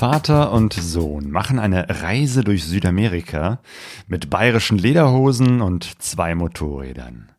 [0.00, 3.60] Vater und Sohn machen eine Reise durch Südamerika
[4.06, 7.30] mit bayerischen Lederhosen und zwei Motorrädern.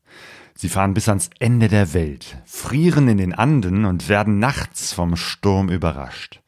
[0.53, 5.15] Sie fahren bis ans Ende der Welt, frieren in den Anden und werden nachts vom
[5.15, 6.41] Sturm überrascht.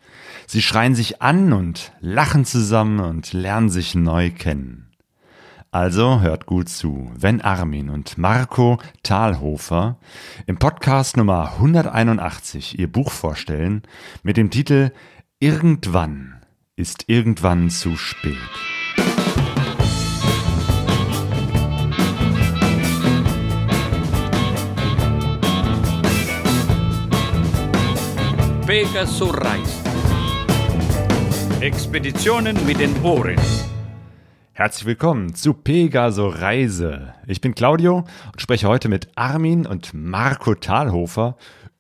[0.46, 4.94] Sie schreien sich an und lachen zusammen und lernen sich neu kennen.
[5.74, 9.98] Also hört gut zu, wenn Armin und Marco Thalhofer
[10.46, 13.82] im Podcast Nummer 181 ihr Buch vorstellen
[14.22, 14.92] mit dem Titel
[15.46, 16.36] Irgendwann
[16.78, 18.38] ist irgendwann zu spät.
[28.66, 29.84] Pegasus Reise.
[31.60, 33.36] Expeditionen mit den Ohren.
[34.54, 37.16] Herzlich willkommen zu Pegaso Reise.
[37.28, 41.36] Ich bin Claudio und spreche heute mit Armin und Marco Thalhofer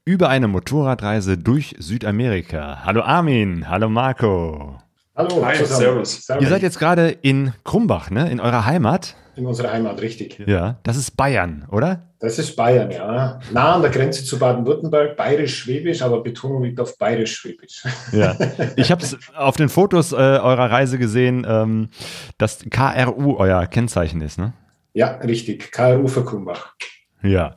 [0.05, 2.83] über eine Motorradreise durch Südamerika.
[2.83, 4.77] Hallo Armin, hallo Marco.
[5.15, 6.27] Hallo, Hi, servus.
[6.39, 8.29] Ihr seid jetzt gerade in Krumbach, ne?
[8.29, 9.15] In eurer Heimat?
[9.35, 10.43] In unserer Heimat, richtig.
[10.45, 12.01] Ja, das ist Bayern, oder?
[12.19, 13.39] Das ist Bayern, ja.
[13.51, 17.83] Nah an der Grenze zu Baden-Württemberg, bayerisch-schwäbisch, aber Betonung liegt auf bayerisch-schwäbisch.
[18.11, 18.35] Ja,
[18.75, 21.89] ich habe es auf den Fotos äh, eurer Reise gesehen, ähm,
[22.37, 24.53] dass KRU euer Kennzeichen ist, ne?
[24.93, 25.71] Ja, richtig.
[25.71, 26.73] KRU für Krumbach.
[27.21, 27.55] Ja.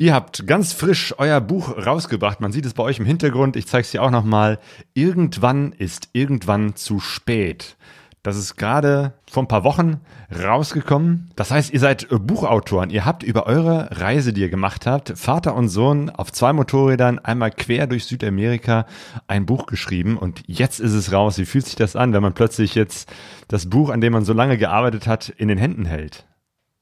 [0.00, 2.40] Ihr habt ganz frisch euer Buch rausgebracht.
[2.40, 3.54] Man sieht es bei euch im Hintergrund.
[3.54, 4.58] Ich zeige es dir auch nochmal.
[4.94, 7.76] Irgendwann ist irgendwann zu spät.
[8.22, 10.00] Das ist gerade vor ein paar Wochen
[10.34, 11.30] rausgekommen.
[11.36, 12.88] Das heißt, ihr seid Buchautoren.
[12.88, 17.18] Ihr habt über eure Reise, die ihr gemacht habt, Vater und Sohn auf zwei Motorrädern
[17.18, 18.86] einmal quer durch Südamerika
[19.28, 20.16] ein Buch geschrieben.
[20.16, 21.36] Und jetzt ist es raus.
[21.36, 23.12] Wie fühlt sich das an, wenn man plötzlich jetzt
[23.48, 26.24] das Buch, an dem man so lange gearbeitet hat, in den Händen hält?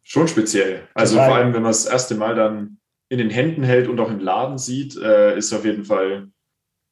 [0.05, 0.83] Schon speziell.
[0.95, 1.29] Also Total.
[1.29, 2.78] vor allem, wenn man das erste Mal dann
[3.09, 6.29] in den Händen hält und auch im Laden sieht, äh, ist auf jeden Fall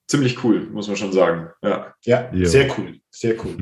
[0.09, 1.51] ziemlich cool, muss man schon sagen.
[1.63, 1.95] Ja.
[2.05, 3.01] Ja, sehr cool.
[3.11, 3.57] Sehr cool.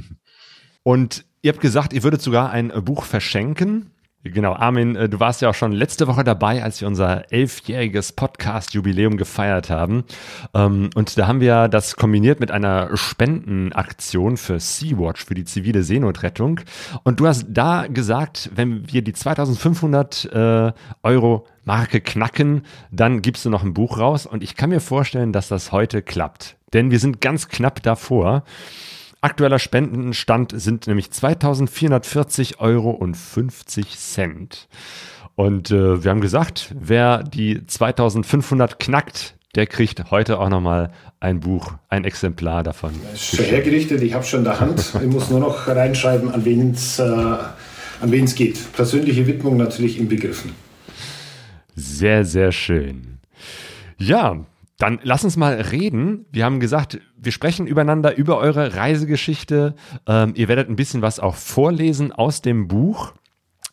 [0.83, 3.91] Und ihr habt gesagt, ihr würdet sogar ein Buch verschenken.
[4.27, 8.13] Genau, Armin, äh, du warst ja auch schon letzte Woche dabei, als wir unser elfjähriges
[8.13, 10.05] Podcast-Jubiläum gefeiert haben.
[10.55, 15.83] Ähm, Und da haben wir das kombiniert mit einer Spendenaktion für Sea-Watch, für die zivile
[15.83, 16.61] Seenotrettung.
[17.03, 23.45] Und du hast da gesagt, wenn wir die 2500 äh, Euro Marke knacken, dann gibst
[23.45, 24.25] du noch ein Buch raus.
[24.25, 26.57] Und ich kann mir vorstellen, dass das heute klappt.
[26.73, 28.45] Denn wir sind ganz knapp davor.
[29.25, 34.69] Aktueller Spendenstand sind nämlich 2440 Euro und 50 Cent.
[35.35, 40.91] Und äh, wir haben gesagt, wer die 2500 knackt, der kriegt heute auch nochmal
[41.21, 42.93] ein Buch, ein Exemplar davon.
[43.15, 44.93] Ist schon hergerichtet, ich habe schon in der Hand.
[45.03, 48.75] Ich muss nur noch reinschreiben, an wen es äh, an geht.
[48.75, 50.53] Persönliche Widmung natürlich inbegriffen.
[51.75, 53.21] Sehr, sehr schön.
[53.97, 54.45] Ja,
[54.79, 56.27] dann lass uns mal reden.
[56.33, 59.75] Wir haben gesagt, wir sprechen übereinander über eure Reisegeschichte.
[60.07, 63.15] Ähm, ihr werdet ein bisschen was auch vorlesen aus dem Buch.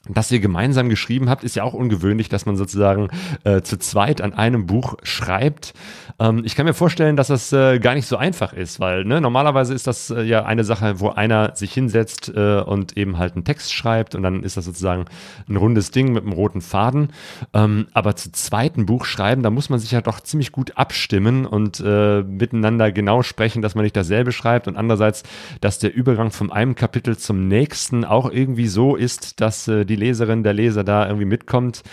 [0.09, 3.09] Das ihr gemeinsam geschrieben habt, ist ja auch ungewöhnlich, dass man sozusagen
[3.43, 5.75] äh, zu zweit an einem Buch schreibt.
[6.19, 9.21] Ähm, ich kann mir vorstellen, dass das äh, gar nicht so einfach ist, weil ne,
[9.21, 13.35] normalerweise ist das äh, ja eine Sache, wo einer sich hinsetzt äh, und eben halt
[13.35, 15.05] einen Text schreibt und dann ist das sozusagen
[15.47, 17.09] ein rundes Ding mit einem roten Faden.
[17.53, 21.45] Ähm, aber zu zweiten Buch schreiben, da muss man sich ja doch ziemlich gut abstimmen
[21.45, 25.21] und äh, miteinander genau sprechen, dass man nicht dasselbe schreibt und andererseits,
[25.61, 29.95] dass der Übergang von einem Kapitel zum nächsten auch irgendwie so ist, dass äh, die
[29.95, 31.83] Leserin, der Leser da irgendwie mitkommt.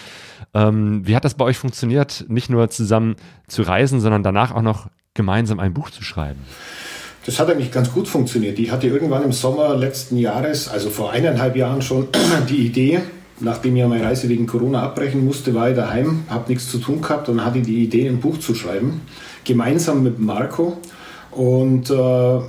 [0.54, 3.16] Ähm, wie hat das bei euch funktioniert, nicht nur zusammen
[3.48, 6.40] zu reisen, sondern danach auch noch gemeinsam ein Buch zu schreiben?
[7.26, 8.58] Das hat eigentlich ganz gut funktioniert.
[8.58, 12.08] Ich hatte irgendwann im Sommer letzten Jahres, also vor eineinhalb Jahren schon,
[12.48, 13.00] die Idee,
[13.40, 17.02] nachdem ich meine Reise wegen Corona abbrechen musste, war ich daheim, habe nichts zu tun
[17.02, 19.02] gehabt und hatte die Idee, ein Buch zu schreiben,
[19.44, 20.78] gemeinsam mit Marco.
[21.30, 22.40] Und äh,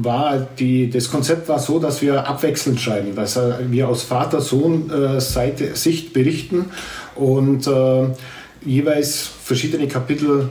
[0.00, 5.76] war die, das Konzept war so, dass wir abwechselnd schreiben, dass äh, wir aus Vater-Sohn-Seite
[5.76, 6.66] Sicht berichten
[7.14, 8.06] und äh,
[8.64, 10.48] jeweils verschiedene Kapitel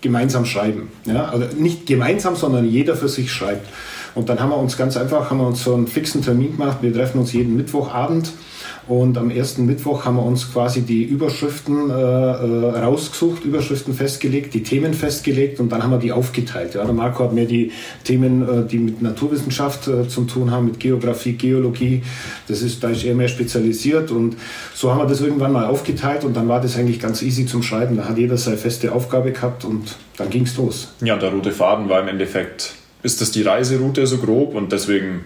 [0.00, 0.90] gemeinsam schreiben.
[1.04, 1.26] Ja?
[1.26, 3.68] Also nicht gemeinsam, sondern jeder für sich schreibt.
[4.14, 6.78] Und dann haben wir uns ganz einfach, haben wir uns so einen fixen Termin gemacht.
[6.80, 8.32] Wir treffen uns jeden Mittwochabend
[8.88, 14.54] und am ersten Mittwoch haben wir uns quasi die Überschriften äh, äh, rausgesucht, Überschriften festgelegt,
[14.54, 16.74] die Themen festgelegt und dann haben wir die aufgeteilt.
[16.74, 16.84] Ja?
[16.84, 17.72] Der Marco hat mir die
[18.04, 22.02] Themen, äh, die mit Naturwissenschaft äh, zu tun haben, mit Geografie, Geologie,
[22.46, 24.36] das ist, da ist er mehr spezialisiert und
[24.72, 27.64] so haben wir das irgendwann mal aufgeteilt und dann war das eigentlich ganz easy zum
[27.64, 27.96] Schreiben.
[27.96, 30.94] Da hat jeder seine feste Aufgabe gehabt und dann ging es los.
[31.00, 35.24] ja, der rote Faden war im Endeffekt, ist das die Reiseroute so grob und deswegen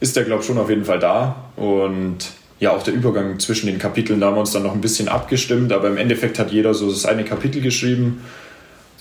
[0.00, 1.50] ist der, glaube ich, schon auf jeden Fall da.
[1.56, 4.82] Und ja, auch der Übergang zwischen den Kapiteln, da haben wir uns dann noch ein
[4.82, 8.22] bisschen abgestimmt, aber im Endeffekt hat jeder so seine Kapitel geschrieben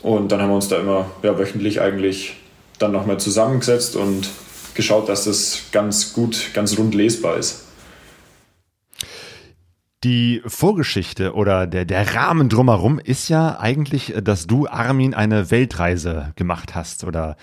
[0.01, 2.38] und dann haben wir uns da immer ja, wöchentlich eigentlich
[2.79, 4.29] dann nochmal zusammengesetzt und
[4.73, 7.65] geschaut, dass das ganz gut, ganz rund lesbar ist.
[10.06, 16.31] Die Vorgeschichte oder der, der Rahmen drumherum ist ja eigentlich, dass du, Armin, eine Weltreise
[16.38, 17.35] gemacht hast oder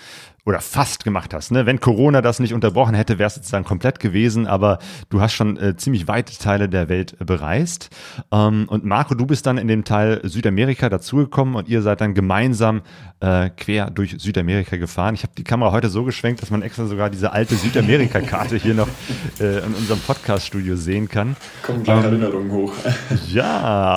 [0.46, 1.50] oder fast gemacht hast.
[1.50, 1.66] Ne?
[1.66, 4.78] Wenn Corona das nicht unterbrochen hätte, wäre es jetzt dann komplett gewesen, aber
[5.10, 7.90] du hast schon äh, ziemlich weite Teile der Welt bereist.
[8.30, 12.14] Ähm, und Marco, du bist dann in dem Teil Südamerika dazugekommen und ihr seid dann
[12.14, 12.82] gemeinsam
[13.18, 15.14] äh, quer durch Südamerika gefahren.
[15.14, 18.74] Ich habe die Kamera heute so geschwenkt, dass man extra sogar diese alte Südamerika-Karte hier
[18.74, 18.88] noch
[19.40, 21.34] äh, in unserem Podcast-Studio sehen kann.
[21.64, 22.72] Kommen gleich ähm, Erinnerungen hoch.
[23.28, 23.48] ja,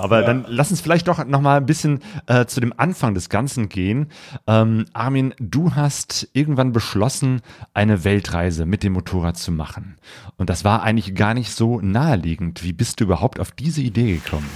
[0.01, 0.25] aber ja.
[0.25, 3.69] dann lass uns vielleicht doch noch mal ein bisschen äh, zu dem Anfang des Ganzen
[3.69, 4.07] gehen.
[4.47, 7.41] Ähm, Armin, du hast irgendwann beschlossen,
[7.73, 9.97] eine Weltreise mit dem Motorrad zu machen.
[10.37, 12.63] Und das war eigentlich gar nicht so naheliegend.
[12.63, 14.49] Wie bist du überhaupt auf diese Idee gekommen?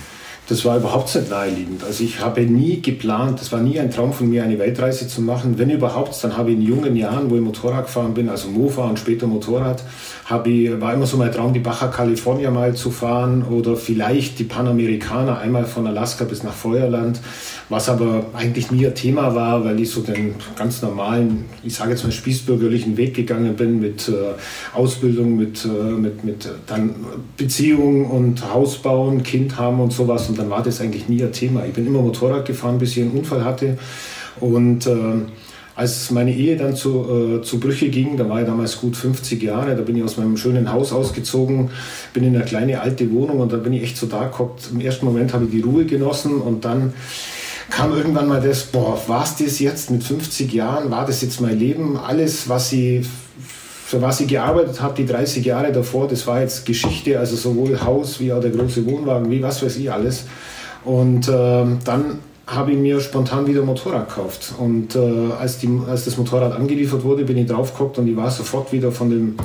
[0.49, 1.85] Das war überhaupt nicht naheliegend.
[1.85, 5.21] Also ich habe nie geplant, das war nie ein Traum von mir, eine Weltreise zu
[5.21, 5.57] machen.
[5.57, 8.83] Wenn überhaupt, dann habe ich in jungen Jahren, wo ich Motorrad gefahren bin, also Mofa
[8.83, 9.81] und später Motorrad,
[10.25, 14.37] habe ich, war immer so mein Traum, die Baja California mal zu fahren oder vielleicht
[14.39, 17.21] die Panamerikaner einmal von Alaska bis nach Feuerland,
[17.69, 21.91] was aber eigentlich nie ein Thema war, weil ich so den ganz normalen, ich sage
[21.91, 24.11] jetzt mal spießbürgerlichen Weg gegangen bin mit äh,
[24.75, 26.95] Ausbildung, mit, äh, mit, mit dann
[27.37, 31.31] Beziehung und Haus bauen, Kind haben und sowas und dann war das eigentlich nie ein
[31.31, 31.63] Thema.
[31.63, 33.77] Ich bin immer Motorrad gefahren, bis ich einen Unfall hatte
[34.39, 34.93] und äh,
[35.75, 39.43] als meine Ehe dann zu, äh, zu Brüche ging, da war ich damals gut 50
[39.43, 41.69] Jahre, da bin ich aus meinem schönen Haus ausgezogen,
[42.13, 44.69] bin in eine kleine alte Wohnung und da bin ich echt so da geguckt.
[44.71, 46.93] Im ersten Moment habe ich die Ruhe genossen und dann
[47.69, 51.41] kam irgendwann mal das, boah, war es das jetzt mit 50 Jahren, war das jetzt
[51.41, 53.05] mein Leben, alles, was ich
[53.85, 57.79] für was ich gearbeitet habe, die 30 Jahre davor, das war jetzt Geschichte, also sowohl
[57.81, 60.25] Haus wie auch der große Wohnwagen, wie was weiß ich alles.
[60.85, 64.53] Und äh, dann habe ich mir spontan wieder ein Motorrad gekauft.
[64.57, 68.15] Und äh, als, die, als das Motorrad angeliefert wurde, bin ich drauf geguckt und ich
[68.15, 69.35] war sofort wieder von dem,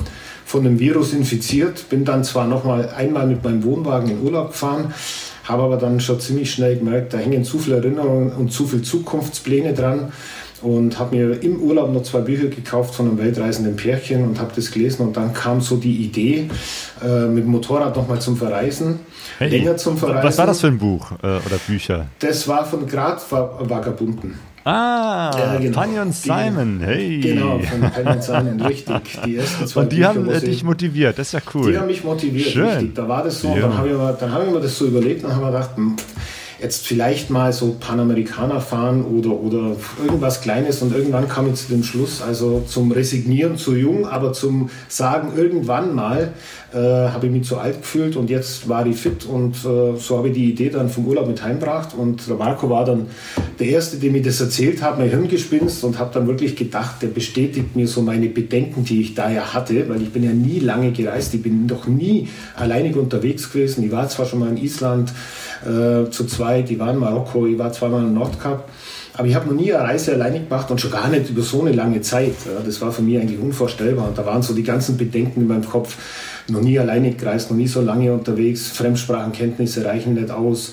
[0.45, 1.89] von dem Virus infiziert.
[1.89, 4.93] Bin dann zwar noch mal einmal mit meinem Wohnwagen in Urlaub gefahren,
[5.43, 8.81] habe aber dann schon ziemlich schnell gemerkt, da hängen zu viele Erinnerungen und zu viele
[8.81, 10.11] Zukunftspläne dran
[10.61, 14.51] und habe mir im Urlaub noch zwei Bücher gekauft von einem weltreisenden Pärchen und habe
[14.55, 16.49] das gelesen und dann kam so die Idee,
[17.03, 18.99] äh, mit dem Motorrad nochmal zum Verreisen,
[19.37, 20.23] hey, länger zum Verreisen.
[20.23, 22.07] Was war das für ein Buch äh, oder Bücher?
[22.19, 24.35] Das war von Gradvagabunden.
[24.65, 25.73] Ah, ja, genau.
[25.73, 27.19] Fanny und Simon, hey.
[27.21, 29.19] Genau, von Fanny und Simon, richtig.
[29.25, 31.71] Die ersten zwei und die Bücher, haben äh, dich motiviert, das ist ja cool.
[31.71, 32.65] Die haben mich motiviert, Schön.
[32.65, 32.95] richtig.
[32.95, 33.61] Da war das so, ja.
[33.61, 35.95] dann habe ich, mir, hab ich mir das so überlegt und habe mir gedacht, hm,
[36.61, 41.69] jetzt vielleicht mal so Panamerikaner fahren oder, oder irgendwas Kleines und irgendwann kam ich zu
[41.69, 46.33] dem Schluss, also zum Resignieren zu jung, aber zum Sagen irgendwann mal
[46.73, 50.17] äh, habe ich mich zu alt gefühlt und jetzt war ich fit und äh, so
[50.17, 53.07] habe ich die Idee dann vom Urlaub mit heimgebracht und der Marco war dann
[53.59, 57.07] der Erste, dem ich das erzählt habe, mein Hirngespinst und habe dann wirklich gedacht, der
[57.07, 60.59] bestätigt mir so meine Bedenken, die ich da ja hatte, weil ich bin ja nie
[60.59, 64.57] lange gereist, ich bin doch nie alleinig unterwegs gewesen, ich war zwar schon mal in
[64.57, 65.11] Island,
[65.65, 66.69] äh, zu zweit.
[66.71, 68.69] Ich war in Marokko, ich war zweimal im Nordkap.
[69.13, 71.61] Aber ich habe noch nie eine Reise alleine gemacht und schon gar nicht über so
[71.61, 72.35] eine lange Zeit.
[72.65, 74.07] Das war für mich eigentlich unvorstellbar.
[74.07, 75.97] Und da waren so die ganzen Bedenken in meinem Kopf.
[76.47, 78.69] Noch nie alleine gereist, noch nie so lange unterwegs.
[78.69, 80.71] Fremdsprachenkenntnisse reichen nicht aus.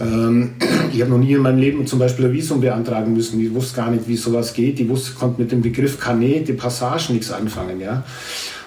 [0.00, 0.52] Ähm,
[0.92, 3.40] ich habe noch nie in meinem Leben zum Beispiel ein Visum beantragen müssen.
[3.40, 4.80] Ich wusste gar nicht, wie sowas geht.
[4.80, 7.80] Ich wusste, konnte mit dem Begriff Carnet de Passage nichts anfangen.
[7.80, 8.02] Ja.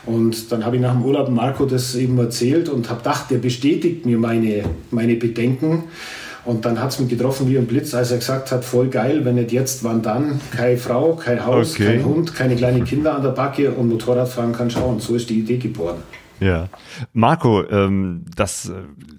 [0.07, 3.37] Und dann habe ich nach dem Urlaub Marco das eben erzählt und habe gedacht, der
[3.37, 5.83] bestätigt mir meine, meine Bedenken.
[6.45, 9.25] Und dann hat es mich getroffen wie ein Blitz, als er gesagt hat, voll geil,
[9.25, 10.39] wenn nicht jetzt, wann dann?
[10.55, 11.97] Keine Frau, kein Haus, okay.
[11.97, 15.01] kein Hund, keine kleinen Kinder an der Backe und Motorradfahren kann schauen.
[15.01, 15.97] So ist die Idee geboren.
[16.39, 16.69] Ja.
[17.11, 18.73] Marco, ähm, das äh,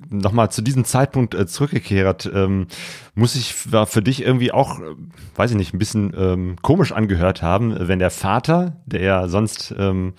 [0.09, 2.66] nochmal zu diesem Zeitpunkt äh, zurückgekehrt, ähm,
[3.14, 4.85] muss ich war für dich irgendwie auch, äh,
[5.37, 9.75] weiß ich nicht, ein bisschen ähm, komisch angehört haben, wenn der Vater, der ja sonst
[9.78, 10.14] ähm,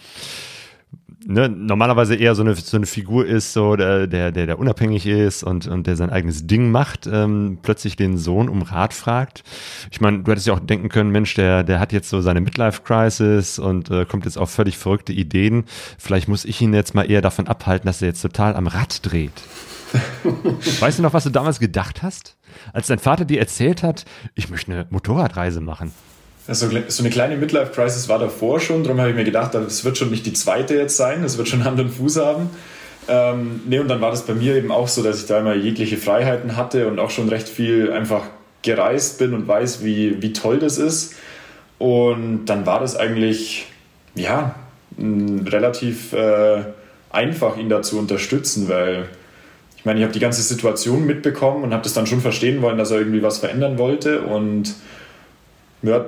[1.25, 5.05] ne, normalerweise eher so eine, so eine Figur ist, so der, der, der, der unabhängig
[5.05, 9.43] ist und, und der sein eigenes Ding macht, ähm, plötzlich den Sohn um Rat fragt.
[9.91, 12.41] Ich meine, du hättest ja auch denken können, Mensch, der, der hat jetzt so seine
[12.41, 15.65] Midlife-Crisis und äh, kommt jetzt auf völlig verrückte Ideen.
[15.97, 19.05] Vielleicht muss ich ihn jetzt mal eher davon abhalten, dass er jetzt total am Rad
[19.09, 19.41] dreht.
[20.79, 22.37] weißt du noch, was du damals gedacht hast?
[22.73, 25.91] Als dein Vater dir erzählt hat, ich möchte eine Motorradreise machen.
[26.49, 29.99] Also, so eine kleine Midlife-Crisis war davor schon, darum habe ich mir gedacht, es wird
[29.99, 32.49] schon nicht die zweite jetzt sein, es wird schon Hand und Fuß haben.
[33.07, 35.53] Ähm, nee, und dann war das bei mir eben auch so, dass ich da immer
[35.53, 38.23] jegliche Freiheiten hatte und auch schon recht viel einfach
[38.63, 41.13] gereist bin und weiß, wie, wie toll das ist.
[41.77, 43.67] Und dann war das eigentlich,
[44.15, 44.55] ja,
[44.97, 46.63] relativ äh,
[47.11, 49.05] einfach, ihn da zu unterstützen, weil
[49.77, 52.79] ich meine, ich habe die ganze Situation mitbekommen und habe das dann schon verstehen wollen,
[52.79, 54.73] dass er irgendwie was verändern wollte und
[55.83, 56.05] ja,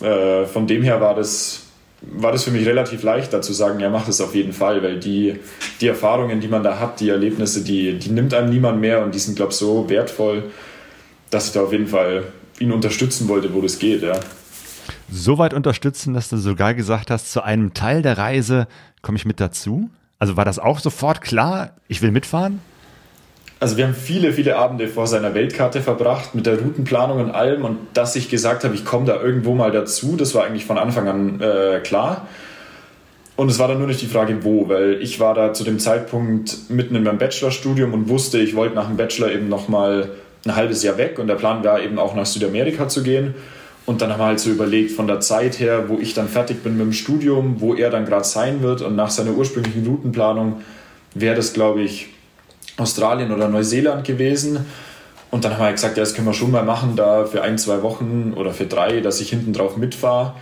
[0.00, 1.64] äh, von dem her war das,
[2.02, 4.82] war das für mich relativ leicht, da zu sagen, ja, mach das auf jeden Fall,
[4.82, 5.36] weil die,
[5.80, 9.14] die Erfahrungen, die man da hat, die Erlebnisse, die, die nimmt einem niemand mehr und
[9.14, 10.50] die sind, glaube ich, so wertvoll,
[11.30, 12.24] dass ich da auf jeden Fall
[12.58, 14.18] ihn unterstützen wollte, wo das geht, ja.
[15.10, 18.66] So unterstützen, dass du sogar gesagt hast, zu einem Teil der Reise
[19.02, 19.90] komme ich mit dazu?
[20.18, 22.60] Also war das auch sofort klar, ich will mitfahren?
[23.62, 27.64] Also wir haben viele, viele Abende vor seiner Weltkarte verbracht mit der Routenplanung und allem
[27.64, 30.78] und dass ich gesagt habe, ich komme da irgendwo mal dazu, das war eigentlich von
[30.78, 32.26] Anfang an äh, klar.
[33.36, 35.78] Und es war dann nur nicht die Frage, wo, weil ich war da zu dem
[35.78, 40.10] Zeitpunkt mitten in meinem Bachelorstudium und wusste, ich wollte nach dem Bachelor eben nochmal
[40.44, 43.36] ein halbes Jahr weg und der Plan war eben auch nach Südamerika zu gehen.
[43.86, 46.64] Und dann haben wir halt so überlegt, von der Zeit her, wo ich dann fertig
[46.64, 50.62] bin mit dem Studium, wo er dann gerade sein wird und nach seiner ursprünglichen Routenplanung
[51.14, 52.11] wäre das, glaube ich,
[52.76, 54.66] Australien oder Neuseeland gewesen.
[55.30, 57.56] Und dann haben wir gesagt, ja, das können wir schon mal machen, da für ein,
[57.56, 60.34] zwei Wochen oder für drei, dass ich hinten drauf mitfahre.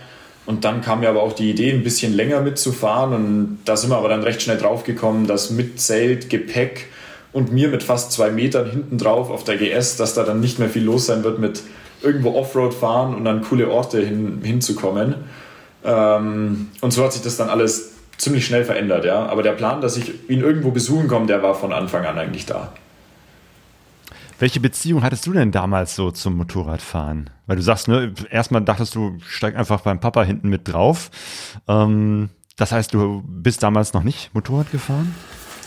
[0.45, 3.13] Und dann kam mir aber auch die Idee, ein bisschen länger mitzufahren.
[3.13, 6.87] Und da sind wir aber dann recht schnell drauf gekommen, dass mit Zelt, Gepäck
[7.31, 10.59] und mir mit fast zwei Metern hinten drauf auf der GS, dass da dann nicht
[10.59, 11.61] mehr viel los sein wird mit
[12.01, 15.15] irgendwo Offroad fahren und an coole Orte hin, hinzukommen.
[15.83, 19.25] Ähm, und so hat sich das dann alles ziemlich schnell verändert, ja.
[19.25, 22.45] Aber der Plan, dass ich ihn irgendwo besuchen komme, der war von Anfang an eigentlich
[22.45, 22.71] da.
[24.39, 27.29] Welche Beziehung hattest du denn damals so zum Motorradfahren?
[27.45, 31.11] Weil du sagst, ne, erstmal dachtest du, steig einfach beim Papa hinten mit drauf.
[31.67, 35.13] Ähm, das heißt, du bist damals noch nicht Motorrad gefahren?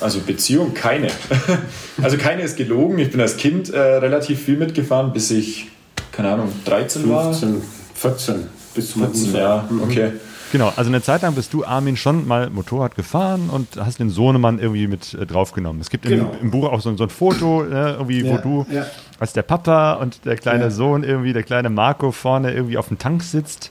[0.00, 1.08] Also Beziehung keine.
[2.02, 2.98] also keine ist gelogen.
[2.98, 5.68] Ich bin als Kind äh, relativ viel mitgefahren, bis ich,
[6.10, 7.60] keine Ahnung, 13 15, war.
[7.94, 9.82] 14 bis zum 14, ja, mhm.
[9.82, 10.12] okay.
[10.52, 14.10] Genau, also eine Zeit lang bist du, Armin, schon mal Motorrad gefahren und hast den
[14.10, 15.80] Sohnemann irgendwie mit äh, draufgenommen.
[15.80, 16.32] Es gibt genau.
[16.32, 18.86] im, im, Buch auch so, so ein Foto, äh, irgendwie, ja, wo du ja.
[19.18, 20.70] als der Papa und der kleine ja.
[20.70, 23.70] Sohn irgendwie, der kleine Marco vorne irgendwie auf dem Tank sitzt.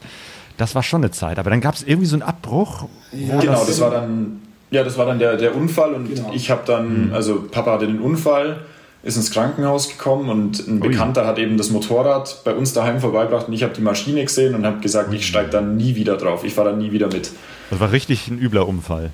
[0.57, 1.39] Das war schon eine Zeit.
[1.39, 2.87] Aber dann gab es irgendwie so einen Abbruch.
[3.11, 6.31] genau, das, das war dann, ja, das war dann der, der Unfall und genau.
[6.33, 7.13] ich habe dann, mhm.
[7.13, 8.57] also Papa hatte den Unfall
[9.03, 13.49] ist ins Krankenhaus gekommen und ein Bekannter hat eben das Motorrad bei uns daheim vorbeigebracht
[13.49, 16.45] und ich habe die Maschine gesehen und habe gesagt, ich steige da nie wieder drauf,
[16.45, 17.31] ich fahre da nie wieder mit.
[17.69, 19.11] Das war richtig ein übler Unfall.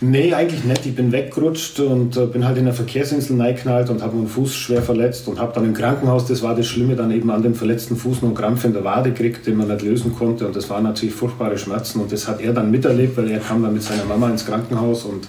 [0.00, 0.84] Nee, eigentlich nicht.
[0.84, 4.54] Ich bin weggerutscht und äh, bin halt in der Verkehrsinsel reingeknallt und habe meinen Fuß
[4.54, 7.54] schwer verletzt und habe dann im Krankenhaus, das war das Schlimme, dann eben an dem
[7.54, 10.54] verletzten Fuß noch einen Krampf in der Wade gekriegt, den man nicht lösen konnte und
[10.54, 13.72] das waren natürlich furchtbare Schmerzen und das hat er dann miterlebt, weil er kam dann
[13.72, 15.28] mit seiner Mama ins Krankenhaus und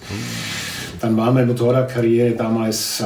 [1.00, 3.06] dann war meine Motorradkarriere damals äh,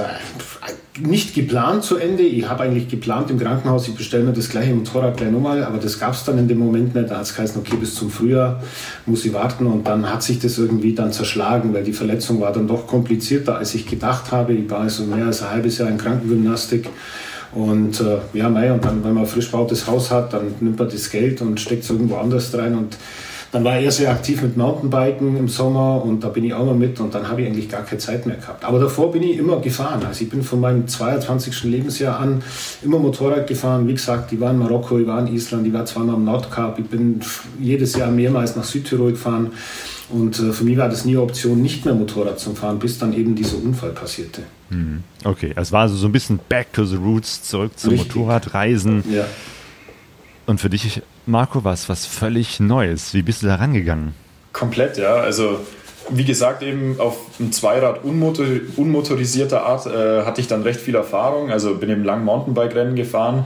[1.00, 2.24] nicht geplant zu Ende.
[2.24, 5.78] Ich habe eigentlich geplant im Krankenhaus, ich bestelle mir das gleiche Motorrad gleich nochmal, aber
[5.78, 7.10] das gab es dann in dem Moment nicht.
[7.10, 8.62] Da hat es geheißen, okay, bis zum Frühjahr
[9.06, 12.52] muss ich warten und dann hat sich das irgendwie dann zerschlagen, weil die Verletzung war
[12.52, 14.54] dann doch komplizierter, als ich gedacht habe.
[14.54, 16.90] Ich war also mehr als ein halbes Jahr in Krankengymnastik.
[17.54, 20.90] Und äh, ja, mei, und dann, wenn man frisch bautes Haus hat, dann nimmt man
[20.90, 22.78] das Geld und steckt es irgendwo anders rein.
[22.78, 22.98] Und
[23.52, 26.76] dann war er sehr aktiv mit Mountainbiken im Sommer und da bin ich auch mal
[26.76, 28.64] mit und dann habe ich eigentlich gar keine Zeit mehr gehabt.
[28.64, 30.02] Aber davor bin ich immer gefahren.
[30.06, 31.64] Also ich bin von meinem 22.
[31.66, 32.42] Lebensjahr an
[32.82, 33.88] immer Motorrad gefahren.
[33.88, 36.80] Wie gesagt, ich war in Marokko, ich war in Island, ich war zweimal am Nordkap,
[36.80, 37.20] ich bin
[37.60, 39.52] jedes Jahr mehrmals nach Südtirol gefahren.
[40.10, 43.00] Und äh, für mich war das nie eine Option, nicht mehr Motorrad zu fahren, bis
[43.00, 44.44] dann eben dieser Unfall passierte.
[44.70, 45.04] Hm.
[45.24, 48.16] Okay, es war also so ein bisschen back to the roots, zurück zum Richtig.
[48.16, 49.04] Motorradreisen.
[49.12, 49.26] Ja.
[50.52, 53.14] Und für dich, Marco, war es was völlig Neues.
[53.14, 54.14] Wie bist du da rangegangen?
[54.52, 55.14] Komplett, ja.
[55.14, 55.62] Also
[56.10, 60.96] wie gesagt, eben auf einem Zweirad unmotor unmotorisierter Art äh, hatte ich dann recht viel
[60.96, 61.52] Erfahrung.
[61.52, 63.46] Also bin im langen Mountainbike-Rennen gefahren.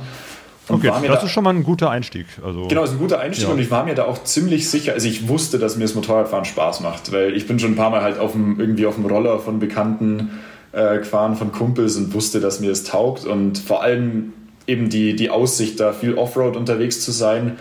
[0.67, 2.25] okay, das da, ist schon mal ein guter Einstieg.
[2.43, 3.53] Also, genau, ist ein guter Einstieg ja.
[3.53, 6.45] und ich war mir da auch ziemlich sicher, also ich wusste, dass mir das Motorradfahren
[6.45, 9.05] Spaß macht, weil ich bin schon ein paar Mal halt auf dem, irgendwie auf dem
[9.05, 10.39] Roller von Bekannten
[10.71, 14.33] äh, gefahren, von Kumpels und wusste, dass mir das taugt und vor allem
[14.67, 17.57] eben die, die Aussicht, da viel Offroad unterwegs zu sein,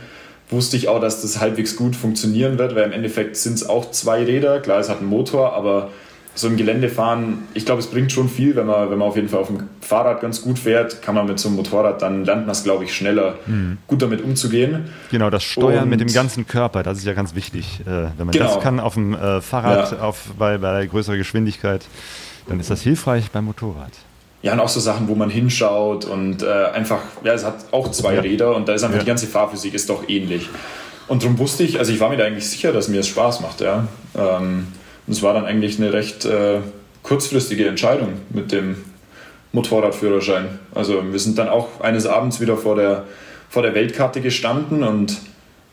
[0.51, 3.91] wusste ich auch, dass das halbwegs gut funktionieren wird, weil im Endeffekt sind es auch
[3.91, 4.61] zwei Räder.
[4.61, 5.91] Klar, es hat einen Motor, aber
[6.37, 9.15] so im Gelände fahren, ich glaube, es bringt schon viel, wenn man, wenn man auf
[9.15, 12.25] jeden Fall auf dem Fahrrad ganz gut fährt, kann man mit so einem Motorrad, dann
[12.25, 13.79] lernt man es, glaube ich, schneller, mhm.
[13.87, 14.91] gut damit umzugehen.
[15.13, 17.81] Genau, das Steuern Und mit dem ganzen Körper, das ist ja ganz wichtig.
[17.83, 18.47] Äh, wenn man genau.
[18.47, 19.99] das kann auf dem äh, Fahrrad, ja.
[20.01, 21.87] auf, bei, bei größerer Geschwindigkeit,
[22.49, 23.93] dann ist das hilfreich beim Motorrad
[24.45, 27.91] ja, und auch so Sachen, wo man hinschaut und äh, einfach, ja, es hat auch
[27.91, 28.21] zwei ja.
[28.21, 29.03] Räder und da ist einfach ja.
[29.03, 30.51] die ganze Fahrphysik ist doch ähnlich.
[31.09, 33.41] Und darum wusste ich, also ich war mir da eigentlich sicher, dass mir es Spaß
[33.41, 33.89] macht, ja.
[34.15, 34.67] Ähm,
[35.07, 36.59] und es war dann eigentlich eine recht äh,
[37.03, 38.77] kurzfristige Entscheidung mit dem
[39.53, 40.59] Motorradführerschein.
[40.75, 43.05] Also wir sind dann auch eines Abends wieder vor der,
[43.49, 45.17] vor der Weltkarte gestanden und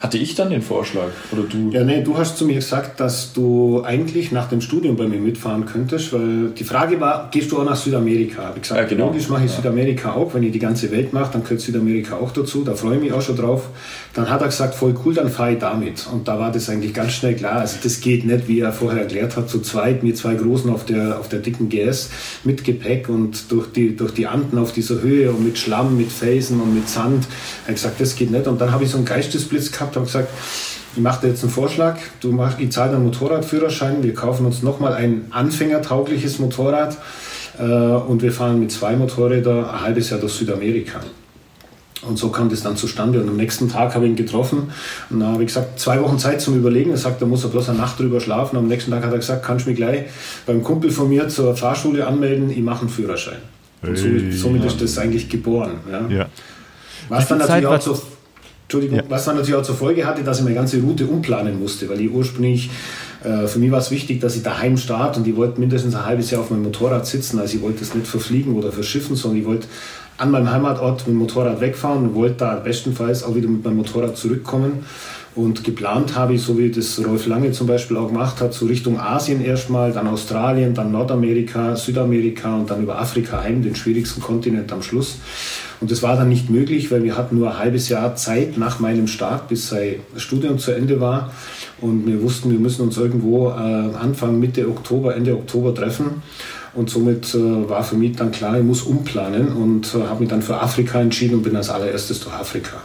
[0.02, 1.70] Hatte ich dann den Vorschlag oder du?
[1.72, 5.20] Ja, nee, du hast zu mir gesagt, dass du eigentlich nach dem Studium bei mir
[5.20, 8.42] mitfahren könntest, weil die Frage war, gehst du auch nach Südamerika?
[8.46, 9.06] Habe ich gesagt, Ja, genau.
[9.10, 9.58] logisch mache ich Ja.
[9.58, 10.34] Südamerika auch.
[10.34, 12.64] Wenn ihr die ganze Welt macht, dann gehört Südamerika auch dazu.
[12.64, 13.70] Da freue ich mich auch schon drauf.
[14.14, 16.06] Dann hat er gesagt, voll cool, dann fahre ich damit.
[16.12, 17.62] Und da war das eigentlich ganz schnell klar.
[17.62, 20.86] Also das geht nicht, wie er vorher erklärt hat, zu zweit mit zwei Großen auf
[20.86, 22.10] der, auf der dicken GS
[22.44, 26.12] mit Gepäck und durch die, durch die Anden auf dieser Höhe und mit Schlamm, mit
[26.12, 27.26] Felsen und mit Sand.
[27.66, 28.48] Er hat gesagt, das geht nicht.
[28.48, 30.30] Und dann habe ich so einen Geistesblitz gehabt und gesagt,
[30.94, 31.98] ich mache dir jetzt einen Vorschlag.
[32.20, 34.04] Du mach, ich zahle einen Motorradführerschein.
[34.04, 36.98] Wir kaufen uns nochmal ein anfängertaugliches Motorrad
[37.58, 41.00] äh, und wir fahren mit zwei Motorrädern ein halbes Jahr durch Südamerika.
[42.08, 43.22] Und so kam das dann zustande.
[43.22, 44.72] Und am nächsten Tag habe ich ihn getroffen.
[45.10, 46.90] Und dann habe ich gesagt, zwei Wochen Zeit zum Überlegen.
[46.92, 48.58] Er sagt, da muss er bloß eine Nacht drüber schlafen.
[48.58, 50.06] Am nächsten Tag hat er gesagt, kannst du mich gleich
[50.46, 52.50] beim Kumpel von mir zur Fahrschule anmelden.
[52.50, 53.38] Ich mache einen Führerschein.
[53.84, 55.74] Und somit, somit ist das eigentlich geboren.
[55.92, 56.08] Ja.
[56.10, 56.26] Ja.
[57.10, 58.02] Was dann natürlich auch zur,
[58.64, 59.04] Entschuldigung, Ja.
[59.10, 62.00] was dann natürlich auch zur Folge hatte, dass ich meine ganze Route umplanen musste, weil
[62.00, 62.70] ich ursprünglich,
[63.24, 66.06] äh, für mich war es wichtig, dass ich daheim starte und ich wollte mindestens ein
[66.06, 69.42] halbes Jahr auf meinem Motorrad sitzen, also ich wollte es nicht verfliegen oder verschiffen, sondern
[69.42, 69.68] ich wollte
[70.22, 73.78] an meinem Heimatort mit dem Motorrad wegfahren und wollte da bestenfalls auch wieder mit meinem
[73.78, 74.86] Motorrad zurückkommen.
[75.34, 78.68] Und geplant habe ich, so wie das Rolf Lange zum Beispiel auch gemacht hat, so
[78.68, 84.22] Richtung Asien erstmal, dann Australien, dann Nordamerika, Südamerika und dann über Afrika heim, den schwierigsten
[84.22, 85.18] Kontinent am Schluss.
[85.80, 88.80] Und das war dann nicht möglich, weil wir hatten nur ein halbes Jahr Zeit nach
[88.80, 91.32] meinem Start, bis sein Studium zu Ende war.
[91.80, 96.22] Und wir wussten, wir müssen uns irgendwo äh, Anfang, Mitte Oktober, Ende Oktober treffen.
[96.74, 100.30] Und somit äh, war für mich dann klar, ich muss umplanen und äh, habe mich
[100.30, 102.78] dann für Afrika entschieden und bin als allererstes durch Afrika.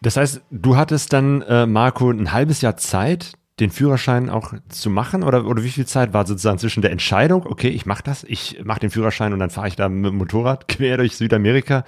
[0.00, 4.90] Das heißt, du hattest dann, äh, Marco, ein halbes Jahr Zeit, den Führerschein auch zu
[4.90, 5.22] machen?
[5.22, 8.60] Oder, oder wie viel Zeit war sozusagen zwischen der Entscheidung, okay, ich mache das, ich
[8.64, 11.84] mache den Führerschein und dann fahre ich da mit dem Motorrad quer durch Südamerika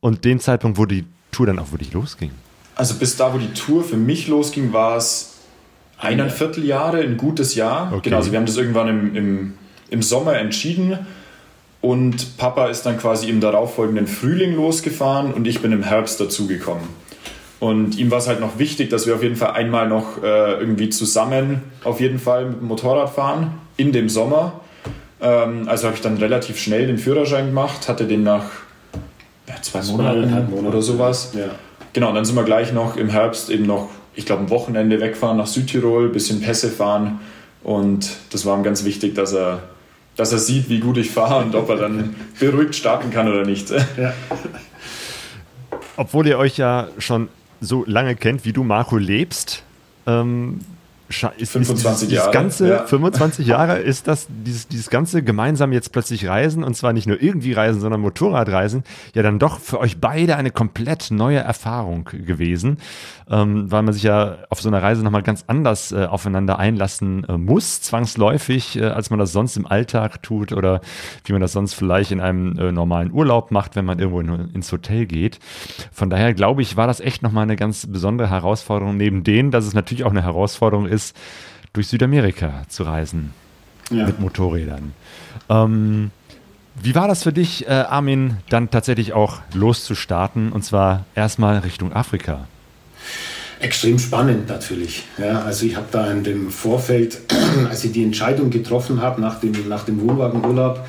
[0.00, 2.32] und den Zeitpunkt, wo die Tour dann auch wirklich losging?
[2.74, 5.31] Also bis da, wo die Tour für mich losging, war es
[6.02, 7.88] eineinviertel Jahre, ein gutes Jahr.
[7.92, 8.00] Okay.
[8.04, 9.54] Genau, also wir haben das irgendwann im, im,
[9.90, 10.98] im Sommer entschieden
[11.80, 16.84] und Papa ist dann quasi im darauffolgenden Frühling losgefahren und ich bin im Herbst dazugekommen.
[17.60, 20.54] Und ihm war es halt noch wichtig, dass wir auf jeden Fall einmal noch äh,
[20.54, 24.60] irgendwie zusammen auf jeden Fall mit dem Motorrad fahren in dem Sommer.
[25.20, 28.46] Ähm, also habe ich dann relativ schnell den Führerschein gemacht, hatte den nach
[29.48, 30.68] ja, zwei Monaten Zweieinhalb Monate.
[30.68, 31.32] oder sowas.
[31.36, 31.50] Ja.
[31.92, 35.00] Genau, und dann sind wir gleich noch im Herbst eben noch, ich glaube, ein Wochenende
[35.00, 37.20] wegfahren nach Südtirol, bisschen Pässe fahren.
[37.62, 39.62] Und das war ihm ganz wichtig, dass er,
[40.16, 43.44] dass er sieht, wie gut ich fahre und ob er dann beruhigt starten kann oder
[43.44, 43.70] nicht.
[43.70, 44.12] Ja.
[45.96, 47.28] Obwohl ihr euch ja schon
[47.60, 49.62] so lange kennt, wie du, Marco, lebst,
[50.06, 50.60] ähm,
[51.36, 52.84] ist, 25 ist Jahre, ganze ja.
[52.84, 57.22] 25 Jahre ist das dieses, dieses ganze gemeinsam jetzt plötzlich Reisen und zwar nicht nur
[57.22, 62.78] irgendwie Reisen, sondern Motorradreisen ja dann doch für euch beide eine komplett neue Erfahrung gewesen,
[63.30, 67.24] ähm, weil man sich ja auf so einer Reise nochmal ganz anders äh, aufeinander einlassen
[67.28, 70.80] äh, muss, zwangsläufig, äh, als man das sonst im Alltag tut oder
[71.24, 74.50] wie man das sonst vielleicht in einem äh, normalen Urlaub macht, wenn man irgendwo in,
[74.54, 75.38] ins Hotel geht.
[75.92, 79.66] Von daher glaube ich, war das echt nochmal eine ganz besondere Herausforderung, neben denen, dass
[79.66, 81.01] es natürlich auch eine Herausforderung ist,
[81.72, 83.32] durch Südamerika zu reisen
[83.90, 84.06] Ja.
[84.06, 84.92] mit Motorrädern.
[85.48, 86.10] Ähm,
[86.82, 91.92] wie war das für dich, äh, Armin, dann tatsächlich auch loszustarten und zwar erstmal Richtung
[91.92, 92.46] Afrika?
[93.60, 95.04] Extrem spannend natürlich.
[95.18, 97.20] Ja, also ich habe da in dem Vorfeld,
[97.70, 100.80] als ich die Entscheidung getroffen habe nach dem, nach dem Wohnwagenurlaub,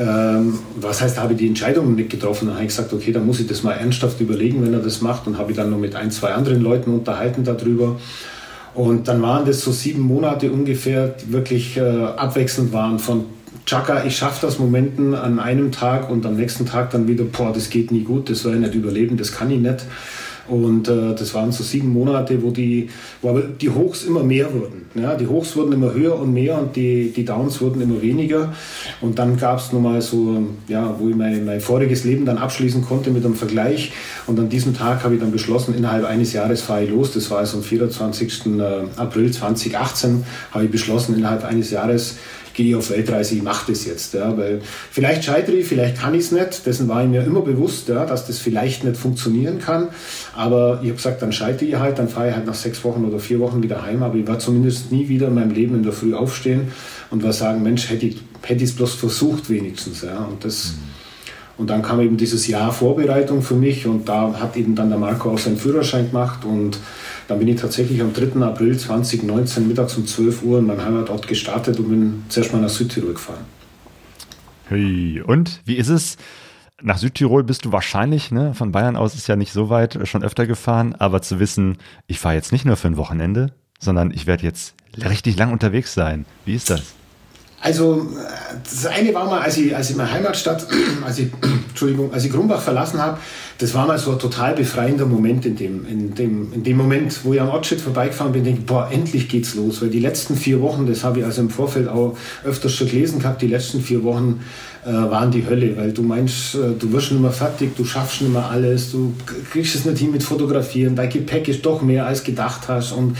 [0.00, 2.46] ähm, was heißt, habe ich die Entscheidung nicht getroffen?
[2.46, 5.00] Dann habe ich gesagt, okay, dann muss ich das mal ernsthaft überlegen, wenn er das
[5.00, 5.26] macht.
[5.26, 7.96] Und habe ich dann noch mit ein, zwei anderen Leuten unterhalten darüber.
[8.78, 13.24] Und dann waren das so sieben Monate ungefähr, die wirklich äh, abwechselnd waren von
[13.66, 17.52] Chaka, ich schaffe das Momenten an einem Tag und am nächsten Tag dann wieder, boah,
[17.52, 19.84] das geht nie gut, das soll ich nicht überleben, das kann ich nicht.
[20.48, 22.88] Und äh, das waren so sieben Monate, wo die,
[23.22, 24.86] wo aber die Hochs immer mehr wurden.
[24.94, 28.52] Ja, die Hochs wurden immer höher und mehr und die, die Downs wurden immer weniger.
[29.00, 32.82] Und dann gab es nochmal so, ja, wo ich mein, mein voriges Leben dann abschließen
[32.82, 33.92] konnte mit einem Vergleich.
[34.26, 37.12] Und an diesem Tag habe ich dann beschlossen, innerhalb eines Jahres fahre ich los.
[37.12, 38.42] Das war also am 24.
[38.96, 42.16] April 2018, habe ich beschlossen, innerhalb eines Jahres
[42.58, 44.14] gehe ich auf Weltreise, ich mache das jetzt.
[44.14, 46.66] Ja, weil vielleicht scheitere ich, vielleicht kann ich es nicht.
[46.66, 49.90] Dessen war ich mir immer bewusst, ja, dass das vielleicht nicht funktionieren kann.
[50.36, 53.04] Aber ich habe gesagt, dann scheitere ich halt, dann fahre ich halt nach sechs Wochen
[53.04, 54.02] oder vier Wochen wieder heim.
[54.02, 56.72] Aber ich war zumindest nie wieder in meinem Leben in der Früh aufstehen
[57.10, 58.22] und war sagen, Mensch, hätte ich
[58.60, 60.02] es bloß versucht wenigstens.
[60.02, 60.24] Ja.
[60.24, 60.74] Und das...
[61.56, 64.98] Und dann kam eben dieses Jahr Vorbereitung für mich und da hat eben dann der
[64.98, 66.78] Marco auch seinen Führerschein gemacht und
[67.28, 68.40] dann bin ich tatsächlich am 3.
[68.40, 72.70] April 2019 mittags um 12 Uhr in meinem Heimatort gestartet und bin zuerst mal nach
[72.70, 73.44] Südtirol gefahren.
[74.64, 76.16] Hey, und wie ist es,
[76.82, 78.54] nach Südtirol bist du wahrscheinlich, ne?
[78.54, 81.76] Von Bayern aus ist ja nicht so weit, äh, schon öfter gefahren, aber zu wissen,
[82.06, 85.94] ich fahre jetzt nicht nur für ein Wochenende, sondern ich werde jetzt richtig lang unterwegs
[85.94, 86.24] sein.
[86.44, 86.94] Wie ist das?
[87.60, 88.06] Also
[88.62, 90.66] das eine war mal, als ich, als ich meine Heimatstadt,
[91.04, 91.28] als ich,
[91.68, 93.18] Entschuldigung, als ich Grumbach verlassen habe,
[93.58, 97.24] das war mal so ein total befreiender Moment in dem, in dem, in dem Moment,
[97.24, 99.82] wo ich am Ortsschild vorbeigefahren bin, denke boah, endlich geht's los.
[99.82, 103.18] Weil die letzten vier Wochen, das habe ich also im Vorfeld auch öfters schon gelesen
[103.18, 104.40] gehabt, die letzten vier Wochen
[104.86, 108.22] äh, waren die Hölle, weil du meinst, äh, du wirst nicht mehr fertig, du schaffst
[108.22, 109.12] nicht mehr alles, du
[109.50, 113.16] kriegst es nicht hin mit Fotografieren, dein Gepäck ist doch mehr als gedacht hast und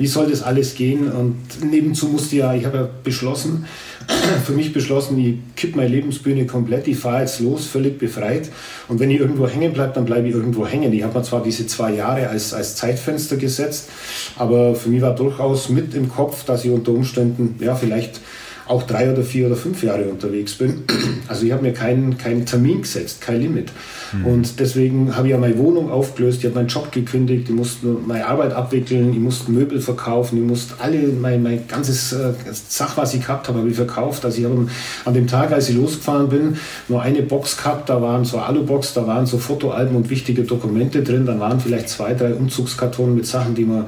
[0.00, 1.12] wie soll das alles gehen?
[1.12, 3.66] Und nebenzu musste ja, ich habe ja beschlossen,
[4.46, 8.48] für mich beschlossen, ich kipp meine Lebensbühne komplett, ich fahre jetzt los, völlig befreit.
[8.88, 10.90] Und wenn ich irgendwo hängen bleibe, dann bleibe ich irgendwo hängen.
[10.94, 13.90] Ich habe mir zwar diese zwei Jahre als, als Zeitfenster gesetzt,
[14.36, 18.20] aber für mich war durchaus mit im Kopf, dass ich unter Umständen, ja, vielleicht
[18.70, 20.84] auch drei oder vier oder fünf Jahre unterwegs bin.
[21.28, 23.70] Also ich habe mir keinen, keinen Termin gesetzt, kein Limit.
[24.12, 24.26] Mhm.
[24.26, 27.86] Und deswegen habe ich ja meine Wohnung aufgelöst, ich habe meinen Job gekündigt, ich musste
[27.86, 32.96] meine Arbeit abwickeln, ich musste Möbel verkaufen, ich musste alle, mein, mein ganzes äh, Sach,
[32.96, 34.24] was ich gehabt habe, habe ich verkauft.
[34.24, 34.66] Also ich habe
[35.04, 36.56] an dem Tag, als ich losgefahren bin,
[36.88, 41.02] nur eine Box gehabt, da waren so Alubox, da waren so Fotoalben und wichtige Dokumente
[41.04, 43.86] drin, dann waren vielleicht zwei, drei Umzugskartonen mit Sachen, die mir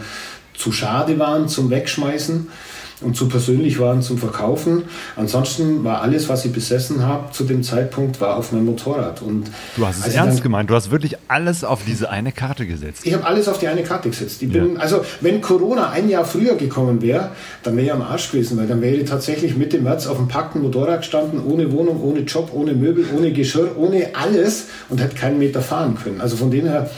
[0.55, 2.47] zu schade waren zum Wegschmeißen
[3.03, 4.85] und zu persönlich waren zum Verkaufen.
[5.17, 9.23] Ansonsten war alles, was ich besessen habe zu dem Zeitpunkt, war auf meinem Motorrad.
[9.23, 12.67] Und du hast es ernst dann, gemeint, du hast wirklich alles auf diese eine Karte
[12.67, 13.03] gesetzt.
[13.05, 14.43] Ich habe alles auf die eine Karte gesetzt.
[14.43, 14.81] Ich bin, ja.
[14.81, 17.31] Also wenn Corona ein Jahr früher gekommen wäre,
[17.63, 20.29] dann wäre ich am Arsch gewesen, weil dann wäre ich tatsächlich Mitte März auf dem
[20.29, 25.15] packten Motorrad gestanden, ohne Wohnung, ohne Job, ohne Möbel, ohne Geschirr, ohne alles und hätte
[25.15, 26.21] keinen Meter fahren können.
[26.21, 26.91] Also von dem her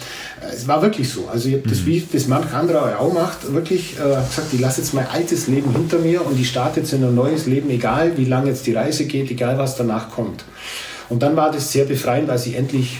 [0.52, 1.28] es war wirklich so.
[1.33, 1.87] Also ich habe das, mhm.
[1.87, 5.72] wie das manch anderer auch macht, wirklich äh, gesagt, ich lasse jetzt mein altes Leben
[5.72, 8.74] hinter mir und ich starte jetzt in ein neues Leben, egal wie lange jetzt die
[8.74, 10.44] Reise geht, egal was danach kommt.
[11.09, 12.98] Und dann war das sehr befreiend, als ich endlich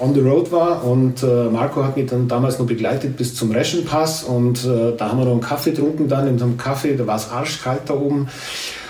[0.00, 3.52] on the road war und äh, Marco hat mich dann damals noch begleitet bis zum
[3.52, 6.96] Reschenpass und äh, da haben wir noch einen Kaffee getrunken dann in so einem Kaffee,
[6.96, 8.28] da war es arschkalt da oben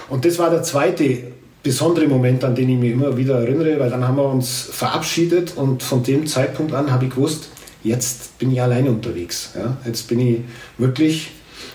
[0.09, 3.90] und das war der zweite besondere Moment, an den ich mich immer wieder erinnere, weil
[3.90, 7.49] dann haben wir uns verabschiedet und von dem Zeitpunkt an habe ich gewusst,
[7.85, 9.51] jetzt bin ich alleine unterwegs.
[9.55, 9.77] Ja?
[9.87, 10.40] Jetzt bin ich
[10.79, 11.31] wirklich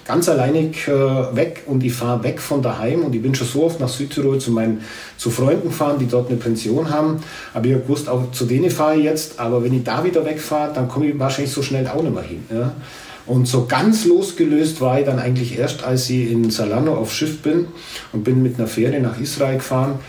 [0.06, 3.64] ganz alleinig äh, weg und ich fahre weg von daheim und ich bin schon so
[3.64, 4.82] oft nach Südtirol zu meinen
[5.18, 7.22] zu Freunden gefahren, die dort eine Pension haben.
[7.54, 10.74] Aber ich gewusst, auch zu denen fahre ich jetzt, aber wenn ich da wieder wegfahre,
[10.74, 12.44] dann komme ich wahrscheinlich so schnell auch nicht mehr hin.
[12.52, 12.74] Ja?
[13.28, 17.44] Und so ganz losgelöst war ich dann eigentlich erst, als ich in Salano auf Schiff
[17.44, 17.68] bin
[18.12, 20.00] und bin mit einer Fähre nach Israel gefahren.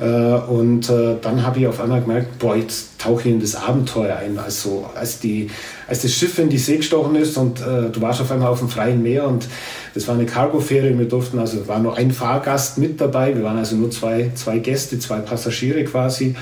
[0.00, 3.54] Äh, und äh, dann habe ich auf einmal gemerkt, boah, jetzt tauche ich in das
[3.54, 4.38] Abenteuer ein.
[4.38, 5.50] Also als, die,
[5.86, 8.60] als das Schiff in die See gestochen ist und äh, du warst auf einmal auf
[8.60, 9.46] dem freien Meer und
[9.94, 10.96] das war eine Cargofähre.
[10.98, 13.36] Wir durften, also war nur ein Fahrgast mit dabei.
[13.36, 16.34] Wir waren also nur zwei, zwei Gäste, zwei Passagiere quasi.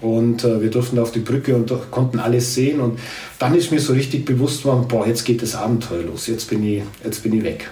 [0.00, 2.80] Und äh, wir durften auf die Brücke und konnten alles sehen.
[2.80, 2.98] Und
[3.38, 6.28] dann ist mir so richtig bewusst worden, boah, jetzt geht das Abenteuer los.
[6.28, 7.68] Jetzt bin ich, jetzt bin ich weg.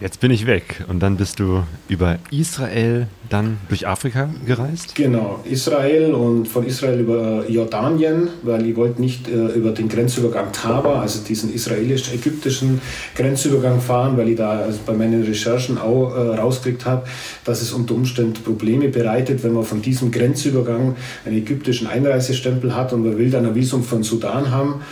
[0.00, 0.84] Jetzt bin ich weg.
[0.88, 4.94] Und dann bist du über Israel dann durch Afrika gereist?
[4.94, 10.52] Genau, Israel und von Israel über Jordanien, weil ich wollte nicht äh, über den Grenzübergang
[10.52, 12.80] Taba, also diesen israelisch-ägyptischen
[13.14, 17.04] Grenzübergang fahren, weil ich da also bei meinen Recherchen auch äh, rausgekriegt habe,
[17.44, 22.92] dass es unter Umständen Probleme bereitet, wenn man von diesem Grenzübergang einen ägyptischen Einreisestempel hat
[22.92, 24.82] und man will dann ein Visum von Sudan haben.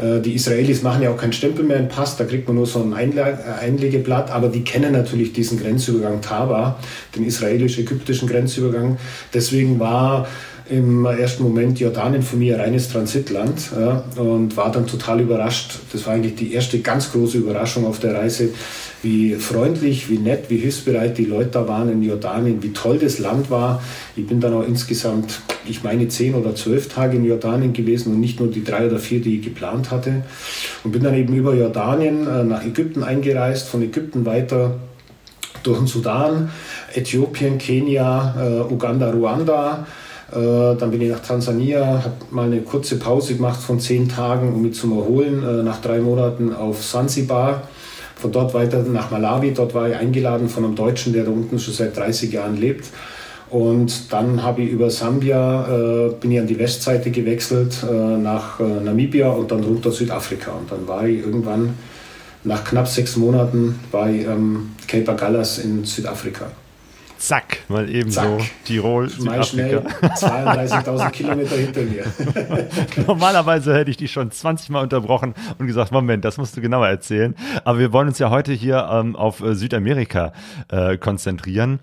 [0.00, 2.66] Äh, die Israelis machen ja auch keinen Stempel mehr im Pass, da kriegt man nur
[2.66, 6.78] so ein Einlegeblatt, aber die kennen natürlich diesen Grenzübergang Taba,
[7.16, 7.24] den
[7.88, 8.98] israelisch-ägyptischen Grenzübergang.
[9.32, 10.26] Deswegen war
[10.70, 15.78] im ersten Moment Jordanien für mich ein reines Transitland ja, und war dann total überrascht.
[15.92, 18.50] Das war eigentlich die erste ganz große Überraschung auf der Reise,
[19.02, 23.18] wie freundlich, wie nett, wie hilfsbereit die Leute da waren in Jordanien, wie toll das
[23.18, 23.82] Land war.
[24.14, 28.20] Ich bin dann auch insgesamt, ich meine, zehn oder zwölf Tage in Jordanien gewesen und
[28.20, 30.24] nicht nur die drei oder vier, die ich geplant hatte.
[30.84, 34.74] Und bin dann eben über Jordanien äh, nach Ägypten eingereist, von Ägypten weiter
[35.68, 36.50] durch den Sudan,
[36.94, 39.86] Äthiopien, Kenia, äh, Uganda, Ruanda.
[40.30, 44.52] Äh, dann bin ich nach Tansania, habe mal eine kurze Pause gemacht von zehn Tagen,
[44.52, 45.64] um mich zu erholen.
[45.64, 47.62] nach drei Monaten auf Sansibar
[48.20, 49.52] von dort weiter nach Malawi.
[49.52, 52.86] Dort war ich eingeladen von einem Deutschen, der da unten schon seit 30 Jahren lebt.
[53.50, 58.60] Und dann habe ich über Sambia, äh, bin ich an die Westseite gewechselt, äh, nach
[58.60, 60.52] äh, Namibia und dann runter Südafrika.
[60.52, 61.74] Und dann war ich irgendwann,
[62.44, 66.46] nach knapp sechs Monaten, bei ähm, Cape Agallas in Südafrika.
[67.18, 68.24] zack, mal eben zack.
[68.24, 72.04] so Tirol, Mal schnell 32.000 Kilometer hinter mir.
[73.06, 76.86] Normalerweise hätte ich dich schon 20 Mal unterbrochen und gesagt, Moment, das musst du genauer
[76.88, 77.34] erzählen.
[77.64, 80.32] Aber wir wollen uns ja heute hier ähm, auf äh, Südamerika
[80.68, 81.80] äh, konzentrieren.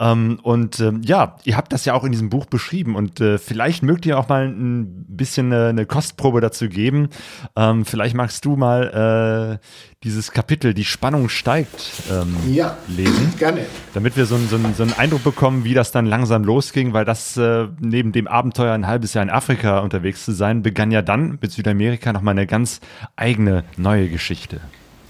[0.00, 3.38] Ähm, und ähm, ja, ihr habt das ja auch in diesem Buch beschrieben und äh,
[3.38, 7.10] vielleicht mögt ihr auch mal ein bisschen eine, eine Kostprobe dazu geben.
[7.56, 9.66] Ähm, vielleicht magst du mal äh,
[10.04, 13.34] dieses Kapitel, die Spannung steigt, ähm, ja, lesen.
[13.38, 13.66] Gerne.
[13.94, 17.36] Damit wir so, so, so, einen Eindruck bekommen, wie das dann langsam losging, weil das
[17.36, 21.38] äh, neben dem Abenteuer ein halbes Jahr in Afrika unterwegs zu sein, begann ja dann
[21.40, 22.80] mit Südamerika nochmal eine ganz
[23.16, 24.60] eigene neue Geschichte.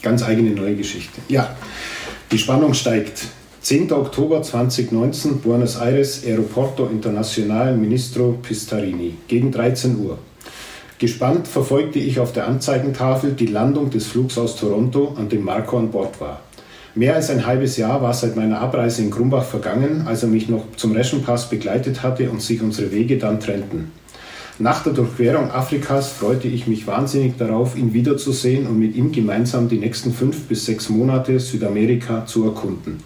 [0.00, 1.20] Ganz eigene neue Geschichte.
[1.28, 1.54] Ja,
[2.30, 3.26] die Spannung steigt.
[3.60, 3.92] 10.
[3.92, 10.18] Oktober 2019, Buenos Aires, Aeroporto Internacional Ministro Pistarini, gegen 13 Uhr.
[10.98, 15.78] Gespannt verfolgte ich auf der Anzeigentafel die Landung des Flugs aus Toronto, an dem Marco
[15.78, 16.40] an Bord war.
[16.96, 20.48] Mehr als ein halbes Jahr war seit meiner Abreise in Grumbach vergangen, als er mich
[20.48, 23.92] noch zum Reschenpass begleitet hatte und sich unsere Wege dann trennten.
[24.58, 29.68] Nach der Durchquerung Afrikas freute ich mich wahnsinnig darauf, ihn wiederzusehen und mit ihm gemeinsam
[29.68, 33.04] die nächsten fünf bis sechs Monate Südamerika zu erkunden.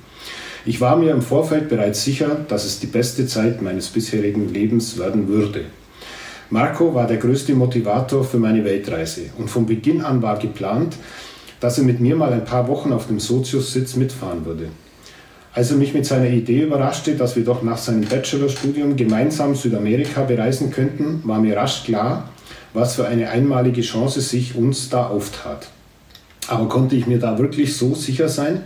[0.65, 4.99] Ich war mir im Vorfeld bereits sicher, dass es die beste Zeit meines bisherigen Lebens
[4.99, 5.67] werden würde.
[6.53, 10.97] Marco war der größte Motivator für meine Weltreise und von Beginn an war geplant,
[11.61, 14.69] dass er mit mir mal ein paar Wochen auf dem Sozius-Sitz mitfahren würde.
[15.55, 20.25] Als er mich mit seiner Idee überraschte, dass wir doch nach seinem Bachelorstudium gemeinsam Südamerika
[20.25, 22.29] bereisen könnten, war mir rasch klar,
[22.75, 25.69] was für eine einmalige Chance sich uns da auftat.
[26.49, 28.61] Aber konnte ich mir da wirklich so sicher sein?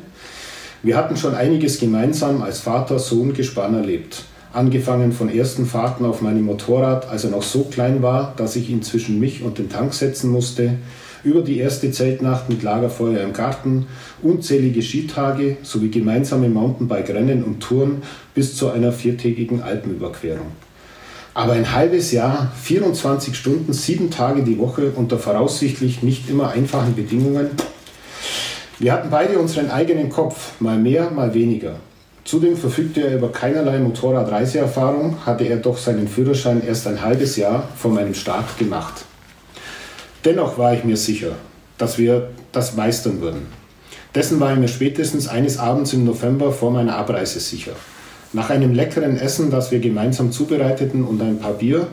[0.83, 4.25] Wir hatten schon einiges gemeinsam als Vater-Sohn-Gespann erlebt.
[4.57, 8.71] Angefangen von ersten Fahrten auf meinem Motorrad, als er noch so klein war, dass ich
[8.71, 10.79] ihn zwischen mich und den Tank setzen musste,
[11.25, 13.85] über die erste Zeltnacht mit Lagerfeuer im Garten,
[14.23, 18.03] unzählige Skitage sowie gemeinsame Mountainbike-Rennen und Touren
[18.35, 20.53] bis zu einer viertägigen Alpenüberquerung.
[21.35, 26.95] Aber ein halbes Jahr, 24 Stunden, sieben Tage die Woche unter voraussichtlich nicht immer einfachen
[26.95, 27.51] Bedingungen.
[28.79, 31.77] Wir hatten beide unseren eigenen Kopf, mal mehr, mal weniger.
[32.27, 37.69] Zudem verfügte er über keinerlei Motorradreiseerfahrung, hatte er doch seinen Führerschein erst ein halbes Jahr
[37.77, 39.05] vor meinem Start gemacht.
[40.25, 41.37] Dennoch war ich mir sicher,
[41.79, 43.47] dass wir das meistern würden.
[44.13, 47.73] Dessen war ich mir spätestens eines Abends im November vor meiner Abreise sicher.
[48.33, 51.87] Nach einem leckeren Essen, das wir gemeinsam zubereiteten und ein paar Bier,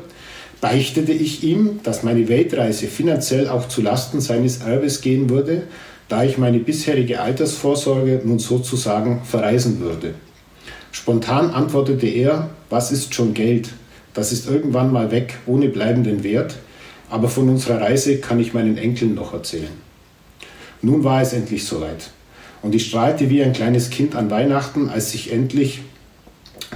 [0.61, 5.63] beichtete ich ihm, dass meine Weltreise finanziell auch zu Lasten seines Erbes gehen würde,
[6.09, 10.13] da ich meine bisherige Altersvorsorge nun sozusagen verreisen würde.
[10.91, 13.69] Spontan antwortete er, was ist schon Geld?
[14.13, 16.57] Das ist irgendwann mal weg, ohne bleibenden Wert,
[17.09, 19.81] aber von unserer Reise kann ich meinen Enkeln noch erzählen.
[20.81, 22.11] Nun war es endlich soweit.
[22.61, 25.81] Und ich strahlte wie ein kleines Kind an Weihnachten, als sich endlich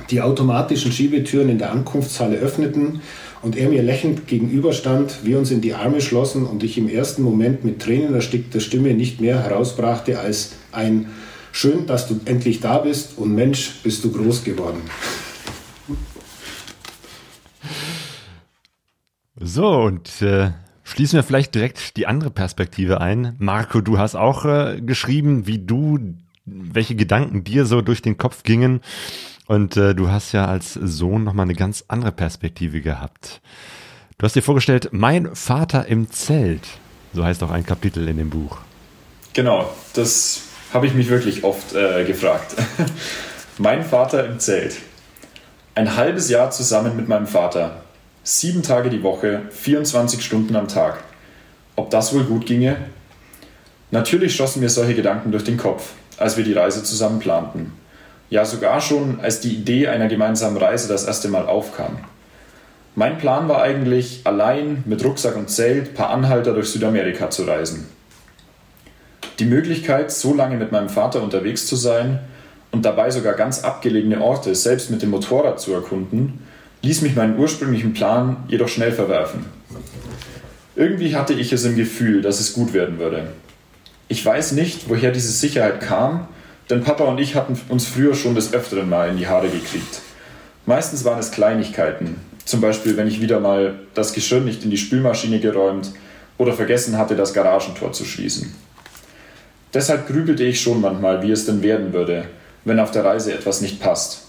[0.09, 3.01] die automatischen Schiebetüren in der Ankunftshalle öffneten
[3.41, 7.21] und er mir lächelnd gegenüberstand, wir uns in die Arme schlossen und ich im ersten
[7.21, 11.07] Moment mit tränenerstickter Stimme nicht mehr herausbrachte als ein
[11.51, 14.81] Schön, dass du endlich da bist und Mensch, bist du groß geworden.
[19.39, 20.51] So, und äh,
[20.83, 23.35] schließen wir vielleicht direkt die andere Perspektive ein.
[23.39, 25.97] Marco, du hast auch äh, geschrieben, wie du,
[26.45, 28.81] welche Gedanken dir so durch den Kopf gingen
[29.47, 33.41] und äh, du hast ja als Sohn nochmal eine ganz andere Perspektive gehabt.
[34.17, 36.67] Du hast dir vorgestellt, mein Vater im Zelt.
[37.13, 38.57] So heißt auch ein Kapitel in dem Buch.
[39.33, 40.41] Genau, das
[40.73, 42.55] habe ich mich wirklich oft äh, gefragt.
[43.57, 44.77] mein Vater im Zelt.
[45.75, 47.83] Ein halbes Jahr zusammen mit meinem Vater.
[48.23, 51.03] Sieben Tage die Woche, 24 Stunden am Tag.
[51.75, 52.77] Ob das wohl gut ginge?
[53.91, 57.71] Natürlich schossen mir solche Gedanken durch den Kopf, als wir die Reise zusammen planten.
[58.29, 61.97] Ja, sogar schon, als die Idee einer gemeinsamen Reise das erste Mal aufkam.
[62.95, 67.87] Mein Plan war eigentlich, allein mit Rucksack und Zelt paar Anhalter durch Südamerika zu reisen.
[69.39, 72.19] Die Möglichkeit, so lange mit meinem Vater unterwegs zu sein
[72.71, 76.39] und dabei sogar ganz abgelegene Orte selbst mit dem Motorrad zu erkunden,
[76.81, 79.45] ließ mich meinen ursprünglichen Plan jedoch schnell verwerfen.
[80.75, 83.27] Irgendwie hatte ich es im Gefühl, dass es gut werden würde.
[84.09, 86.27] Ich weiß nicht, woher diese Sicherheit kam,
[86.69, 90.01] denn Papa und ich hatten uns früher schon des Öfteren mal in die Haare gekriegt.
[90.65, 94.77] Meistens waren es Kleinigkeiten, zum Beispiel wenn ich wieder mal das Geschirr nicht in die
[94.77, 95.91] Spülmaschine geräumt
[96.37, 98.53] oder vergessen hatte, das Garagentor zu schließen.
[99.73, 102.25] Deshalb grübelte ich schon manchmal, wie es denn werden würde,
[102.65, 104.23] wenn auf der Reise etwas nicht passt.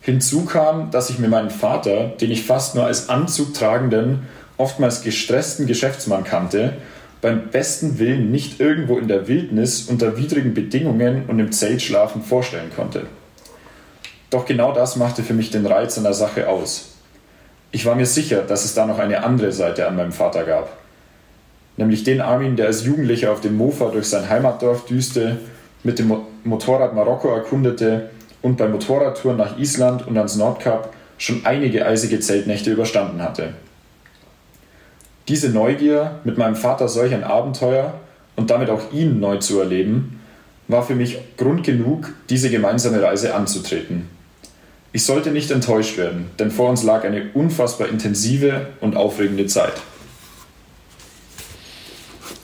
[0.00, 5.02] Hinzu kam, dass ich mir meinen Vater, den ich fast nur als Anzug tragenden, oftmals
[5.02, 6.74] gestressten Geschäftsmann kannte,
[7.20, 12.22] beim besten Willen nicht irgendwo in der Wildnis unter widrigen Bedingungen und im Zelt schlafen
[12.22, 13.06] vorstellen konnte.
[14.30, 16.96] Doch genau das machte für mich den Reiz an der Sache aus.
[17.72, 20.76] Ich war mir sicher, dass es da noch eine andere Seite an meinem Vater gab.
[21.76, 25.38] Nämlich den Armin, der als Jugendlicher auf dem Mofa durch sein Heimatdorf düste,
[25.82, 26.12] mit dem
[26.44, 28.10] Motorrad Marokko erkundete
[28.42, 33.54] und bei Motorradtouren nach Island und ans Nordkap schon einige eisige Zeltnächte überstanden hatte.
[35.28, 37.94] Diese Neugier, mit meinem Vater solch ein Abenteuer
[38.36, 40.20] und damit auch ihn neu zu erleben,
[40.68, 44.08] war für mich Grund genug, diese gemeinsame Reise anzutreten.
[44.92, 49.74] Ich sollte nicht enttäuscht werden, denn vor uns lag eine unfassbar intensive und aufregende Zeit.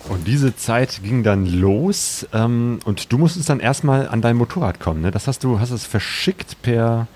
[0.09, 4.81] Und diese Zeit ging dann los ähm, und du musstest dann erstmal an dein Motorrad
[4.81, 5.01] kommen.
[5.01, 5.11] Ne?
[5.11, 7.07] Das hast du, hast es verschickt per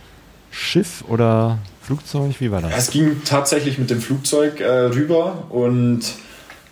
[0.57, 2.35] Schiff oder Flugzeug?
[2.41, 2.77] Wie war das?
[2.77, 6.01] Es ging tatsächlich mit dem Flugzeug äh, rüber und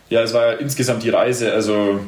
[0.08, 2.00] ja, es war ja insgesamt die Reise, also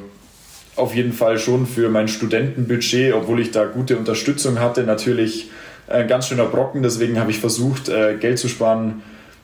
[0.75, 5.51] auf jeden Fall schon für mein Studentenbudget, obwohl ich da gute Unterstützung hatte, natürlich
[5.87, 6.83] ein ganz schöner Brocken.
[6.83, 9.03] Deswegen habe ich versucht, äh, Geld zu sparen,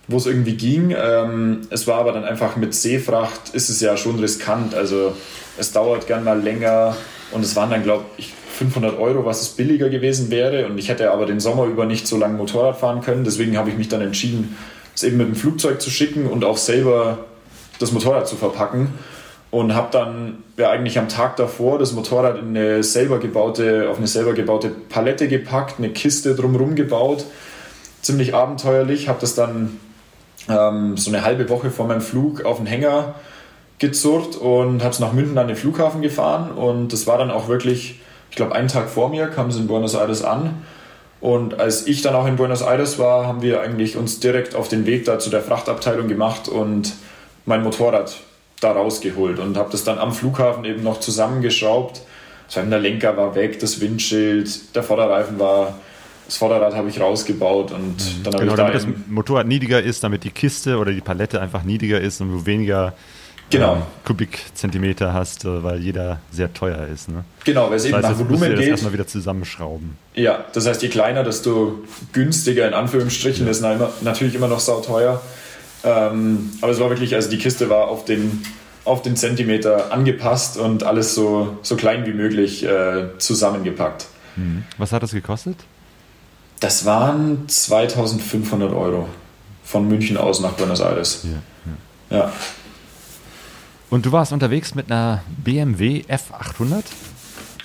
[0.09, 0.95] wo es irgendwie ging.
[0.97, 4.75] Ähm, es war aber dann einfach mit Seefracht, ist es ja schon riskant.
[4.75, 5.14] Also
[5.59, 6.97] es dauert gern mal länger
[7.33, 10.66] und es waren dann, glaube ich, 500 Euro, was es billiger gewesen wäre.
[10.66, 13.25] Und ich hätte aber den Sommer über nicht so lange Motorrad fahren können.
[13.25, 14.57] Deswegen habe ich mich dann entschieden,
[14.95, 17.18] es eben mit dem Flugzeug zu schicken und auch selber
[17.79, 18.95] das Motorrad zu verpacken.
[19.51, 23.99] Und habe dann ja, eigentlich am Tag davor das Motorrad in eine selber gebaute, auf
[23.99, 27.27] eine selber gebaute Palette gepackt, eine Kiste drumherum gebaut.
[28.01, 29.09] Ziemlich abenteuerlich.
[29.09, 29.79] Habe das dann
[30.49, 33.14] ähm, so eine halbe Woche vor meinem Flug auf den Hänger
[33.83, 36.53] gezurrt und habe es nach München an den Flughafen gefahren.
[36.53, 38.01] Und das war dann auch wirklich
[38.33, 40.62] ich glaube, einen Tag vor mir kam es in Buenos Aires an.
[41.21, 44.68] Und als ich dann auch in Buenos Aires war, haben wir eigentlich uns direkt auf
[44.68, 46.95] den Weg da zu der Frachtabteilung gemacht und
[47.45, 48.16] mein Motorrad
[48.59, 52.01] da rausgeholt und habe das dann am Flughafen eben noch zusammengeschraubt.
[52.47, 55.79] Also der Lenker war weg, das Windschild, der Vorderreifen war,
[56.25, 58.23] das Vorderrad habe ich rausgebaut und mhm.
[58.25, 61.03] dann habe genau, ich da damit das Motorrad niedriger ist, damit die Kiste oder die
[61.03, 62.95] Palette einfach niedriger ist und du weniger
[63.52, 63.76] genau.
[63.76, 67.08] ähm, Kubikzentimeter hast, äh, weil jeder sehr teuer ist.
[67.08, 67.24] Ne?
[67.44, 68.58] Genau, weil es eben nach Volumen geht.
[68.58, 69.96] Das erstmal wieder zusammenschrauben.
[70.14, 71.80] Ja, das heißt, je kleiner, desto
[72.12, 73.46] günstiger in Anführungsstrichen.
[73.46, 73.50] Ja.
[73.50, 73.62] ist
[74.02, 75.20] natürlich immer noch sauteuer.
[75.84, 78.42] Ähm, aber es war wirklich, also die Kiste war auf den,
[78.84, 84.06] auf den Zentimeter angepasst und alles so, so klein wie möglich äh, zusammengepackt.
[84.36, 84.64] Mhm.
[84.78, 85.56] Was hat das gekostet?
[86.60, 89.08] Das waren 2500 Euro
[89.64, 91.24] von München aus nach Buenos Aires.
[91.24, 92.16] Ja.
[92.16, 92.18] ja.
[92.18, 92.32] ja.
[93.92, 96.83] Und du warst unterwegs mit einer BMW F800?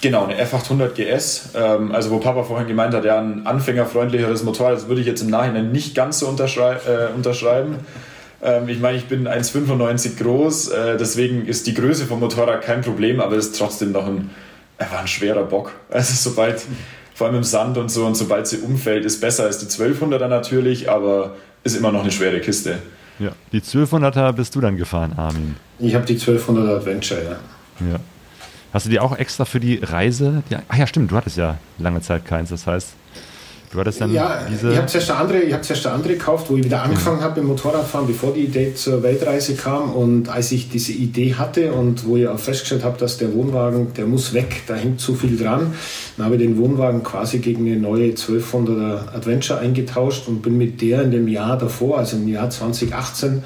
[0.02, 1.52] Genau, eine F800 GS.
[1.56, 5.22] Ähm, also wo Papa vorhin gemeint hat, ja, ein anfängerfreundlicheres Motorrad, das würde ich jetzt
[5.22, 7.78] im Nachhinein nicht ganz so unterschrei äh, unterschreiben.
[8.44, 12.82] Ähm, ich meine, ich bin 1,95 groß, äh, deswegen ist die Größe vom Motorrad kein
[12.82, 14.30] Problem, aber es ist trotzdem noch ein,
[14.78, 15.72] einfach ein schwerer Bock.
[15.90, 16.62] Also sobald,
[17.16, 20.28] vor allem im Sand und so, und sobald sie umfällt, ist besser als die 1200er
[20.28, 22.80] natürlich, aber ist immer noch eine schwere Kiste.
[23.20, 25.56] Ja, die 1200er bist du dann gefahren, Armin.
[25.80, 27.88] Ich habe die 1200er Adventure, ja.
[27.92, 28.00] Ja.
[28.74, 30.44] Hast du die auch extra für die Reise?
[30.50, 32.50] Die, ach ja, stimmt, du hattest ja lange Zeit keins.
[32.50, 32.90] Das heißt,
[33.72, 34.72] Du hattest dann ja, diese.
[34.72, 37.18] Ich habe zuerst eine andere, ich habe zuerst eine andere gekauft, wo ich wieder angefangen
[37.18, 37.24] mhm.
[37.24, 39.94] habe mit Motorradfahren, bevor die Idee zur Weltreise kam.
[39.94, 43.94] Und als ich diese Idee hatte und wo ich auch festgestellt habe, dass der Wohnwagen,
[43.94, 45.74] der muss weg, da hängt zu viel dran,
[46.16, 50.82] dann habe ich den Wohnwagen quasi gegen eine neue 1200er Adventure eingetauscht und bin mit
[50.82, 53.44] der in dem Jahr davor, also im Jahr 2018, ähm,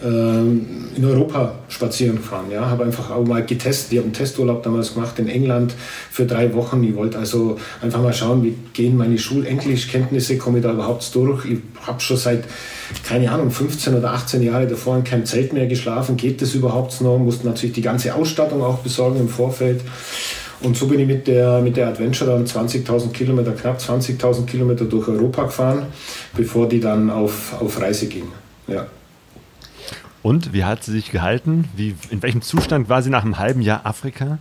[0.00, 2.46] in Europa spazieren gefahren.
[2.52, 3.92] Ja, habe einfach auch mal getestet.
[3.92, 5.74] Ich habe einen Testurlaub damals gemacht in England
[6.10, 6.84] für drei Wochen.
[6.84, 11.44] Ich wollte also einfach mal schauen, wie gehen meine Schulenglischkenntnisse, komme ich da überhaupt durch.
[11.46, 12.44] Ich habe schon seit,
[13.02, 16.16] keine Ahnung, 15 oder 18 Jahre davor in keinem Zelt mehr geschlafen.
[16.16, 17.18] Geht das überhaupt noch?
[17.18, 19.80] Musste natürlich die ganze Ausstattung auch besorgen im Vorfeld.
[20.60, 24.84] Und so bin ich mit der, mit der Adventure dann 20.000 Kilometer, knapp 20.000 Kilometer
[24.84, 25.86] durch Europa gefahren,
[26.36, 28.26] bevor die dann auf, auf Reise ging.
[28.66, 28.86] Ja.
[30.28, 31.64] Und wie hat sie sich gehalten?
[31.74, 34.36] Wie, in welchem Zustand war sie nach einem halben Jahr Afrika?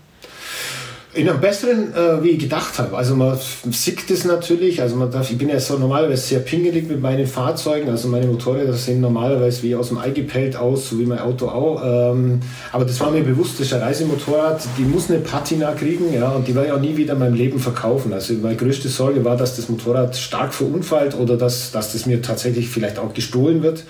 [1.14, 2.98] In einem besseren, äh, wie ich gedacht habe.
[2.98, 3.40] Also man
[3.72, 7.26] sieht es natürlich, also man darf, ich bin ja so normalerweise sehr pingelig mit meinen
[7.26, 11.20] Fahrzeugen, also meine Motorräder sehen normalerweise wie aus dem Ei gepellt aus, so wie mein
[11.20, 11.82] Auto auch.
[12.12, 12.42] Ähm,
[12.74, 16.32] aber das war mir bewusst, das ist ein Reisemotorrad, die muss eine Patina kriegen, ja,
[16.32, 18.12] und die werde ich auch nie wieder in meinem Leben verkaufen.
[18.12, 22.22] Also meine größte Sorge war, dass das Motorrad stark verunfallt oder dass, dass das mir
[22.22, 23.86] tatsächlich vielleicht auch gestohlen wird.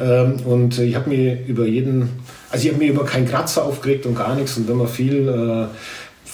[0.00, 2.08] Ähm, und ich habe mir über jeden,
[2.50, 4.56] also ich habe mir über keinen Kratzer aufgeregt und gar nichts.
[4.56, 5.66] Und wenn man viel äh,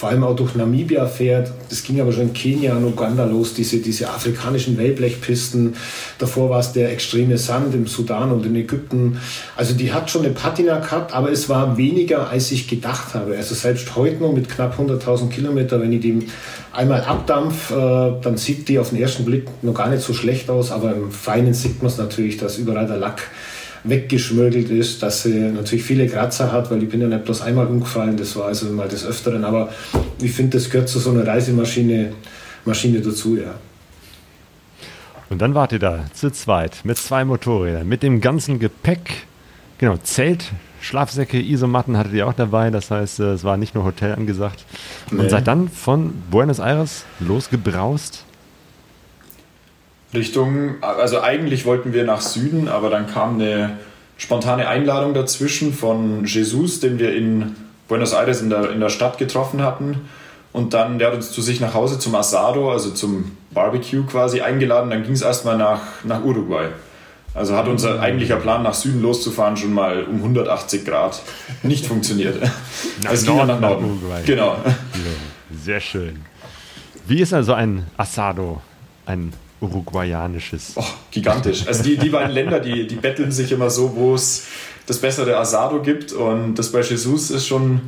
[0.00, 1.52] vor allem auch durch Namibia fährt.
[1.68, 5.74] Das ging aber schon in Kenia und Uganda los, diese, diese afrikanischen Wellblechpisten.
[6.16, 9.20] Davor war es der extreme Sand im Sudan und in Ägypten.
[9.56, 13.36] Also die hat schon eine Patina gehabt, aber es war weniger, als ich gedacht habe.
[13.36, 16.26] Also selbst heute noch mit knapp 100.000 Kilometer, wenn ich die
[16.72, 17.74] einmal abdampf, äh,
[18.22, 21.10] dann sieht die auf den ersten Blick noch gar nicht so schlecht aus, aber im
[21.10, 23.20] Feinen sieht man es natürlich, dass überall der Lack
[23.84, 27.66] weggeschmögelt ist, dass sie natürlich viele Kratzer hat, weil ich bin ja nicht bloß einmal
[27.66, 29.70] umgefallen, das war also mal des Öfteren, aber
[30.20, 32.12] ich finde, das gehört zu so einer Reisemaschine
[32.64, 33.54] Maschine dazu, ja.
[35.30, 39.26] Und dann wart ihr da zu zweit mit zwei Motorrädern, mit dem ganzen Gepäck,
[39.78, 43.84] genau, Zelt, Schlafsäcke, Isomatten hattet ihr auch dabei, das heißt, äh, es war nicht nur
[43.84, 44.64] Hotel angesagt.
[45.10, 45.20] Nee.
[45.20, 48.24] Und seid dann von Buenos Aires losgebraust
[50.12, 53.78] Richtung, also eigentlich wollten wir nach Süden, aber dann kam eine
[54.16, 57.56] spontane Einladung dazwischen von Jesus, den wir in
[57.88, 60.08] Buenos Aires in der, in der Stadt getroffen hatten.
[60.52, 64.40] Und dann, der hat uns zu sich nach Hause zum Asado, also zum Barbecue quasi
[64.40, 64.90] eingeladen.
[64.90, 66.68] Dann ging es erstmal nach, nach Uruguay.
[67.32, 71.22] Also hat unser eigentlicher Plan, nach Süden loszufahren, schon mal um 180 Grad
[71.62, 72.42] nicht funktioniert.
[73.04, 73.82] nach es ging Norden, nach Norden.
[73.82, 74.22] Nach Uruguay.
[74.26, 74.56] Genau.
[75.64, 76.24] Sehr schön.
[77.06, 78.60] Wie ist also ein Asado?
[79.06, 80.72] Ein uruguayanisches.
[80.76, 81.66] Oh, gigantisch.
[81.66, 84.46] Also die, die beiden Länder, die, die betteln sich immer so, wo es
[84.86, 87.80] das bessere Asado gibt und das bei Jesus ist schon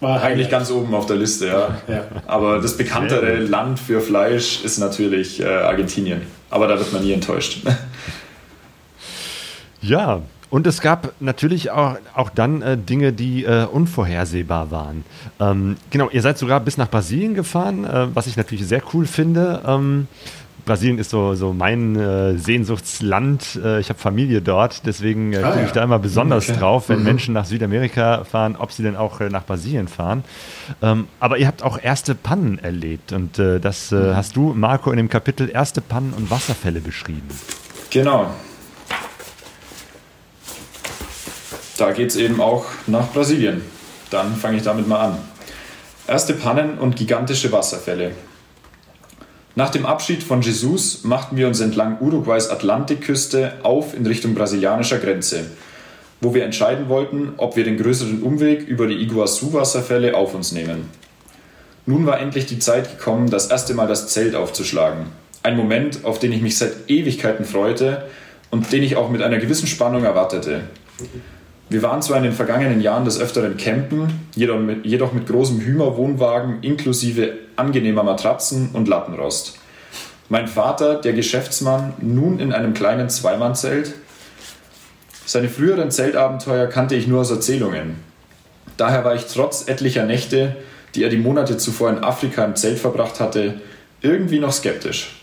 [0.00, 1.78] war eigentlich ganz oben auf der Liste, ja.
[1.88, 2.04] ja.
[2.26, 6.22] Aber das bekanntere Land für Fleisch ist natürlich äh, Argentinien.
[6.50, 7.62] Aber da wird man nie enttäuscht.
[9.80, 15.04] Ja, und es gab natürlich auch, auch dann äh, Dinge, die äh, unvorhersehbar waren.
[15.38, 19.06] Ähm, genau, ihr seid sogar bis nach Brasilien gefahren, äh, was ich natürlich sehr cool
[19.06, 19.62] finde.
[19.64, 20.08] Ähm,
[20.68, 23.58] Brasilien ist so, so mein äh, Sehnsuchtsland.
[23.64, 26.58] Äh, ich habe Familie dort, deswegen äh, ah, gucke ich da immer besonders okay.
[26.58, 27.04] drauf, wenn mhm.
[27.04, 30.24] Menschen nach Südamerika fahren, ob sie denn auch äh, nach Brasilien fahren.
[30.82, 34.16] Ähm, aber ihr habt auch erste Pannen erlebt und äh, das äh, mhm.
[34.16, 37.28] hast du, Marco, in dem Kapitel Erste Pannen und Wasserfälle beschrieben.
[37.90, 38.30] Genau.
[41.78, 43.62] Da geht es eben auch nach Brasilien.
[44.10, 45.18] Dann fange ich damit mal an.
[46.06, 48.12] Erste Pannen und gigantische Wasserfälle.
[49.54, 54.98] Nach dem Abschied von Jesus machten wir uns entlang Uruguays Atlantikküste auf in Richtung brasilianischer
[54.98, 55.46] Grenze,
[56.20, 60.88] wo wir entscheiden wollten, ob wir den größeren Umweg über die Iguazu-Wasserfälle auf uns nehmen.
[61.86, 65.06] Nun war endlich die Zeit gekommen, das erste Mal das Zelt aufzuschlagen.
[65.42, 68.04] Ein Moment, auf den ich mich seit Ewigkeiten freute
[68.50, 70.62] und den ich auch mit einer gewissen Spannung erwartete.
[71.70, 75.60] Wir waren zwar in den vergangenen Jahren des Öfteren campen, jedoch mit, jedoch mit großem
[75.60, 79.58] Hümer-Wohnwagen inklusive angenehmer Matratzen und Lattenrost.
[80.30, 83.92] Mein Vater, der Geschäftsmann, nun in einem kleinen Zweimannzelt.
[85.26, 87.96] Seine früheren Zeltabenteuer kannte ich nur aus Erzählungen.
[88.78, 90.56] Daher war ich trotz etlicher Nächte,
[90.94, 93.60] die er die Monate zuvor in Afrika im Zelt verbracht hatte,
[94.00, 95.20] irgendwie noch skeptisch.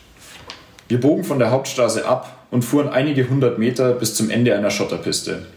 [0.89, 4.69] Wir bogen von der Hauptstraße ab und fuhren einige hundert Meter bis zum Ende einer
[4.69, 5.47] Schotterpiste.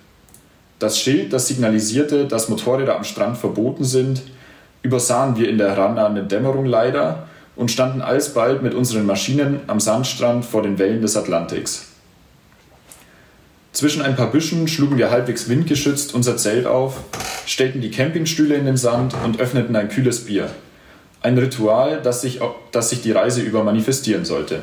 [0.79, 4.23] Das Schild, das signalisierte, dass Motorräder am Strand verboten sind,
[4.83, 10.45] übersahen wir in der herannahenden Dämmerung leider und standen alsbald mit unseren Maschinen am Sandstrand
[10.45, 11.87] vor den Wellen des Atlantiks.
[13.73, 16.97] Zwischen ein paar Büschen schlugen wir halbwegs windgeschützt unser Zelt auf,
[17.47, 20.51] stellten die Campingstühle in den Sand und öffneten ein kühles Bier.
[21.21, 24.63] Ein Ritual, das sich, das sich die Reise über manifestieren sollte.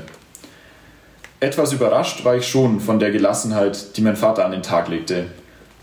[1.42, 5.26] Etwas überrascht war ich schon von der Gelassenheit, die mein Vater an den Tag legte.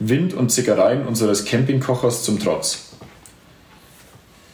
[0.08, 2.90] Wind und Zickereien unseres Campingkochers zum Trotz.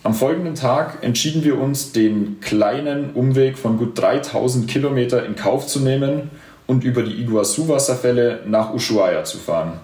[0.03, 5.67] Am folgenden Tag entschieden wir uns, den kleinen Umweg von gut 3000 Kilometer in Kauf
[5.67, 6.31] zu nehmen
[6.67, 9.81] und über die Iguazu-Wasserfälle nach Ushuaia zu fahren.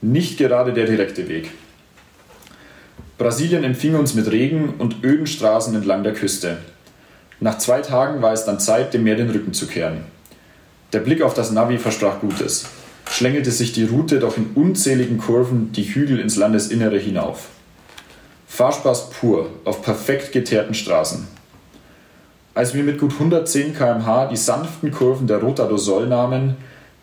[0.00, 1.50] Nicht gerade der direkte Weg.
[3.18, 6.58] Brasilien empfing uns mit Regen und öden Straßen entlang der Küste.
[7.38, 10.04] Nach zwei Tagen war es dann Zeit, dem Meer den Rücken zu kehren.
[10.92, 12.66] Der Blick auf das Navi versprach Gutes
[13.08, 17.48] schlängelte sich die Route doch in unzähligen Kurven die Hügel ins Landesinnere hinauf.
[18.48, 21.26] Fahrspaß pur auf perfekt geteerten Straßen.
[22.54, 26.56] Als wir mit gut 110 km/h die sanften Kurven der Ruta do Sol nahmen,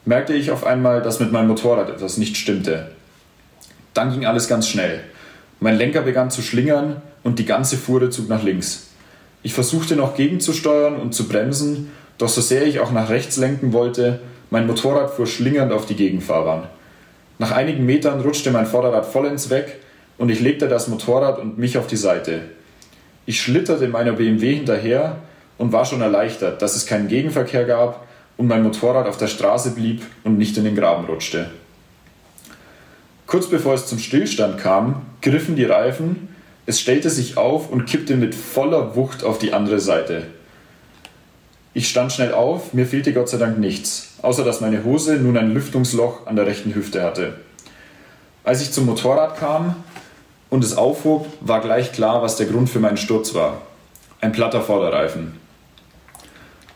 [0.05, 2.91] merkte ich auf einmal, dass mit meinem Motorrad etwas nicht stimmte.
[3.93, 5.01] Dann ging alles ganz schnell.
[5.59, 8.89] Mein Lenker begann zu schlingern und die ganze Fuhre zog nach links.
[9.41, 13.73] Ich versuchte noch gegenzusteuern und zu bremsen, doch so sehr ich auch nach rechts lenken
[13.73, 14.19] wollte,
[14.49, 16.63] mein Motorrad fuhr schlingernd auf die Gegenfahrbahn.
[17.37, 19.79] Nach einigen Metern rutschte mein Vorderrad vollends weg
[20.17, 22.41] und ich legte das Motorrad und mich auf die Seite.
[23.25, 25.17] Ich schlitterte meiner BMW hinterher
[25.57, 29.71] und war schon erleichtert, dass es keinen Gegenverkehr gab und mein Motorrad auf der Straße
[29.71, 31.49] blieb und nicht in den Graben rutschte.
[33.27, 36.29] Kurz bevor es zum Stillstand kam, griffen die Reifen,
[36.65, 40.27] Es stellte sich auf und kippte mit voller Wucht auf die andere Seite.
[41.73, 45.37] Ich stand schnell auf, mir fehlte Gott sei Dank nichts, außer dass meine Hose nun
[45.37, 47.33] ein Lüftungsloch an der rechten Hüfte hatte.
[48.43, 49.75] Als ich zum Motorrad kam
[50.49, 53.61] und es aufhob, war gleich klar, was der Grund für meinen Sturz war.
[54.21, 55.37] Ein platter Vorderreifen.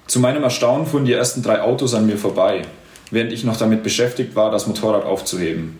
[0.08, 2.64] Zu meinem Erstaunen fuhren die ersten drei Autos an mir vorbei,
[3.12, 5.80] während ich noch damit beschäftigt war, das Motorrad aufzuheben.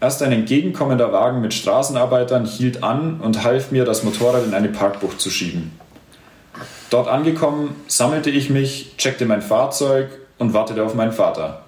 [0.00, 4.68] Erst ein entgegenkommender Wagen mit Straßenarbeitern hielt an und half mir, das Motorrad in eine
[4.68, 5.72] Parkbucht zu schieben.
[6.88, 10.08] Dort angekommen, sammelte ich mich, checkte mein Fahrzeug
[10.40, 11.60] und wartete auf meinen Vater.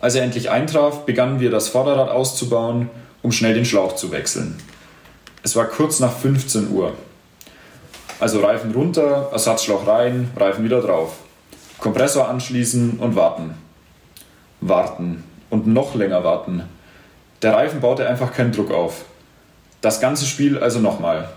[0.00, 2.88] Als er endlich eintraf, begannen wir das Vorderrad auszubauen,
[3.22, 4.56] um schnell den Schlauch zu wechseln.
[5.42, 6.94] Es war kurz nach 15 Uhr.
[8.20, 11.16] Also Reifen runter, Ersatzschlauch rein, Reifen wieder drauf.
[11.78, 13.54] Kompressor anschließen und warten.
[14.60, 16.62] Warten und noch länger warten.
[17.42, 19.04] Der Reifen baute einfach keinen Druck auf.
[19.80, 21.28] Das ganze Spiel also nochmal.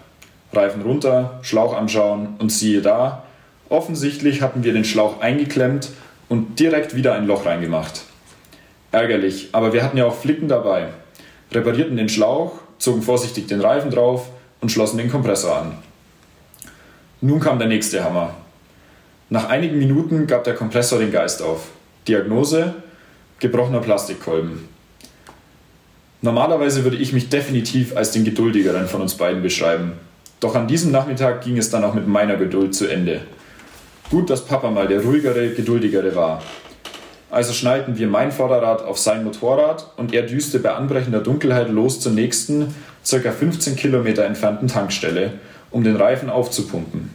[0.53, 3.23] Reifen runter, Schlauch anschauen und siehe da,
[3.69, 5.89] offensichtlich hatten wir den Schlauch eingeklemmt
[6.27, 8.03] und direkt wieder ein Loch reingemacht.
[8.91, 10.87] Ärgerlich, aber wir hatten ja auch Flicken dabei.
[11.51, 14.29] Reparierten den Schlauch, zogen vorsichtig den Reifen drauf
[14.61, 15.77] und schlossen den Kompressor an.
[17.21, 18.35] Nun kam der nächste Hammer.
[19.29, 21.67] Nach einigen Minuten gab der Kompressor den Geist auf.
[22.07, 22.75] Diagnose:
[23.39, 24.67] gebrochener Plastikkolben.
[26.21, 29.93] Normalerweise würde ich mich definitiv als den geduldigeren von uns beiden beschreiben.
[30.39, 33.21] Doch an diesem Nachmittag ging es dann auch mit meiner Geduld zu Ende.
[34.09, 36.41] Gut, dass Papa mal der ruhigere, geduldigere war.
[37.29, 41.99] Also schnallten wir mein Vorderrad auf sein Motorrad und er düste bei anbrechender Dunkelheit los
[41.99, 42.73] zur nächsten,
[43.07, 43.31] ca.
[43.31, 45.33] 15 Kilometer entfernten Tankstelle,
[45.69, 47.11] um den Reifen aufzupumpen.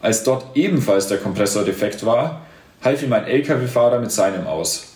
[0.00, 2.46] Als dort ebenfalls der Kompressor defekt war,
[2.82, 4.94] half ihm ein Lkw-Fahrer mit seinem aus.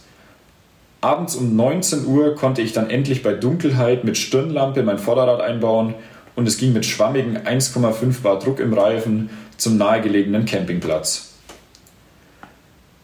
[1.02, 5.94] Abends um 19 Uhr konnte ich dann endlich bei Dunkelheit mit Stirnlampe mein Vorderrad einbauen
[6.34, 9.28] und es ging mit schwammigen 1,5 Bar Druck im Reifen
[9.62, 11.34] zum nahegelegenen Campingplatz.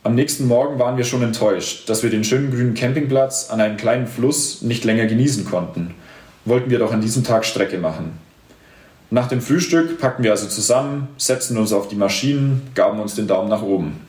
[0.03, 3.77] Am nächsten Morgen waren wir schon enttäuscht, dass wir den schönen grünen Campingplatz an einem
[3.77, 5.95] kleinen Fluss nicht länger genießen konnten.
[6.45, 8.19] Wollten wir doch an diesem Tag Strecke machen.
[9.11, 13.29] Nach dem Frühstück packten wir also zusammen, setzten uns auf die Maschinen, gaben uns den
[13.29, 14.01] Daumen nach oben.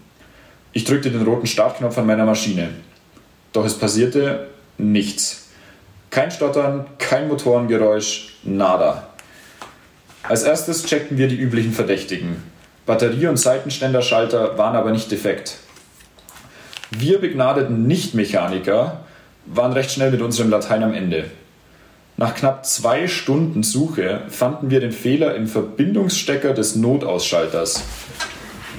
[0.73, 2.69] Ich drückte den roten Startknopf an meiner Maschine.
[3.53, 4.47] Doch es passierte
[4.79, 5.49] nichts.
[6.09, 9.08] Kein Stottern, kein Motorengeräusch, nada.
[10.23, 12.43] Als erstes checkten wir die üblichen Verdächtigen.
[12.85, 15.57] Batterie- und Seitenständerschalter waren aber nicht defekt.
[16.91, 19.01] Wir begnadeten Nichtmechaniker
[19.45, 21.25] waren recht schnell mit unserem Latein am Ende.
[22.17, 27.83] Nach knapp zwei Stunden Suche fanden wir den Fehler im Verbindungsstecker des Notausschalters.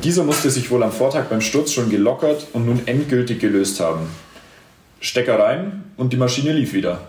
[0.05, 4.09] Dieser musste sich wohl am Vortag beim Sturz schon gelockert und nun endgültig gelöst haben.
[5.01, 7.01] Stecker rein und die Maschine lief wieder.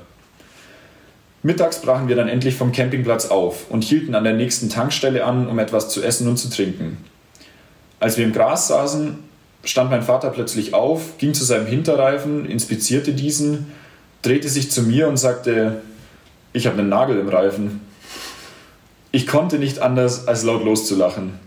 [1.44, 5.48] Mittags brachen wir dann endlich vom Campingplatz auf und hielten an der nächsten Tankstelle an,
[5.48, 6.98] um etwas zu essen und zu trinken.
[8.00, 9.18] Als wir im Gras saßen,
[9.64, 13.72] stand mein Vater plötzlich auf, ging zu seinem Hinterreifen, inspizierte diesen,
[14.22, 15.82] drehte sich zu mir und sagte,
[16.54, 17.82] ich habe einen Nagel im Reifen.
[19.12, 21.40] Ich konnte nicht anders, als laut loszulachen,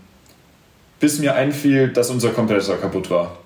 [0.99, 3.37] bis mir einfiel, dass unser Kompressor kaputt war.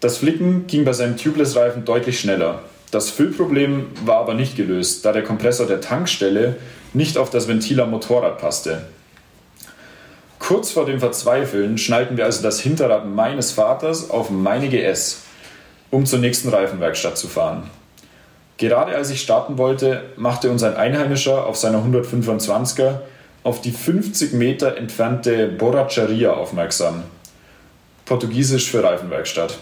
[0.00, 2.62] Das Flicken ging bei seinem Tubeless-Reifen deutlich schneller.
[2.94, 6.54] Das Füllproblem war aber nicht gelöst, da der Kompressor der Tankstelle
[6.92, 8.82] nicht auf das Ventil am Motorrad passte.
[10.38, 15.22] Kurz vor dem Verzweifeln schnallten wir also das Hinterrad meines Vaters auf meine GS,
[15.90, 17.68] um zur nächsten Reifenwerkstatt zu fahren.
[18.58, 23.00] Gerade als ich starten wollte, machte uns ein Einheimischer auf seiner 125er
[23.42, 27.02] auf die 50 Meter entfernte Borracharia aufmerksam.
[28.04, 29.58] Portugiesisch für Reifenwerkstatt.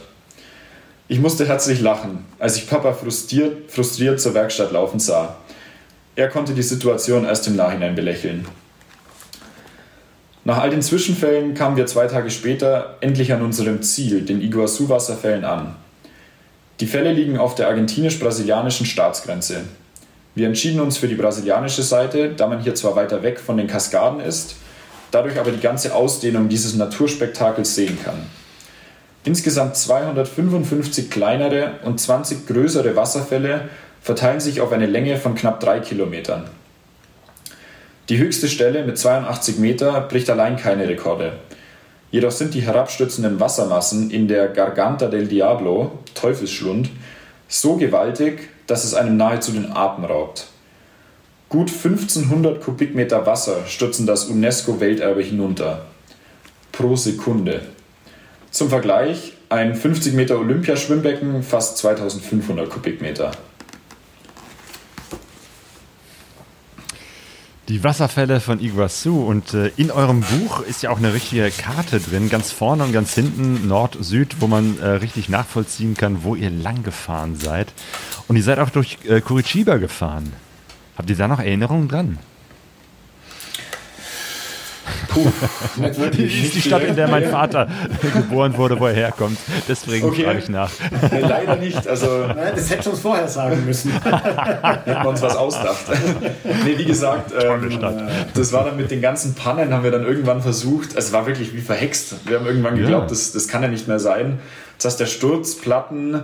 [1.13, 5.37] Ich musste herzlich lachen, als ich Papa frustriert, frustriert zur Werkstatt laufen sah.
[6.17, 8.49] Er konnte die Situation erst im Nachhinein belächeln.
[10.45, 15.45] Nach all den Zwischenfällen kamen wir zwei Tage später endlich an unserem Ziel, den Iguazu-Wasserfällen,
[15.45, 15.77] an.
[16.81, 19.65] Die Fälle liegen auf der argentinisch-brasilianischen Staatsgrenze.
[20.35, 23.67] Wir entschieden uns für die brasilianische Seite, da man hier zwar weiter weg von den
[23.67, 24.55] Kaskaden ist,
[25.11, 28.17] dadurch aber die ganze Ausdehnung dieses Naturspektakels sehen kann.
[29.25, 33.69] Insgesamt 255 kleinere und 20 größere Wasserfälle
[34.01, 36.45] verteilen sich auf eine Länge von knapp drei Kilometern.
[38.09, 41.35] Die höchste Stelle mit 82 Meter bricht allein keine Rekorde.
[42.11, 46.91] Jedoch sind die herabstürzenden Wassermassen in der Garganta del Diablo, Teufelsschlund,
[47.49, 50.49] so gewaltig, dass es einem nahezu den Atem raubt.
[51.49, 55.87] Gut 1500 Kubikmeter Wasser stürzen das UNESCO-Welterbe hinunter.
[56.73, 57.61] Pro Sekunde.
[58.53, 63.33] Zum Vergleich, ein 50 Meter Olympiaschwimmbecken fast 2500 Kubikmeter.
[67.69, 69.25] Die Wasserfälle von Iguazu.
[69.25, 72.93] Und äh, in eurem Buch ist ja auch eine richtige Karte drin, ganz vorne und
[72.93, 77.73] ganz hinten, Nord, Süd, wo man äh, richtig nachvollziehen kann, wo ihr lang gefahren seid.
[78.29, 80.31] Und ihr seid auch durch äh, Curitiba gefahren.
[80.99, 82.19] Habt ihr da noch Erinnerungen dran?
[85.09, 85.31] Puh,
[85.77, 86.45] nicht wirklich.
[86.45, 87.69] ist die Stadt, in der mein Vater
[88.13, 89.39] geboren wurde, wo er herkommt.
[89.69, 90.25] Deswegen okay.
[90.25, 90.71] frage ich nach.
[91.11, 91.87] Nee, leider nicht.
[91.87, 93.93] Also, Nein, das hätte schon vorher sagen müssen.
[93.93, 95.85] Hätten wir uns was ausgedacht.
[96.65, 97.79] nee, wie gesagt, ähm,
[98.35, 101.55] das war dann mit den ganzen Pannen, haben wir dann irgendwann versucht, es war wirklich
[101.55, 102.15] wie verhext.
[102.27, 103.09] Wir haben irgendwann geglaubt, ja.
[103.09, 104.41] das, das kann ja nicht mehr sein.
[104.79, 106.23] Das heißt, der Sturzplatten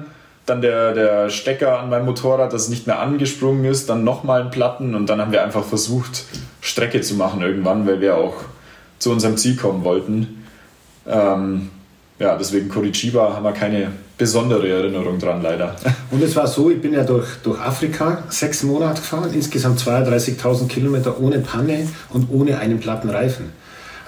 [0.49, 4.51] dann der, der Stecker an meinem Motorrad, das nicht mehr angesprungen ist, dann nochmal ein
[4.51, 6.25] Platten und dann haben wir einfach versucht,
[6.61, 8.35] Strecke zu machen irgendwann, weil wir auch
[8.99, 10.45] zu unserem Ziel kommen wollten.
[11.07, 11.71] Ähm,
[12.19, 15.77] ja, deswegen Curitiba haben wir keine besondere Erinnerung dran, leider.
[16.11, 20.67] Und es war so, ich bin ja durch, durch Afrika sechs Monate gefahren, insgesamt 32.000
[20.67, 23.53] Kilometer ohne Panne und ohne einen platten Reifen.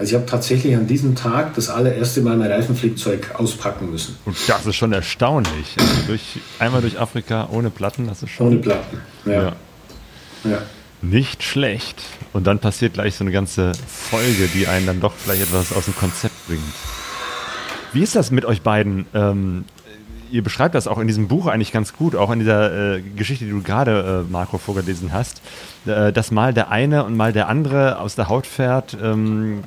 [0.01, 4.17] Also ich habe tatsächlich an diesem Tag das allererste Mal mein Reifenflickzeug auspacken müssen.
[4.25, 5.75] Und das ist schon erstaunlich.
[5.77, 8.47] Also durch, einmal durch Afrika ohne Platten, das ist schon...
[8.47, 8.97] Ohne Platten,
[9.27, 9.31] ja.
[9.33, 9.53] ja.
[10.45, 10.57] ja.
[11.03, 12.01] Nicht schlecht.
[12.33, 15.85] Und dann passiert gleich so eine ganze Folge, die einen dann doch vielleicht etwas aus
[15.85, 16.63] dem Konzept bringt.
[17.93, 19.05] Wie ist das mit euch beiden?
[19.13, 19.65] Ähm,
[20.31, 23.45] ihr beschreibt das auch in diesem Buch eigentlich ganz gut, auch in dieser äh, Geschichte,
[23.45, 25.41] die du gerade, äh, Marco, vorgelesen hast,
[25.85, 28.97] äh, dass mal der eine und mal der andere aus der Haut fährt.
[29.01, 29.63] Ähm,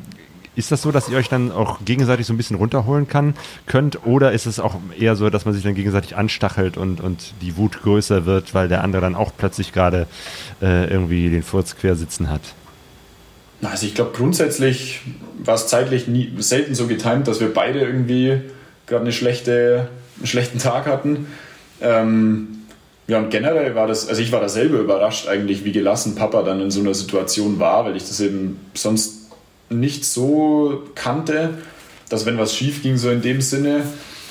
[0.56, 3.34] ist das so, dass ihr euch dann auch gegenseitig so ein bisschen runterholen kann,
[3.66, 4.06] könnt?
[4.06, 7.56] Oder ist es auch eher so, dass man sich dann gegenseitig anstachelt und, und die
[7.56, 10.06] Wut größer wird, weil der andere dann auch plötzlich gerade
[10.62, 12.40] äh, irgendwie den Furz quer sitzen hat?
[13.62, 15.00] Also ich glaube grundsätzlich
[15.42, 18.40] war es zeitlich nie, selten so getimt, dass wir beide irgendwie
[18.86, 19.88] gerade eine schlechte,
[20.18, 21.26] einen schlechten Tag hatten.
[21.80, 22.48] Ähm,
[23.06, 26.42] ja, und generell war das, also ich war da selber überrascht eigentlich, wie gelassen Papa
[26.42, 29.30] dann in so einer Situation war, weil ich das eben sonst
[29.68, 31.58] nicht so kannte,
[32.08, 33.82] dass wenn was schief ging, so in dem Sinne,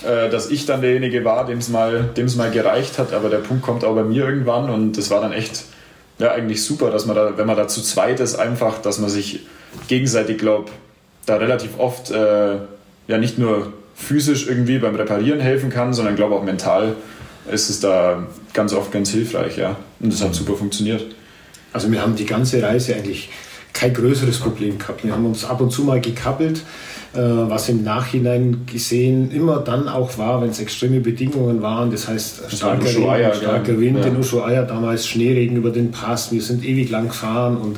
[0.03, 3.13] äh, dass ich dann derjenige war, dem es mal, mal gereicht hat.
[3.13, 5.65] Aber der Punkt kommt auch bei mir irgendwann und das war dann echt
[6.19, 9.09] ja, eigentlich super, dass man da, wenn man da zu zweit ist, einfach, dass man
[9.09, 9.41] sich
[9.87, 10.71] gegenseitig, glaube
[11.25, 12.55] da relativ oft äh,
[13.07, 13.73] ja nicht nur
[14.03, 16.95] physisch irgendwie beim Reparieren helfen kann, sondern glaube auch mental
[17.51, 19.75] ist es da ganz oft ganz hilfreich, ja.
[19.99, 21.03] Und das hat super funktioniert.
[21.73, 23.29] Also wir haben die ganze Reise eigentlich
[23.73, 25.03] kein größeres Problem gehabt.
[25.03, 26.59] Wir haben uns ab und zu mal gekappelt,
[27.13, 31.89] äh, was im Nachhinein gesehen immer dann auch war, wenn es extreme Bedingungen waren.
[31.91, 34.05] Das heißt, starker, Regen, starker Wind ja.
[34.05, 37.77] in Ushuaia, damals Schneeregen über den Pass, wir sind ewig lang gefahren und,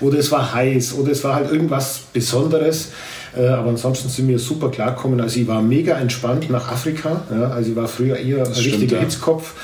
[0.00, 2.90] oder es war heiß oder es war halt irgendwas Besonderes.
[3.36, 5.20] Äh, aber ansonsten sind wir super klargekommen.
[5.20, 7.22] Also ich war mega entspannt nach Afrika.
[7.30, 9.02] Ja, also ich war früher eher ein richtiger ja.
[9.02, 9.54] Hitzkopf.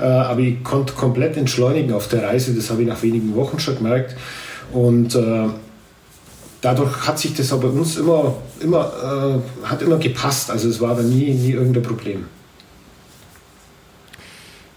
[0.00, 2.54] Äh, aber ich konnte komplett entschleunigen auf der Reise.
[2.54, 4.16] Das habe ich nach wenigen Wochen schon gemerkt.
[4.72, 5.48] Und äh,
[6.60, 10.50] dadurch hat sich das aber bei uns immer, immer, äh, hat immer gepasst.
[10.50, 12.26] Also es war da nie, nie irgendein Problem.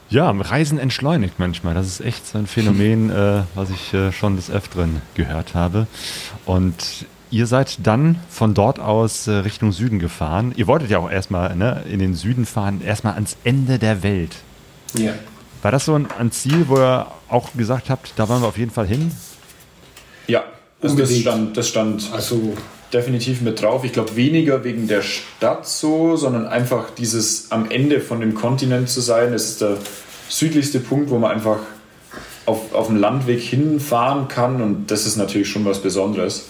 [0.10, 1.74] Ja, Reisen entschleunigt manchmal.
[1.74, 5.88] Das ist echt so ein Phänomen, äh, was ich äh, schon des Öfteren gehört habe.
[6.46, 10.54] Und ihr seid dann von dort aus äh, Richtung Süden gefahren.
[10.56, 14.36] Ihr wolltet ja auch erstmal ne, in den Süden fahren, erstmal ans Ende der Welt.
[14.94, 15.14] Ja.
[15.64, 18.58] War das so ein, ein Ziel, wo ihr auch gesagt habt, da wollen wir auf
[18.58, 19.12] jeden Fall hin?
[20.28, 20.44] Ja,
[20.82, 22.54] also das stand, das stand also
[22.94, 23.84] definitiv mit drauf.
[23.84, 28.90] Ich glaube weniger wegen der Stadt so, sondern einfach dieses am Ende von dem Kontinent
[28.90, 29.32] zu sein.
[29.32, 29.78] Das ist der
[30.30, 31.58] südlichste Punkt, wo man einfach
[32.46, 36.46] auf, auf dem Landweg hinfahren kann und das ist natürlich schon was Besonderes.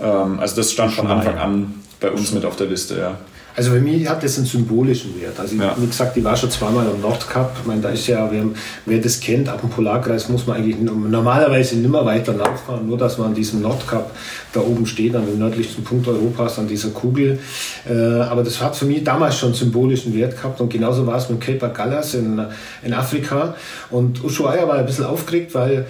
[0.00, 3.18] Ähm, also das stand von Anfang an bei uns mit auf der Liste, ja.
[3.58, 5.40] Also für mich hat das einen symbolischen Wert.
[5.40, 5.74] Also ja.
[5.76, 7.56] wie gesagt, ich war schon zweimal am Nordkap.
[7.60, 8.44] Ich meine, da ist ja, wer,
[8.86, 12.96] wer das kennt, ab dem Polarkreis muss man eigentlich normalerweise nicht mehr weiter nachfahren, nur
[12.96, 14.12] dass man an diesem Nordkap
[14.52, 17.40] da oben steht, an dem nördlichsten Punkt Europas, an dieser Kugel.
[17.84, 21.28] Äh, aber das hat für mich damals schon symbolischen Wert gehabt und genauso war es
[21.28, 22.40] mit Cape Gallas in,
[22.84, 23.56] in Afrika.
[23.90, 25.84] Und Ushuaia war ein bisschen aufgeregt, weil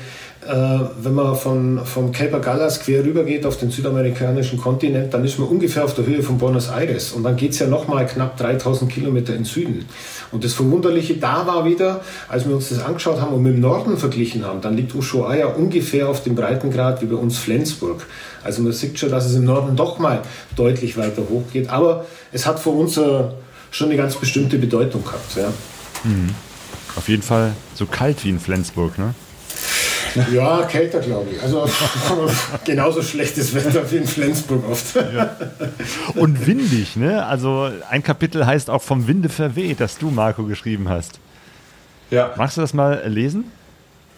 [0.47, 5.39] wenn man von, vom Cape Gallas quer rüber geht auf den südamerikanischen Kontinent, dann ist
[5.39, 7.12] man ungefähr auf der Höhe von Buenos Aires.
[7.12, 9.86] Und dann geht es ja nochmal knapp 3000 Kilometer in Süden.
[10.30, 13.61] Und das Verwunderliche da war wieder, als wir uns das angeschaut haben und mit dem
[13.61, 18.07] Norden verglichen haben, dann liegt Ushuaia ungefähr auf dem Breitengrad wie bei uns Flensburg.
[18.45, 20.22] Also man sieht schon, dass es im Norden doch mal
[20.57, 21.68] deutlich weiter hoch geht.
[21.68, 23.24] Aber es hat für uns äh,
[23.70, 25.36] schon eine ganz bestimmte Bedeutung gehabt.
[25.36, 25.49] Ja.
[26.05, 26.30] Mhm.
[26.97, 29.14] Auf jeden Fall so kalt wie in Flensburg, ne?
[30.32, 31.42] Ja, kälter, glaube ich.
[31.42, 31.68] Also
[32.64, 34.94] genauso schlechtes Wetter wie in Flensburg oft.
[34.96, 35.36] Ja.
[36.14, 37.24] Und windig, ne?
[37.26, 41.18] Also ein Kapitel heißt auch vom Winde verweht, das du, Marco, geschrieben hast.
[42.11, 42.32] Ja.
[42.36, 43.44] Magst du das mal lesen?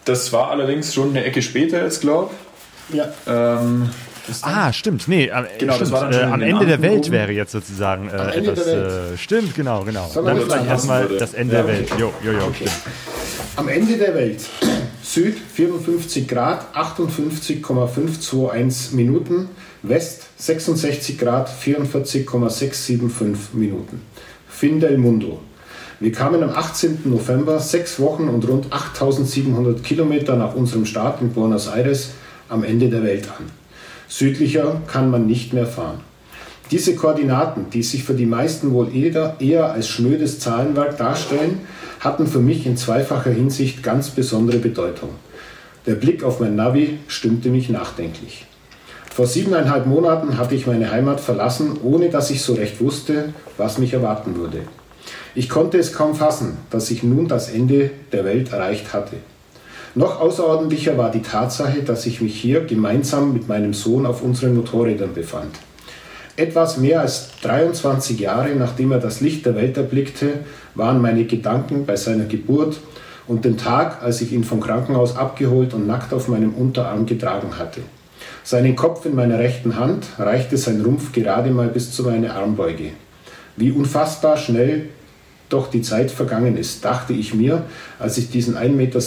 [0.05, 2.31] Das war allerdings schon eine Ecke später jetzt, glaube
[2.89, 2.95] ich.
[2.97, 3.05] Ja.
[3.27, 3.89] Ähm,
[4.43, 5.07] Ah, stimmt.
[5.07, 5.91] Nee, Genau, das stimmt.
[5.93, 7.11] war dann schon äh, am Ende der Welt oben.
[7.11, 8.65] wäre jetzt sozusagen äh, Am Ende etwas.
[8.65, 10.09] der Äh, stimmt, genau, genau.
[10.13, 11.89] Dann das vielleicht erstmal das Ende Ja, der okay.
[11.89, 11.99] Welt.
[11.99, 12.71] Jo, jo, jo, stimmt.
[13.55, 14.41] Am Ende der Welt.
[15.13, 19.49] Süd 54 Grad 58,521 Minuten.
[19.83, 24.03] West 66 Grad 44,675 Minuten.
[24.47, 25.41] Fin del Mundo.
[25.99, 26.99] Wir kamen am 18.
[27.03, 32.11] November, sechs Wochen und rund 8700 Kilometer nach unserem Start in Buenos Aires,
[32.47, 33.47] am Ende der Welt an.
[34.07, 35.99] Südlicher kann man nicht mehr fahren.
[36.71, 41.59] Diese Koordinaten, die sich für die meisten wohl eher, als schnödes Zahlenwerk darstellen,
[41.99, 45.09] hatten für mich in zweifacher Hinsicht ganz besondere Bedeutung.
[45.85, 48.45] Der Blick auf mein Navi stimmte mich nachdenklich.
[49.13, 53.77] Vor siebeneinhalb Monaten hatte ich meine Heimat verlassen, ohne dass ich so recht wusste, was
[53.77, 54.59] mich erwarten würde.
[55.35, 59.17] Ich konnte es kaum fassen, dass ich nun das Ende der Welt erreicht hatte.
[59.93, 64.55] Noch außerordentlicher war die Tatsache, dass ich mich hier gemeinsam mit meinem Sohn auf unseren
[64.55, 65.59] Motorrädern befand.
[66.41, 70.39] Etwas mehr als 23 Jahre nachdem er das Licht der Welt erblickte,
[70.73, 72.79] waren meine Gedanken bei seiner Geburt
[73.27, 77.59] und dem Tag, als ich ihn vom Krankenhaus abgeholt und nackt auf meinem Unterarm getragen
[77.59, 77.81] hatte.
[78.43, 82.89] Seinen Kopf in meiner rechten Hand reichte sein Rumpf gerade mal bis zu meiner Armbeuge.
[83.55, 84.89] Wie unfassbar schnell
[85.47, 87.65] doch die Zeit vergangen ist, dachte ich mir,
[87.99, 88.99] als ich diesen 1,97 Meter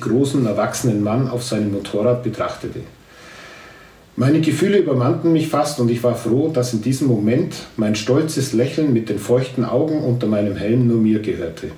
[0.00, 2.80] großen, erwachsenen Mann auf seinem Motorrad betrachtete.
[4.18, 8.54] Meine Gefühle übermannten mich fast und ich war froh, dass in diesem Moment mein stolzes
[8.54, 11.68] Lächeln mit den feuchten Augen unter meinem Helm nur mir gehörte.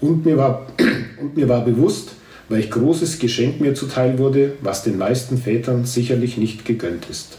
[0.00, 0.66] Und mir war,
[1.20, 2.12] und mir war bewusst,
[2.48, 7.36] welch großes Geschenk mir zuteil wurde, was den meisten Vätern sicherlich nicht gegönnt ist.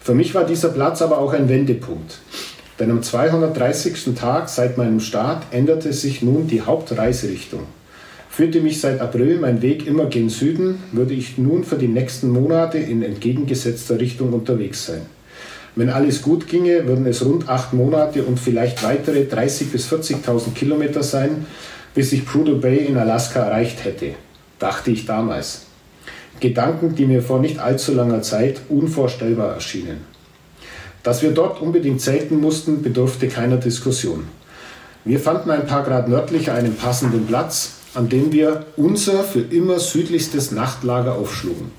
[0.00, 2.18] Für mich war dieser Platz aber auch ein Wendepunkt.
[2.80, 4.16] Denn am 230.
[4.16, 7.66] Tag seit meinem Start änderte sich nun die Hauptreiserichtung.
[8.32, 12.30] Führte mich seit April mein Weg immer gen Süden, würde ich nun für die nächsten
[12.30, 15.02] Monate in entgegengesetzter Richtung unterwegs sein.
[15.76, 20.54] Wenn alles gut ginge, würden es rund acht Monate und vielleicht weitere 30.000 bis 40.000
[20.54, 21.44] Kilometer sein,
[21.94, 24.14] bis ich Prudhoe Bay in Alaska erreicht hätte,
[24.58, 25.66] dachte ich damals.
[26.40, 29.98] Gedanken, die mir vor nicht allzu langer Zeit unvorstellbar erschienen.
[31.02, 34.24] Dass wir dort unbedingt zelten mussten, bedurfte keiner Diskussion.
[35.04, 39.78] Wir fanden ein paar Grad nördlicher einen passenden Platz, an dem wir unser für immer
[39.78, 41.70] südlichstes Nachtlager aufschlugen.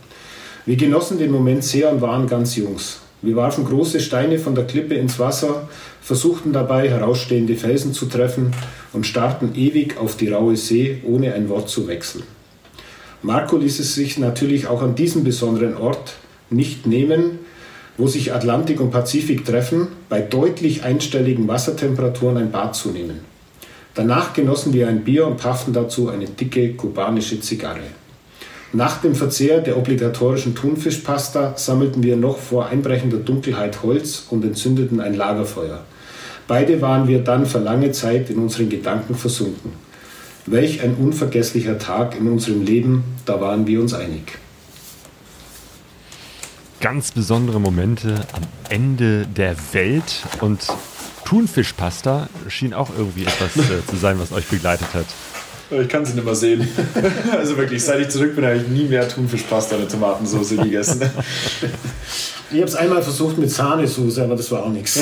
[0.65, 2.99] Wir genossen den Moment sehr und waren ganz Jungs.
[3.21, 5.69] Wir warfen große Steine von der Klippe ins Wasser,
[6.01, 8.53] versuchten dabei herausstehende Felsen zu treffen
[8.91, 12.23] und starrten ewig auf die raue See, ohne ein Wort zu wechseln.
[13.21, 16.15] Marco ließ es sich natürlich auch an diesem besonderen Ort
[16.49, 17.39] nicht nehmen,
[17.97, 23.32] wo sich Atlantik und Pazifik treffen, bei deutlich einstelligen Wassertemperaturen ein Bad zu nehmen.
[23.95, 27.81] Danach genossen wir ein Bier und pafften dazu eine dicke kubanische Zigarre.
[28.75, 34.99] Nach dem Verzehr der obligatorischen Thunfischpasta sammelten wir noch vor einbrechender Dunkelheit Holz und entzündeten
[34.99, 35.83] ein Lagerfeuer.
[36.47, 39.73] Beide waren wir dann für lange Zeit in unseren Gedanken versunken.
[40.47, 44.39] Welch ein unvergesslicher Tag in unserem Leben, da waren wir uns einig.
[46.81, 50.67] Ganz besondere Momente am Ende der Welt und
[51.33, 55.07] Thunfischpasta schien auch irgendwie etwas äh, zu sein, was euch begleitet hat.
[55.71, 56.67] Ich kann sie nicht mehr sehen.
[57.31, 61.01] Also wirklich, seit ich zurück bin, habe ich nie mehr Thunfischpasta mit Tomatensauce gegessen.
[62.51, 64.99] Ich habe es einmal versucht mit Sahnesoße, aber das war auch nichts.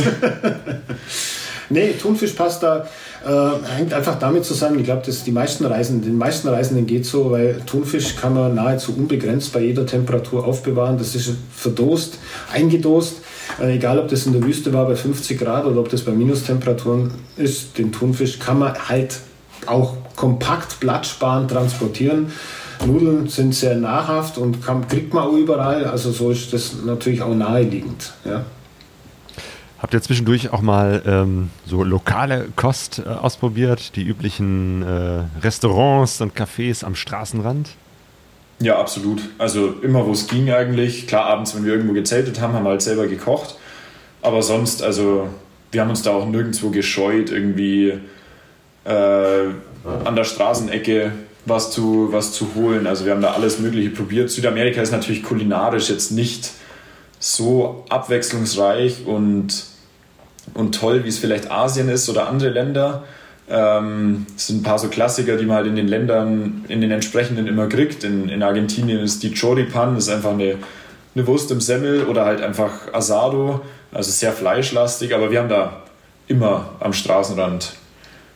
[1.69, 2.88] nee, Thunfischpasta
[3.25, 7.05] äh, hängt einfach damit zusammen, ich glaube, dass die meisten Reisenden, den meisten Reisenden geht
[7.05, 10.97] so, weil Thunfisch kann man nahezu unbegrenzt bei jeder Temperatur aufbewahren.
[10.97, 12.19] Das ist verdost,
[12.53, 13.17] eingedost.
[13.60, 16.12] Äh, egal, ob das in der Wüste war bei 50 Grad oder ob das bei
[16.12, 19.20] Minustemperaturen ist, den Thunfisch kann man halt
[19.68, 22.32] auch kompakt, platzsparend transportieren.
[22.86, 25.86] Nudeln sind sehr nahrhaft und kann, kriegt man auch überall.
[25.86, 28.14] Also so ist das natürlich auch naheliegend.
[28.26, 28.43] Ja.
[29.80, 36.22] Habt ihr zwischendurch auch mal ähm, so lokale Kost äh, ausprobiert, die üblichen äh, Restaurants
[36.22, 37.70] und Cafés am Straßenrand?
[38.62, 39.22] Ja, absolut.
[39.39, 41.07] Also immer, wo es ging eigentlich.
[41.07, 43.55] Klar, abends, wenn wir irgendwo gezeltet haben, haben wir halt selber gekocht.
[44.22, 45.28] Aber sonst, also
[45.72, 47.93] wir haben uns da auch nirgendwo gescheut, irgendwie
[48.86, 49.45] äh,
[50.05, 51.12] an der Straßenecke
[51.45, 52.86] was zu, was zu holen.
[52.86, 54.30] Also wir haben da alles Mögliche probiert.
[54.30, 56.51] Südamerika ist natürlich kulinarisch jetzt nicht
[57.20, 59.66] so abwechslungsreich und,
[60.53, 63.05] und toll, wie es vielleicht Asien ist oder andere Länder.
[63.52, 66.91] Ähm, es sind ein paar so Klassiker, die man halt in den Ländern, in den
[66.91, 68.04] entsprechenden immer kriegt.
[68.04, 70.56] In, in Argentinien ist die Choripan, das ist einfach eine,
[71.14, 75.84] eine Wurst im Semmel oder halt einfach Asado, also sehr fleischlastig, aber wir haben da
[76.28, 77.74] immer am Straßenrand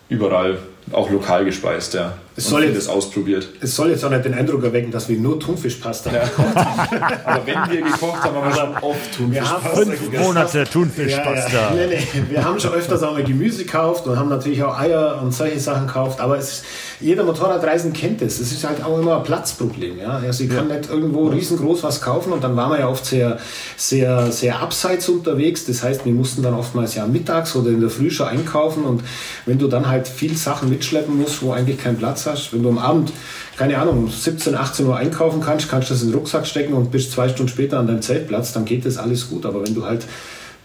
[0.09, 0.57] überall
[0.91, 2.13] auch lokal gespeist, ja.
[2.37, 3.47] Es soll jetzt- ausprobiert.
[3.61, 7.01] Es soll jetzt auch nicht den Eindruck erwecken, dass wir nur Thunfischpasta gekocht haben.
[7.25, 10.23] Aber wenn wir gekocht haben, haben wir schon oft Thunfischpasta fünf gegessen.
[10.23, 11.53] Monate Ja, Thunfischpasta.
[11.53, 11.71] ja.
[11.73, 12.23] Nee, nee.
[12.29, 15.59] Wir haben schon öfters auch mal Gemüse gekauft und haben natürlich auch Eier und solche
[15.59, 16.19] Sachen gekauft.
[16.19, 16.65] Aber es ist,
[16.99, 18.39] jeder Motorradreisen kennt es.
[18.41, 19.97] Es ist halt auch immer ein Platzproblem.
[19.99, 20.17] Ja?
[20.17, 23.39] Also ich kann nicht irgendwo riesengroß was kaufen und dann waren wir ja oft sehr,
[23.77, 25.65] sehr, sehr abseits unterwegs.
[25.65, 29.03] Das heißt, wir mussten dann oftmals ja mittags oder in der Früh schon einkaufen und
[29.45, 32.69] wenn du dann halt viel Sachen mitschleppen musst, wo eigentlich keinen Platz hast, wenn du
[32.69, 33.11] am Abend
[33.57, 36.73] keine Ahnung, um 17, 18 Uhr einkaufen kannst, kannst du das in den Rucksack stecken
[36.73, 39.45] und bist zwei Stunden später an deinem Zeltplatz, dann geht das alles gut.
[39.45, 40.05] Aber wenn du halt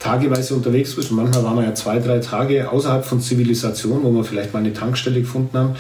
[0.01, 4.11] tageweise unterwegs bist, und manchmal waren wir ja zwei, drei Tage außerhalb von Zivilisation, wo
[4.11, 5.77] wir vielleicht mal eine Tankstelle gefunden haben,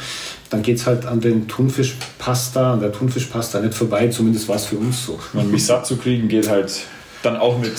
[0.51, 4.66] dann geht es halt an den Thunfischpasta, an der Thunfischpasta nicht vorbei, zumindest war es
[4.66, 5.18] für uns so.
[5.33, 6.83] Und mich satt zu kriegen geht halt
[7.22, 7.72] dann auch mit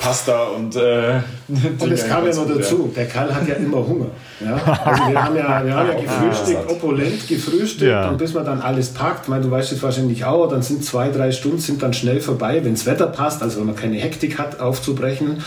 [0.00, 0.76] Pasta und.
[0.76, 1.20] Äh,
[1.78, 4.06] Und es kam ja noch dazu, der Kerl hat ja immer Hunger.
[4.40, 4.54] Ja?
[4.84, 8.08] Also wir haben ja, wir haben ja gefrühstückt, opulent gefrühstückt Ja.
[8.08, 10.84] und bis man dann alles packt, ich meine, du weißt es wahrscheinlich auch, dann sind
[10.84, 13.96] zwei, drei Stunden sind dann schnell vorbei, wenn das Wetter passt, also wenn man keine
[13.96, 15.42] Hektik hat, aufzubrechen.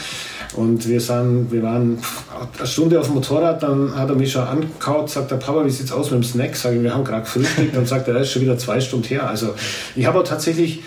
[0.55, 1.99] Und wir, sind, wir waren
[2.57, 5.69] eine Stunde auf dem Motorrad, dann hat er mich schon angekaut, sagt der Papa, wie
[5.69, 6.55] sieht's aus mit dem Snack?
[6.55, 9.05] Sag ich, wir haben gerade gefrühstückt, dann sagt er, das ist schon wieder zwei Stunden
[9.05, 9.27] her.
[9.27, 9.53] Also
[9.95, 10.81] ich habe auch tatsächlich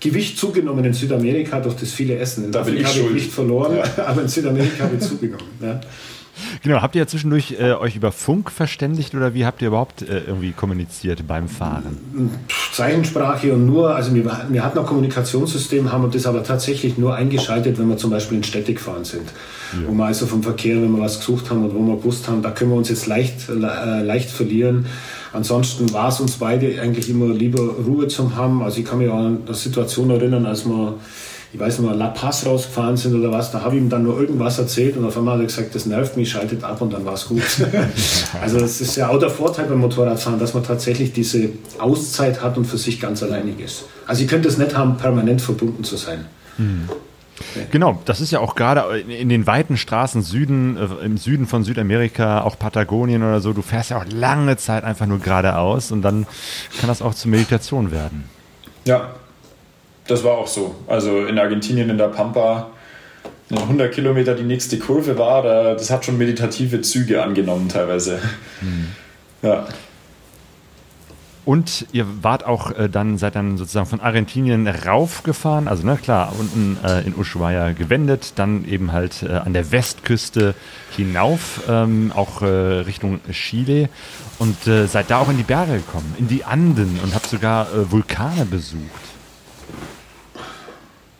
[0.00, 2.44] Gewicht zugenommen in Südamerika durch das viele Essen.
[2.44, 3.14] In Da bin Afrika ich habe ich schuld.
[3.16, 5.46] Gewicht verloren, aber in Südamerika habe ich zugenommen.
[5.60, 5.80] Ja.
[6.62, 10.02] Genau, habt ihr ja zwischendurch äh, euch über Funk verständigt oder wie habt ihr überhaupt
[10.02, 11.96] äh, irgendwie kommuniziert beim Fahren?
[12.72, 17.78] Zeichensprache und nur, also wir, wir hatten ein Kommunikationssystem, haben das aber tatsächlich nur eingeschaltet,
[17.78, 19.32] wenn wir zum Beispiel in Städte gefahren sind.
[19.86, 22.42] Wo wir also vom Verkehr, wenn wir was gesucht haben und wo wir gewusst haben,
[22.42, 24.86] da können wir uns jetzt leicht, äh, leicht verlieren.
[25.36, 28.62] Ansonsten war es uns beide eigentlich immer lieber Ruhe zum haben.
[28.62, 30.94] Also ich kann mich auch an eine Situation erinnern, als wir,
[31.52, 34.02] ich weiß nicht mal, La Paz rausgefahren sind oder was, da habe ich ihm dann
[34.02, 36.90] nur irgendwas erzählt und auf einmal hat er gesagt, das nervt mich, schaltet ab und
[36.94, 37.42] dann war es gut.
[38.40, 42.56] also das ist ja auch der Vorteil beim Motorradfahren, dass man tatsächlich diese Auszeit hat
[42.56, 43.84] und für sich ganz alleinig ist.
[44.06, 46.24] Also ich könnte es nicht haben, permanent verbunden zu sein.
[47.70, 51.64] Genau, das ist ja auch gerade in, den weiten Straßen Süden, äh, im Süden von
[51.64, 56.02] Südamerika, auch Patagonien oder so, du fährst ja auch lange Zeit einfach nur geradeaus und
[56.02, 56.26] dann
[56.78, 58.24] kann das auch zur Meditation werden.
[58.84, 59.14] Ja,
[60.06, 60.76] das war auch so.
[60.86, 62.70] Also in Argentinien in der Pampa,
[63.50, 68.20] in 100 Kilometer die nächste Kurve war, da, das hat schon meditative Züge angenommen teilweise.
[69.42, 69.66] Ja.
[71.46, 76.32] Und ihr wart auch äh, dann, seid dann sozusagen von Argentinien raufgefahren, also ne, klar,
[76.36, 80.56] unten äh, in Ushuaia gewendet, dann eben halt äh, an der Westküste
[80.96, 83.88] hinauf, ähm, auch äh, Richtung Chile
[84.40, 87.68] und äh, seid da auch in die Berge gekommen, in die Anden und habt sogar
[87.72, 88.82] äh, Vulkane besucht.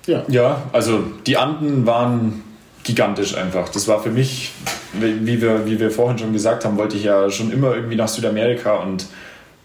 [0.06, 0.24] Ja.
[0.26, 2.42] Ja, also die Anden waren
[2.82, 3.68] gigantisch einfach.
[3.68, 4.50] Das war für mich,
[4.92, 7.96] wie wie wir, wie wir vorhin schon gesagt haben, wollte ich ja schon immer irgendwie
[7.96, 9.06] nach Südamerika und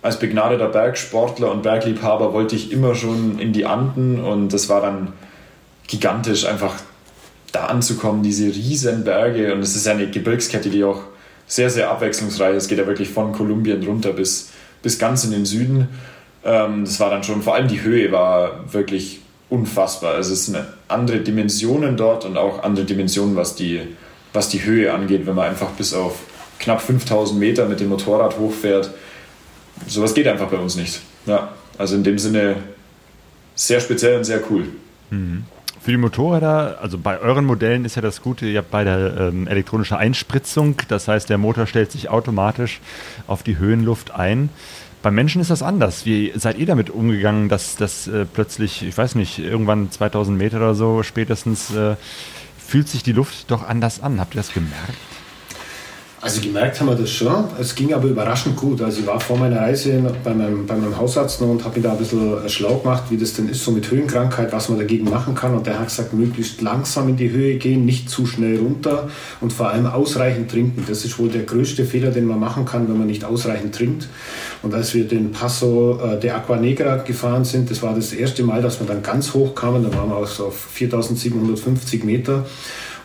[0.01, 4.81] als begnadeter Bergsportler und Bergliebhaber wollte ich immer schon in die Anden und das war
[4.81, 5.13] dann
[5.87, 6.75] gigantisch, einfach
[7.51, 11.01] da anzukommen, diese riesen Berge und es ist eine Gebirgskette, die auch
[11.47, 12.63] sehr, sehr abwechslungsreich ist.
[12.63, 15.89] Es geht ja wirklich von Kolumbien runter bis, bis ganz in den Süden.
[16.45, 20.15] Ähm, das war dann schon, vor allem die Höhe war wirklich unfassbar.
[20.15, 23.81] Also es sind andere Dimensionen dort und auch andere Dimensionen, was die,
[24.31, 26.19] was die Höhe angeht, wenn man einfach bis auf
[26.59, 28.91] knapp 5000 Meter mit dem Motorrad hochfährt.
[29.87, 31.01] Sowas geht einfach bei uns nicht.
[31.25, 32.57] Ja, also in dem Sinne
[33.55, 34.65] sehr speziell und sehr cool.
[35.81, 39.47] Für die Motorräder, also bei euren Modellen ist ja das Gute, ihr habt beide ähm,
[39.47, 42.81] elektronische Einspritzung, das heißt, der Motor stellt sich automatisch
[43.25, 44.49] auf die Höhenluft ein.
[45.01, 46.05] Beim Menschen ist das anders.
[46.05, 50.57] Wie seid ihr damit umgegangen, dass das äh, plötzlich, ich weiß nicht, irgendwann 2000 Meter
[50.57, 51.95] oder so spätestens äh,
[52.63, 54.19] fühlt sich die Luft doch anders an?
[54.19, 54.97] Habt ihr das gemerkt?
[56.23, 57.45] Also gemerkt haben wir das schon.
[57.59, 58.79] Es ging aber überraschend gut.
[58.79, 61.83] Also ich war vor meiner Reise bei meinem, bei meinem Hausarzt noch und habe mich
[61.83, 65.09] da ein bisschen schlau gemacht, wie das denn ist so mit Höhenkrankheit, was man dagegen
[65.09, 65.55] machen kann.
[65.55, 69.09] Und der hat gesagt, möglichst langsam in die Höhe gehen, nicht zu schnell runter
[69.39, 70.85] und vor allem ausreichend trinken.
[70.87, 74.07] Das ist wohl der größte Fehler, den man machen kann, wenn man nicht ausreichend trinkt.
[74.61, 78.43] Und als wir den Passo äh, de Aqua Negra gefahren sind, das war das erste
[78.43, 79.81] Mal, dass wir dann ganz hoch kamen.
[79.81, 82.45] Da waren wir auch so auf 4750 Meter.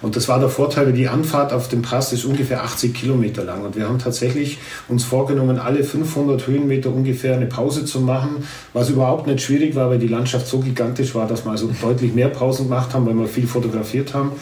[0.02, 3.62] Und das war der Vorteil, die Anfahrt auf dem Pass ist ungefähr 80 Kilometer lang.
[3.62, 8.90] Und wir haben tatsächlich uns vorgenommen, alle 500 Höhenmeter ungefähr eine Pause zu machen, was
[8.90, 12.28] überhaupt nicht schwierig war, weil die Landschaft so gigantisch war, dass wir also deutlich mehr
[12.28, 14.32] Pausen gemacht haben, weil wir viel fotografiert haben.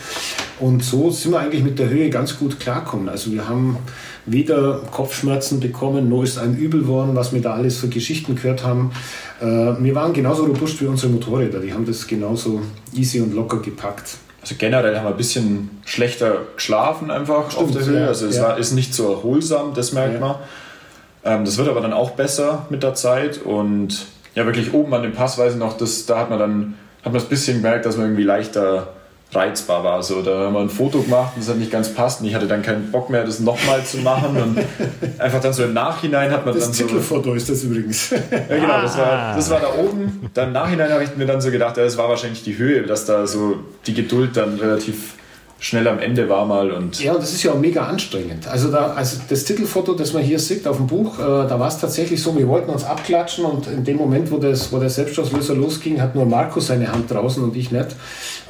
[0.60, 3.08] Und so sind wir eigentlich mit der Höhe ganz gut klarkommen.
[3.08, 3.76] Also wir haben
[4.26, 8.64] weder Kopfschmerzen bekommen, noch ist einem übel worden, was wir da alles für Geschichten gehört
[8.64, 8.92] haben.
[9.40, 11.60] Äh, wir waren genauso robust wie unsere Motorräder.
[11.60, 12.62] Die haben das genauso
[12.94, 14.16] easy und locker gepackt.
[14.44, 18.00] Also generell haben wir ein bisschen schlechter geschlafen einfach auf der Höhe.
[18.02, 18.42] ja, Also es ja.
[18.42, 20.20] war, ist nicht so erholsam, das merkt Ja.
[20.20, 20.34] man.
[21.24, 25.02] Ähm, das wird aber dann auch besser mit der Zeit und ja, wirklich oben an
[25.02, 27.86] dem Pass weiß ich noch, das, da hat man dann hat man das bisschen gemerkt,
[27.86, 28.88] dass man irgendwie leichter
[29.34, 30.02] reizbar war.
[30.02, 32.34] So, da haben wir ein Foto gemacht und das hat nicht ganz passt und ich
[32.34, 34.58] hatte dann keinen Bock mehr, das nochmal zu machen und
[35.18, 36.82] einfach dann so im Nachhinein hat man das dann so...
[36.84, 38.10] Das Titelfoto ist das übrigens.
[38.50, 40.30] ja genau, das war, das war da oben.
[40.34, 42.82] Dann im Nachhinein habe ich mir dann so gedacht, ja, das war wahrscheinlich die Höhe,
[42.82, 43.56] dass da so
[43.86, 45.14] die Geduld dann relativ
[45.64, 46.70] schnell am Ende war mal.
[46.70, 48.46] Und ja, und das ist ja auch mega anstrengend.
[48.46, 51.68] Also, da, also das Titelfoto, das man hier sieht auf dem Buch, äh, da war
[51.68, 54.90] es tatsächlich so, wir wollten uns abklatschen und in dem Moment, wo, das, wo der
[54.90, 57.86] Selbstschusslöser losging, hat nur Markus seine Hand draußen und ich nicht.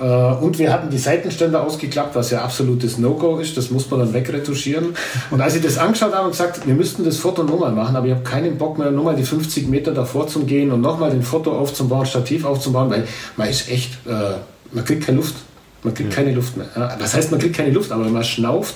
[0.00, 4.00] Äh, und wir hatten die Seitenständer ausgeklappt, was ja absolutes No-Go ist, das muss man
[4.00, 4.96] dann wegretuschieren.
[5.30, 8.08] Und als ich das angeschaut habe und gesagt, wir müssten das Foto nochmal machen, aber
[8.08, 11.22] ich habe keinen Bock mehr, nochmal die 50 Meter davor zu gehen und nochmal den
[11.22, 13.06] Foto aufzubauen, Stativ aufzubauen, weil
[13.36, 14.38] man ist echt, äh,
[14.72, 15.36] man kriegt keine Luft.
[15.84, 16.16] Man kriegt ja.
[16.16, 16.66] keine Luft mehr.
[16.98, 18.74] Das heißt, man kriegt keine Luft, aber wenn man schnauft,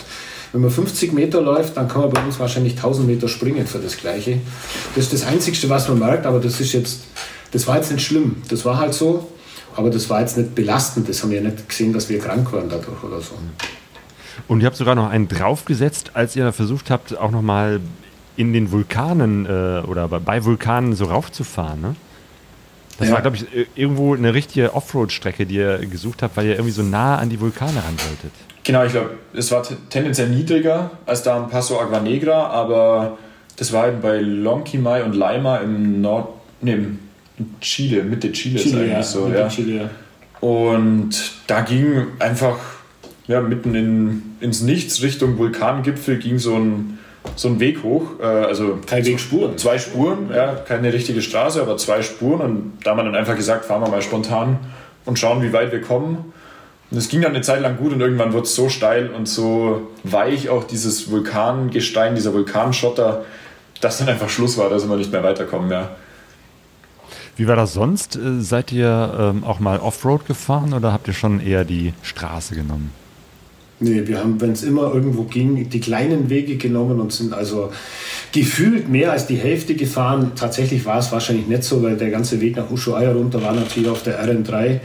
[0.52, 3.78] wenn man 50 Meter läuft, dann kann man bei uns wahrscheinlich 1000 Meter springen für
[3.78, 4.40] das Gleiche.
[4.94, 7.00] Das ist das Einzige, was man merkt, aber das ist jetzt,
[7.50, 8.42] das war jetzt nicht schlimm.
[8.48, 9.30] Das war halt so,
[9.74, 11.08] aber das war jetzt nicht belastend.
[11.08, 13.34] Das haben wir ja nicht gesehen, dass wir krank waren dadurch oder so.
[14.46, 17.80] Und ihr habt sogar noch einen draufgesetzt, als ihr versucht habt, auch nochmal
[18.36, 21.96] in den Vulkanen äh, oder bei Vulkanen so raufzufahren, ne?
[22.98, 23.14] Das ja.
[23.14, 23.46] war, glaube ich,
[23.76, 27.40] irgendwo eine richtige Offroad-Strecke, die ihr gesucht habt, weil ihr irgendwie so nah an die
[27.40, 28.32] Vulkane ran wolltet.
[28.64, 33.16] Genau, ich glaube, es war tendenziell niedriger als da am Paso Agua Negra, aber
[33.56, 36.28] das war eben bei Lonquimay und Laima im Nord,
[36.60, 36.98] nee, in
[37.60, 39.28] Chile, Mitte Chiles Chile, eigentlich ja, so.
[39.28, 39.48] Ja.
[39.48, 39.90] Chile, ja.
[40.40, 42.58] Und da ging einfach
[43.28, 46.97] ja, mitten in, ins Nichts Richtung Vulkangipfel ging so ein
[47.36, 48.18] so einen Weg hoch.
[48.20, 49.58] Äh, also Keine Wegspuren.
[49.58, 52.40] Zwei Spuren, ja, keine richtige Straße, aber zwei Spuren.
[52.40, 54.58] Und da haben wir dann einfach gesagt, fahren wir mal spontan
[55.04, 56.32] und schauen, wie weit wir kommen.
[56.90, 59.28] Und es ging dann eine Zeit lang gut und irgendwann wurde es so steil und
[59.28, 63.24] so weich, auch dieses Vulkangestein, dieser Vulkanschotter,
[63.80, 65.70] dass dann einfach Schluss war, dass wir nicht mehr weiterkommen.
[65.70, 65.90] Ja.
[67.36, 68.16] Wie war das sonst?
[68.16, 72.54] Äh, seid ihr ähm, auch mal Offroad gefahren oder habt ihr schon eher die Straße
[72.54, 72.90] genommen?
[73.80, 77.70] Nee, wir haben, wenn es immer irgendwo ging, die kleinen Wege genommen und sind also
[78.32, 80.32] gefühlt mehr als die Hälfte gefahren.
[80.34, 83.88] Tatsächlich war es wahrscheinlich nicht so, weil der ganze Weg nach Ushuaia runter war natürlich
[83.88, 84.80] auf der RN3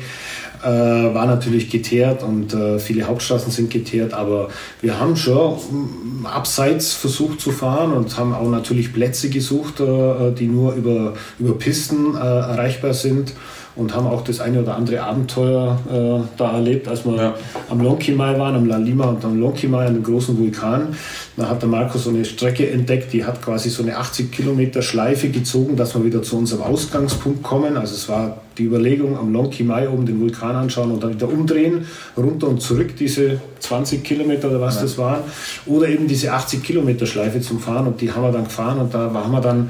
[0.64, 4.50] äh, war natürlich geteert und äh, viele Hauptstraßen sind geteert, aber
[4.82, 10.32] wir haben schon mm, abseits versucht zu fahren und haben auch natürlich Plätze gesucht, äh,
[10.32, 13.34] die nur über, über Pisten äh, erreichbar sind
[13.76, 17.36] und haben auch das eine oder andere Abenteuer äh, da erlebt, als wir ja.
[17.70, 20.96] am Lonquimay waren, am La Lima und am Lonquimay, einem großen Vulkan.
[21.36, 24.84] Da hat der Markus so eine Strecke entdeckt, die hat quasi so eine 80 Kilometer
[24.84, 27.76] Schleife gezogen, dass wir wieder zu unserem Ausgangspunkt kommen.
[27.76, 31.88] Also es war die Überlegung, am Lonquimay oben den Vulkan anschauen und dann wieder umdrehen,
[32.16, 34.82] runter und zurück, diese 20 Kilometer oder was ja.
[34.84, 35.22] das waren.
[35.66, 38.94] Oder eben diese 80 Kilometer Schleife zum Fahren und die haben wir dann gefahren und
[38.94, 39.70] da waren wir dann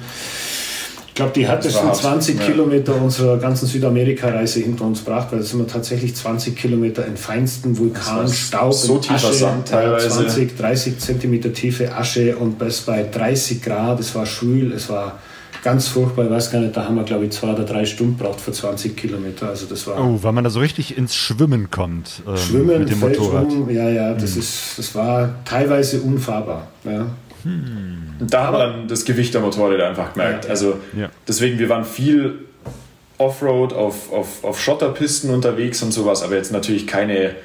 [1.13, 2.45] ich glaube, die härtesten 20 ja.
[2.47, 7.17] Kilometer unserer ganzen Südamerika-Reise hinter uns gebracht, weil da sind wir tatsächlich 20 Kilometer in
[7.17, 10.09] feinsten Vulkanstaub, so tiefer Asche, Sand teilweise.
[10.09, 15.19] 20, 30 Zentimeter tiefe Asche und bis bei 30 Grad, es war schwül, es war
[15.63, 18.17] ganz furchtbar, ich weiß gar nicht, da haben wir glaube ich zwei oder drei Stunden
[18.17, 20.03] braucht für 20 Kilometer, also das war...
[20.03, 23.51] Oh, weil man da so richtig ins Schwimmen kommt ähm, Schwimmen, mit dem Motorrad.
[23.51, 24.39] Um, ja, ja, das, hm.
[24.39, 27.05] ist, das war teilweise unfahrbar, ja.
[27.43, 28.15] Hm.
[28.19, 30.49] Da hat man dann das Gewicht der Motorräder einfach gemerkt.
[30.49, 31.09] Also ja.
[31.27, 32.39] deswegen, wir waren viel
[33.17, 37.35] Offroad auf, auf, auf Schotterpisten unterwegs und sowas, aber jetzt natürlich keine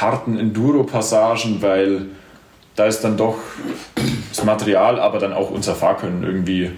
[0.00, 2.06] harten Enduro-Passagen, weil
[2.76, 3.36] da ist dann doch
[4.30, 6.70] das Material, aber dann auch unser Fahrkönnen irgendwie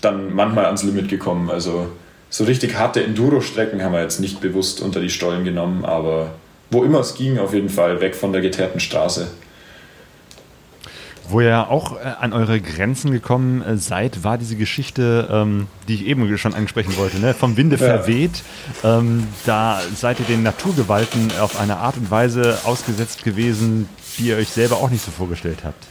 [0.00, 1.50] dann manchmal ans Limit gekommen.
[1.50, 1.88] Also
[2.30, 6.32] so richtig harte Enduro-Strecken haben wir jetzt nicht bewusst unter die Stollen genommen, aber
[6.70, 9.28] wo immer es ging, auf jeden Fall weg von der geteerten Straße.
[11.30, 15.66] Wo ihr ja auch äh, an eure Grenzen gekommen äh, seid, war diese Geschichte, ähm,
[15.86, 17.34] die ich eben schon ansprechen wollte, ne?
[17.34, 17.98] vom Winde ja.
[17.98, 18.42] verweht.
[18.82, 24.36] Ähm, da seid ihr den Naturgewalten auf eine Art und Weise ausgesetzt gewesen, die ihr
[24.36, 25.84] euch selber auch nicht so vorgestellt habt.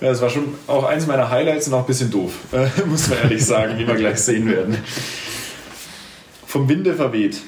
[0.00, 3.08] Ja, das war schon auch eins meiner Highlights und auch ein bisschen doof, äh, muss
[3.08, 4.76] man ehrlich sagen, wie wir gleich sehen werden.
[6.46, 7.38] Vom Winde verweht.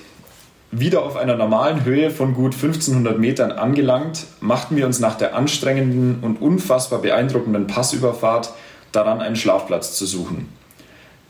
[0.70, 5.34] Wieder auf einer normalen Höhe von gut 1500 Metern angelangt, machten wir uns nach der
[5.34, 8.52] anstrengenden und unfassbar beeindruckenden Passüberfahrt
[8.92, 10.48] daran, einen Schlafplatz zu suchen.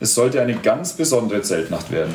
[0.01, 2.13] Es sollte eine ganz besondere Zeltnacht werden.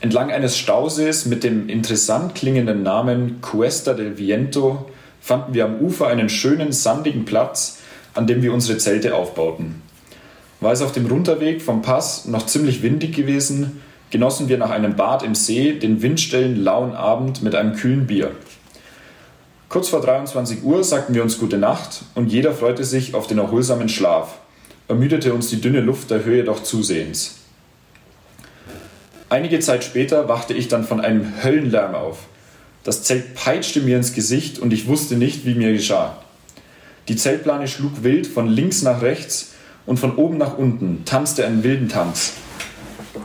[0.00, 4.90] Entlang eines Stausees mit dem interessant klingenden Namen Cuesta del Viento
[5.20, 7.78] fanden wir am Ufer einen schönen sandigen Platz,
[8.14, 9.80] an dem wir unsere Zelte aufbauten.
[10.60, 13.80] War es auf dem Runterweg vom Pass noch ziemlich windig gewesen,
[14.14, 18.30] genossen wir nach einem Bad im See den windstellen lauen Abend mit einem kühlen Bier.
[19.68, 23.38] Kurz vor 23 Uhr sagten wir uns gute Nacht und jeder freute sich auf den
[23.38, 24.38] erholsamen Schlaf,
[24.86, 27.38] ermüdete uns die dünne Luft der Höhe doch zusehends.
[29.30, 32.18] Einige Zeit später wachte ich dann von einem Höllenlärm auf.
[32.84, 36.18] Das Zelt peitschte mir ins Gesicht und ich wusste nicht, wie mir geschah.
[37.08, 39.54] Die Zeltplane schlug wild von links nach rechts
[39.86, 42.34] und von oben nach unten, tanzte einen wilden Tanz.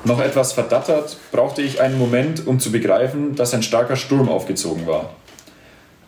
[0.04, 4.88] Noch etwas verdattert brauchte ich einen Moment, um zu begreifen, dass ein starker Sturm aufgezogen
[4.88, 5.12] war.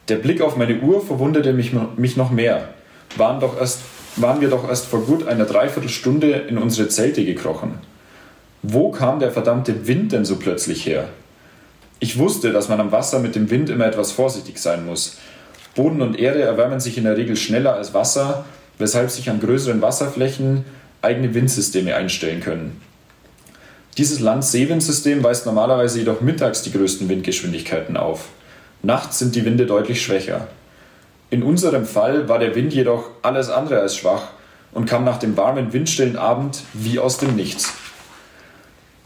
[0.07, 2.69] Der Blick auf meine Uhr verwunderte mich, mich noch mehr.
[3.17, 3.79] Waren, doch erst,
[4.15, 7.75] waren wir doch erst vor gut einer Dreiviertelstunde in unsere Zelte gekrochen.
[8.61, 11.09] Wo kam der verdammte Wind denn so plötzlich her?
[11.99, 15.17] Ich wusste, dass man am Wasser mit dem Wind immer etwas vorsichtig sein muss.
[15.75, 18.45] Boden und Erde erwärmen sich in der Regel schneller als Wasser,
[18.77, 20.65] weshalb sich an größeren Wasserflächen
[21.01, 22.81] eigene Windsysteme einstellen können.
[23.97, 28.29] Dieses Land-See-Windsystem weist normalerweise jedoch mittags die größten Windgeschwindigkeiten auf.
[28.83, 30.47] Nachts sind die Winde deutlich schwächer.
[31.29, 34.29] In unserem Fall war der Wind jedoch alles andere als schwach
[34.71, 37.73] und kam nach dem warmen, windstillen Abend wie aus dem Nichts.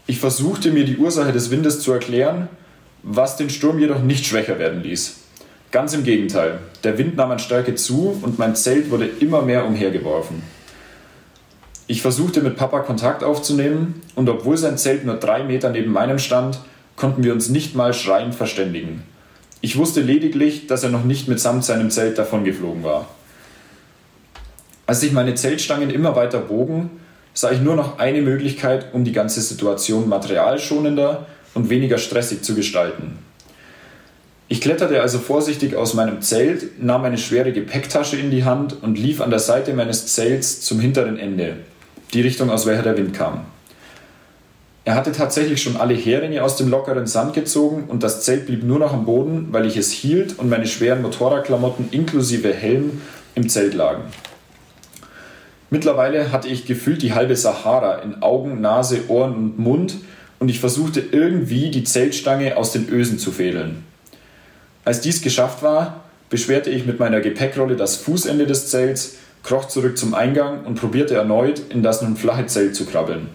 [0.06, 2.48] Ich versuchte mir die Ursache des Windes zu erklären,
[3.02, 5.16] was den Sturm jedoch nicht schwächer werden ließ.
[5.72, 9.66] Ganz im Gegenteil, der Wind nahm an Stärke zu und mein Zelt wurde immer mehr
[9.66, 10.42] umhergeworfen.
[11.88, 16.18] Ich versuchte mit Papa Kontakt aufzunehmen und obwohl sein Zelt nur drei Meter neben meinem
[16.18, 16.58] stand,
[16.96, 19.04] konnten wir uns nicht mal schreiend verständigen.
[19.60, 23.08] Ich wusste lediglich, dass er noch nicht mitsamt seinem Zelt davongeflogen war.
[24.86, 26.90] Als sich meine Zeltstangen immer weiter bogen,
[27.34, 32.54] sah ich nur noch eine Möglichkeit, um die ganze Situation materialschonender und weniger stressig zu
[32.54, 33.18] gestalten.
[34.48, 38.98] Ich kletterte also vorsichtig aus meinem Zelt, nahm eine schwere Gepäcktasche in die Hand und
[38.98, 41.56] lief an der Seite meines Zelts zum hinteren Ende,
[42.12, 43.46] die Richtung, aus welcher der Wind kam.
[44.86, 48.62] Er hatte tatsächlich schon alle Heringe aus dem lockeren Sand gezogen und das Zelt blieb
[48.62, 53.02] nur noch am Boden, weil ich es hielt und meine schweren Motorradklamotten inklusive Helm
[53.34, 54.04] im Zelt lagen.
[55.70, 59.96] Mittlerweile hatte ich gefühlt die halbe Sahara in Augen, Nase, Ohren und Mund
[60.38, 63.82] und ich versuchte irgendwie die Zeltstange aus den Ösen zu fädeln.
[64.84, 69.96] Als dies geschafft war, beschwerte ich mit meiner Gepäckrolle das Fußende des Zelts, kroch zurück
[69.96, 73.28] zum Eingang und probierte erneut, in das nun flache Zelt zu krabbeln.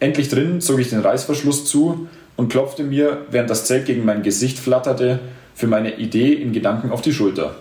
[0.00, 4.22] Endlich drin zog ich den Reißverschluss zu und klopfte mir, während das Zelt gegen mein
[4.22, 5.20] Gesicht flatterte,
[5.54, 7.54] für meine Idee in Gedanken auf die Schulter.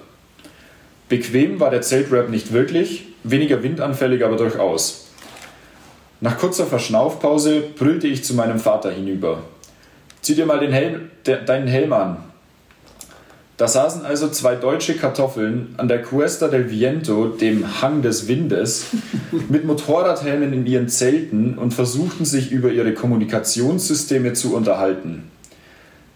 [1.09, 5.09] Bequem war der Zeltwrap nicht wirklich, weniger windanfällig aber durchaus.
[6.21, 9.43] Nach kurzer Verschnaufpause brüllte ich zu meinem Vater hinüber.
[10.21, 12.30] Zieh dir mal den Helm, de, deinen Helm an,
[13.61, 18.87] da saßen also zwei deutsche Kartoffeln an der Cuesta del Viento, dem Hang des Windes,
[19.49, 25.29] mit Motorradhelmen in ihren Zelten und versuchten sich über ihre Kommunikationssysteme zu unterhalten.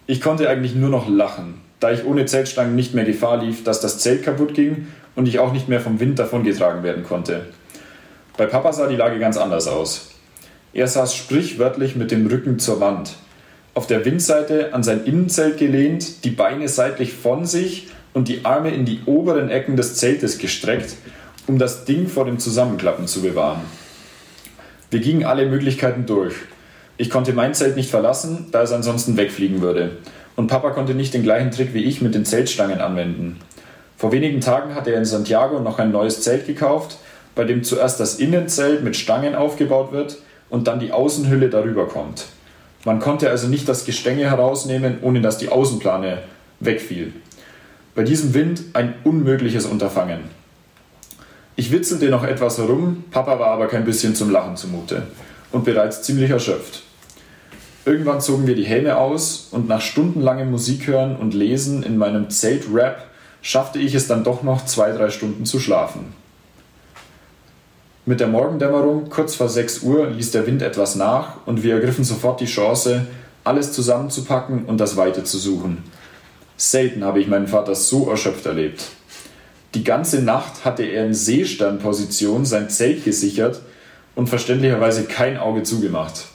[0.08, 3.80] Ich konnte eigentlich nur noch lachen, da ich ohne Zeltstangen nicht mehr Gefahr lief, dass
[3.80, 7.42] das Zelt kaputt ging und ich auch nicht mehr vom Wind davongetragen werden konnte.
[8.38, 10.10] Bei Papa sah die Lage ganz anders aus.
[10.74, 13.18] Er saß sprichwörtlich mit dem Rücken zur Wand
[13.76, 18.74] auf der Windseite an sein Innenzelt gelehnt, die Beine seitlich von sich und die Arme
[18.74, 20.96] in die oberen Ecken des Zeltes gestreckt,
[21.46, 23.62] um das Ding vor dem Zusammenklappen zu bewahren.
[24.90, 26.34] Wir gingen alle Möglichkeiten durch.
[26.98, 29.98] Ich konnte mein Zelt nicht verlassen, da es ansonsten wegfliegen würde.
[30.38, 33.40] Und Papa konnte nicht den gleichen Trick wie ich mit den Zeltstangen anwenden.
[33.98, 36.98] Vor wenigen Tagen hatte er in Santiago noch ein neues Zelt gekauft,
[37.36, 40.18] bei dem zuerst das Innenzelt mit Stangen aufgebaut wird
[40.50, 42.28] und dann die Außenhülle darüber kommt.
[42.86, 46.20] Man konnte also nicht das Gestänge herausnehmen, ohne dass die Außenplane
[46.60, 47.14] wegfiel.
[47.96, 50.20] Bei diesem Wind ein unmögliches Unterfangen.
[51.56, 55.04] Ich witzelte noch etwas herum, Papa war aber kein bisschen zum Lachen zumute
[55.52, 56.84] und bereits ziemlich erschöpft.
[57.86, 63.08] Irgendwann zogen wir die Helme aus und nach stundenlangem Musikhören und Lesen in meinem Zelt-Rap
[63.42, 66.14] schaffte ich es dann doch noch zwei, drei Stunden zu schlafen.
[68.08, 72.04] Mit der Morgendämmerung kurz vor 6 Uhr ließ der Wind etwas nach und wir ergriffen
[72.04, 73.08] sofort die Chance,
[73.44, 75.84] alles zusammenzupacken und das Weite zu suchen.
[76.56, 78.84] Selten habe ich meinen Vater so erschöpft erlebt.
[79.74, 83.62] Die ganze Nacht hatte er in Seesternposition sein Zelt gesichert
[84.14, 86.26] und verständlicherweise kein Auge zugemacht.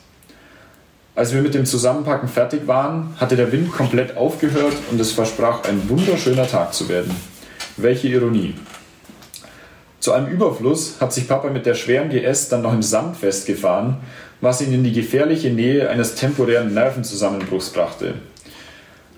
[1.15, 5.62] Als wir mit dem Zusammenpacken fertig waren, hatte der Wind komplett aufgehört und es versprach
[5.62, 7.15] ein wunderschöner Tag zu werden.
[7.77, 8.55] Welche Ironie.
[10.01, 13.98] Zu einem Überfluss hat sich Papa mit der schweren GS dann noch im Sand festgefahren,
[14.40, 18.14] was ihn in die gefährliche Nähe eines temporären Nervenzusammenbruchs brachte.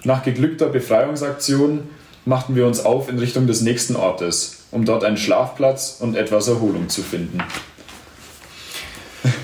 [0.02, 1.84] Nach geglückter Befreiungsaktion
[2.24, 6.48] machten wir uns auf in Richtung des nächsten Ortes, um dort einen Schlafplatz und etwas
[6.48, 7.38] Erholung zu finden.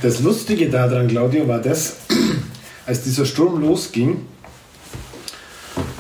[0.03, 1.99] Das Lustige daran, Claudio, war das,
[2.87, 4.27] als dieser Sturm losging,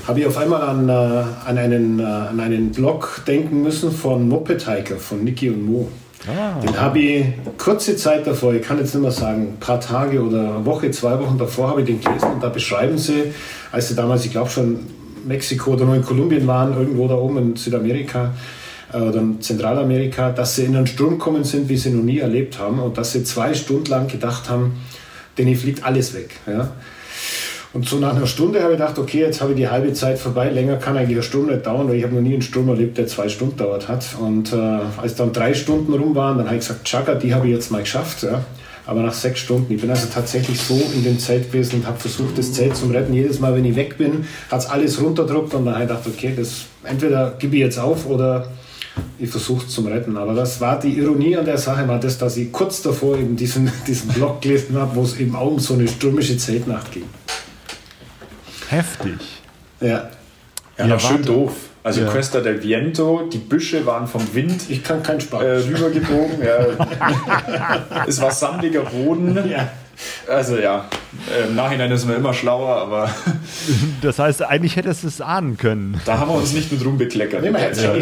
[0.08, 4.26] habe ich auf einmal an, äh, an, einen, äh, an einen Blog denken müssen von
[4.26, 5.88] Moped Hiker, von Niki und Mo.
[6.26, 6.58] Ah.
[6.60, 7.26] Den habe ich
[7.58, 10.90] kurze Zeit davor, ich kann jetzt nicht mehr sagen, ein paar Tage oder eine Woche,
[10.90, 13.34] zwei Wochen davor habe ich den gelesen und da beschreiben sie,
[13.70, 14.80] als sie damals, ich glaube schon
[15.26, 18.32] Mexiko oder nur in Kolumbien waren, irgendwo da oben in Südamerika
[18.92, 22.18] äh, oder in Zentralamerika, dass sie in einen Sturm gekommen sind, wie sie noch nie
[22.18, 24.72] erlebt haben und dass sie zwei Stunden lang gedacht haben,
[25.36, 26.30] denen fliegt alles weg.
[26.46, 26.72] Ja?
[27.74, 30.18] Und so nach einer Stunde habe ich gedacht, okay, jetzt habe ich die halbe Zeit
[30.18, 30.48] vorbei.
[30.48, 32.96] Länger kann eigentlich eine Stunde nicht dauern, weil ich habe noch nie einen Sturm erlebt,
[32.96, 34.06] der zwei Stunden dauert hat.
[34.18, 34.56] Und äh,
[34.96, 37.70] als dann drei Stunden rum waren, dann habe ich gesagt, Chaka, die habe ich jetzt
[37.70, 38.22] mal geschafft.
[38.22, 38.42] Ja.
[38.86, 39.74] Aber nach sechs Stunden.
[39.74, 42.86] Ich bin also tatsächlich so in dem Zelt gewesen und habe versucht, das Zelt zu
[42.86, 43.12] retten.
[43.12, 46.06] Jedes Mal, wenn ich weg bin, hat es alles runterdruckt und dann habe ich gedacht,
[46.06, 48.48] okay, das entweder gebe ich jetzt auf oder
[49.18, 50.16] ich versuche es zum Retten.
[50.16, 53.36] Aber das war die Ironie an der Sache, war das, dass ich kurz davor eben
[53.36, 57.04] diesen, diesen Blog gelesen habe, wo es eben auch um so eine stürmische Zeltnacht ging.
[58.68, 59.42] Heftig.
[59.80, 60.10] Ja.
[60.78, 61.52] Ja, ja schön doof.
[61.82, 62.10] Also ja.
[62.10, 65.66] Cuesta del Viento, die Büsche waren vom Wind ich kann kein Spanisch.
[65.66, 66.42] Äh, rübergebogen.
[66.42, 68.04] ja.
[68.06, 69.48] es war sandiger Boden.
[69.48, 69.68] Ja.
[70.28, 70.84] Also ja,
[71.48, 73.10] im Nachhinein ist man immer schlauer, aber.
[74.02, 76.00] Das heißt, eigentlich hättest du es ahnen können.
[76.04, 77.42] Da haben wir uns nicht mit rumbekleckert.
[77.42, 77.94] Nee, man hätte ja.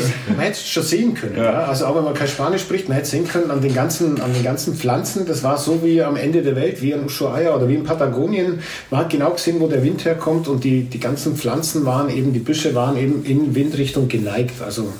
[0.49, 1.37] es schon sehen können.
[1.37, 1.45] Ja.
[1.45, 1.65] Ja.
[1.65, 4.33] Also auch wenn man kein Spanisch spricht, man hätte sehen können an den, ganzen, an
[4.35, 7.69] den ganzen Pflanzen, das war so wie am Ende der Welt, wie in Ushuaia oder
[7.69, 8.61] wie in Patagonien.
[8.91, 12.33] Man hat genau gesehen, wo der Wind herkommt und die, die ganzen Pflanzen waren eben,
[12.33, 14.63] die Büsche waren eben in Windrichtung geneigt.
[14.63, 14.93] Also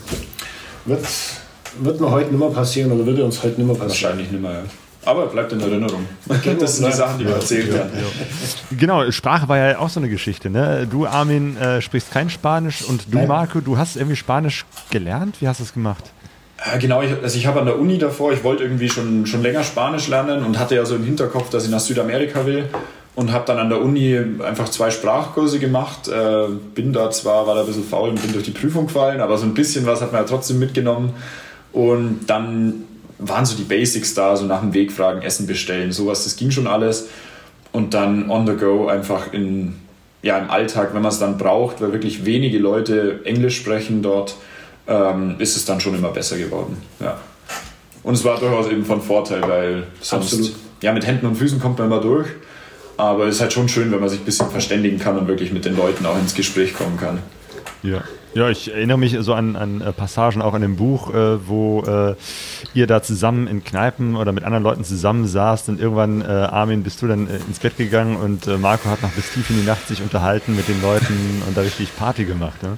[0.87, 1.05] wird,
[1.81, 3.91] wird mir heute nicht mehr passieren oder würde uns heute nicht mehr passieren.
[3.91, 4.63] Wahrscheinlich nicht mehr, ja.
[5.07, 6.05] Aber bleibt in Erinnerung.
[6.59, 7.91] Das sind die Sachen, die wir erzählt haben.
[8.77, 10.51] Genau, Sprache war ja auch so eine Geschichte.
[10.51, 10.87] Ne?
[10.91, 13.29] Du, Armin, äh, sprichst kein Spanisch und du, Nein.
[13.29, 15.37] Marco, du hast irgendwie Spanisch gelernt.
[15.41, 16.05] Wie hast du es gemacht?
[16.65, 19.43] Äh, genau, ich, also ich habe an der Uni davor, ich wollte irgendwie schon, schon
[19.43, 22.69] länger Spanisch lernen und hatte ja so im Hinterkopf, dass ich nach Südamerika will
[23.15, 26.09] und habe dann an der Uni einfach zwei Sprachkurse gemacht.
[26.09, 29.21] Äh, bin da zwar, war da ein bisschen faul und bin durch die Prüfung gefallen,
[29.21, 31.15] aber so ein bisschen was hat man ja trotzdem mitgenommen.
[31.73, 32.85] Und dann
[33.19, 36.51] waren so die Basics da, so nach dem Weg fragen, Essen bestellen, sowas, das ging
[36.51, 37.09] schon alles.
[37.73, 39.75] Und dann on the go einfach in,
[40.23, 44.37] ja, im Alltag, wenn man es dann braucht, weil wirklich wenige Leute Englisch sprechen dort,
[44.87, 46.77] ähm, ist es dann schon immer besser geworden.
[47.01, 47.19] Ja.
[48.03, 50.53] Und es war durchaus eben von Vorteil, weil sonst, Absolut.
[50.81, 52.29] ja, mit Händen und Füßen kommt man immer durch.
[52.97, 55.53] Aber es ist halt schon schön, wenn man sich ein bisschen verständigen kann und wirklich
[55.53, 57.19] mit den Leuten auch ins Gespräch kommen kann.
[57.83, 58.03] Ja.
[58.37, 61.81] Ja, ich erinnere mich so an, an äh, Passagen auch in dem Buch, äh, wo
[61.85, 62.15] äh,
[62.75, 66.83] ihr da zusammen in Kneipen oder mit anderen Leuten zusammen saßt und irgendwann, äh, Armin,
[66.83, 69.57] bist du dann äh, ins Bett gegangen und äh, Marco hat noch bis tief in
[69.57, 72.63] die Nacht sich unterhalten mit den Leuten und da richtig Party gemacht.
[72.63, 72.77] Ne?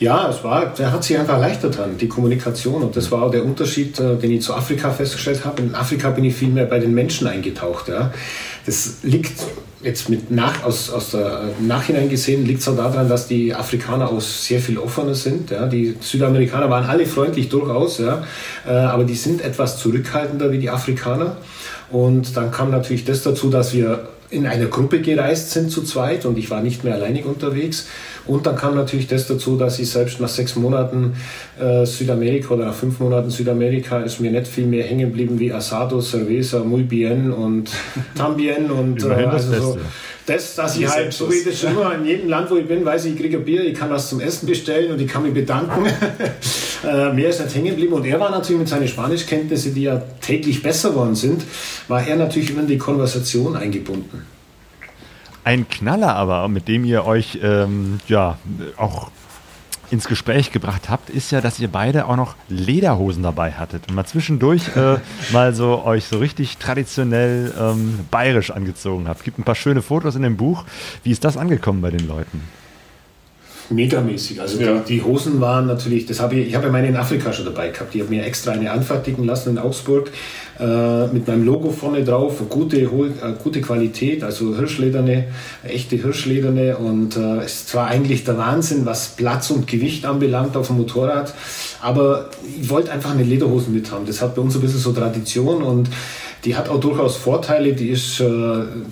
[0.00, 2.82] Ja, es war, der hat sich einfach erleichtert dran, die Kommunikation.
[2.82, 5.62] Und das war auch der Unterschied, den ich zu Afrika festgestellt habe.
[5.62, 7.88] In Afrika bin ich viel mehr bei den Menschen eingetaucht.
[7.88, 8.12] Ja.
[8.64, 9.32] Das liegt
[9.82, 14.10] jetzt mit nach, aus, aus der Nachhinein gesehen liegt es auch daran, dass die Afrikaner
[14.10, 15.50] auch sehr viel offener sind.
[15.50, 15.66] Ja.
[15.66, 18.24] Die Südamerikaner waren alle freundlich durchaus, ja,
[18.66, 21.36] äh, aber die sind etwas zurückhaltender wie die Afrikaner.
[21.90, 26.26] Und dann kam natürlich das dazu, dass wir in einer Gruppe gereist sind zu zweit
[26.26, 27.86] und ich war nicht mehr alleinig unterwegs.
[28.28, 31.14] Und dann kam natürlich das dazu, dass ich selbst nach sechs Monaten
[31.58, 35.52] äh, Südamerika oder nach fünf Monaten Südamerika ist mir nicht viel mehr hängen geblieben wie
[35.52, 37.70] Asado, Cerveza, Muy Bien und
[38.14, 39.78] Tambien und äh, also so.
[40.26, 42.84] Das, dass ich halt, so wie das schon immer in jedem Land, wo ich bin,
[42.84, 45.22] weiß ich, ich kriege ein Bier, ich kann was zum Essen bestellen und ich kann
[45.22, 45.86] mich bedanken.
[46.86, 47.94] äh, mehr ist nicht hängen geblieben.
[47.94, 51.44] Und er war natürlich mit seinen Spanischkenntnissen, die ja täglich besser worden sind,
[51.88, 54.26] war er natürlich immer in die Konversation eingebunden.
[55.48, 58.36] Ein Knaller aber, mit dem ihr euch ähm, ja
[58.76, 59.10] auch
[59.90, 63.94] ins Gespräch gebracht habt, ist ja, dass ihr beide auch noch Lederhosen dabei hattet und
[63.94, 64.98] mal zwischendurch äh,
[65.32, 69.24] mal so euch so richtig traditionell ähm, bayerisch angezogen habt.
[69.24, 70.66] Gibt ein paar schöne Fotos in dem Buch.
[71.02, 72.42] Wie ist das angekommen bei den Leuten?
[73.70, 74.40] Megamäßig.
[74.40, 74.78] Also ja.
[74.78, 77.44] die, die, Hosen waren natürlich, das habe ich, ich habe ja meine in Afrika schon
[77.44, 77.94] dabei gehabt.
[77.94, 80.10] Die habe mir extra eine anfertigen lassen in Augsburg
[80.58, 82.88] äh, mit meinem Logo vorne drauf, gute, äh,
[83.42, 85.26] gute Qualität, also Hirschlederne,
[85.62, 90.68] echte Hirschlederne und äh, ist zwar eigentlich der Wahnsinn, was Platz und Gewicht anbelangt auf
[90.68, 91.34] dem Motorrad,
[91.80, 92.30] aber
[92.60, 94.06] ich wollte einfach eine Lederhosen mit haben.
[94.06, 95.88] Das hat bei uns ein bisschen so Tradition und
[96.44, 97.72] die hat auch durchaus Vorteile.
[97.72, 98.24] Die ist äh,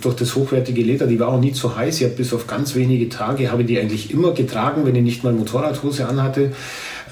[0.01, 2.01] durch das hochwertige Leder, die war auch nie zu heiß.
[2.01, 5.25] Ich habe bis auf ganz wenige Tage, habe die eigentlich immer getragen, wenn ich nicht
[5.25, 6.53] mal Motorradhose anhatte.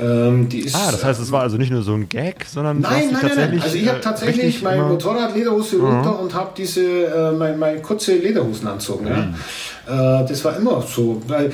[0.00, 3.10] Ähm, ist, ah, das heißt, es war also nicht nur so ein Gag, sondern nein,
[3.12, 3.50] nein, tatsächlich.
[3.50, 3.62] Nein.
[3.62, 5.84] Also ich habe äh, tatsächlich meine Motorradlederhose mhm.
[5.84, 9.04] runter und habe diese äh, meine, meine kurze Lederhosen anzogen.
[9.04, 9.34] Mhm.
[9.86, 10.22] Ja.
[10.22, 11.52] Äh, das war immer so, weil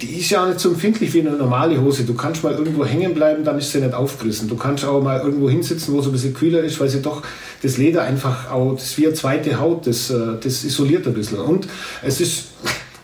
[0.00, 2.04] die ist ja nicht so empfindlich wie eine normale Hose.
[2.04, 4.48] Du kannst mal irgendwo hängen bleiben, dann ist sie nicht aufgerissen.
[4.48, 7.22] Du kannst auch mal irgendwo hinsitzen, wo es ein bisschen kühler ist, weil sie doch
[7.62, 11.14] das Leder einfach auch, das ist wie eine zweite Haut, das, äh, das isoliert ein
[11.14, 11.38] bisschen.
[11.38, 11.66] Und
[12.02, 12.44] es ist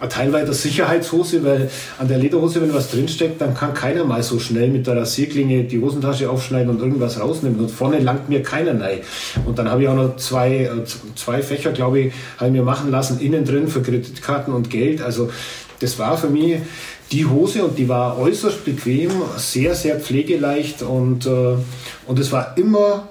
[0.08, 4.68] teilweise Sicherheitshose, weil an der Lederhose, wenn was drinsteckt, dann kann keiner mal so schnell
[4.68, 7.58] mit der Rasierklinge die Hosentasche aufschneiden und irgendwas rausnehmen.
[7.58, 8.98] Und vorne langt mir keiner rein.
[9.44, 10.84] Und dann habe ich auch noch zwei, äh,
[11.16, 15.02] zwei Fächer, glaube ich, habe mir machen lassen, innen drin für Kreditkarten und Geld.
[15.02, 15.30] Also
[15.80, 16.60] das war für mich
[17.10, 21.56] die Hose und die war äußerst bequem, sehr, sehr pflegeleicht und, äh,
[22.06, 23.08] und es war immer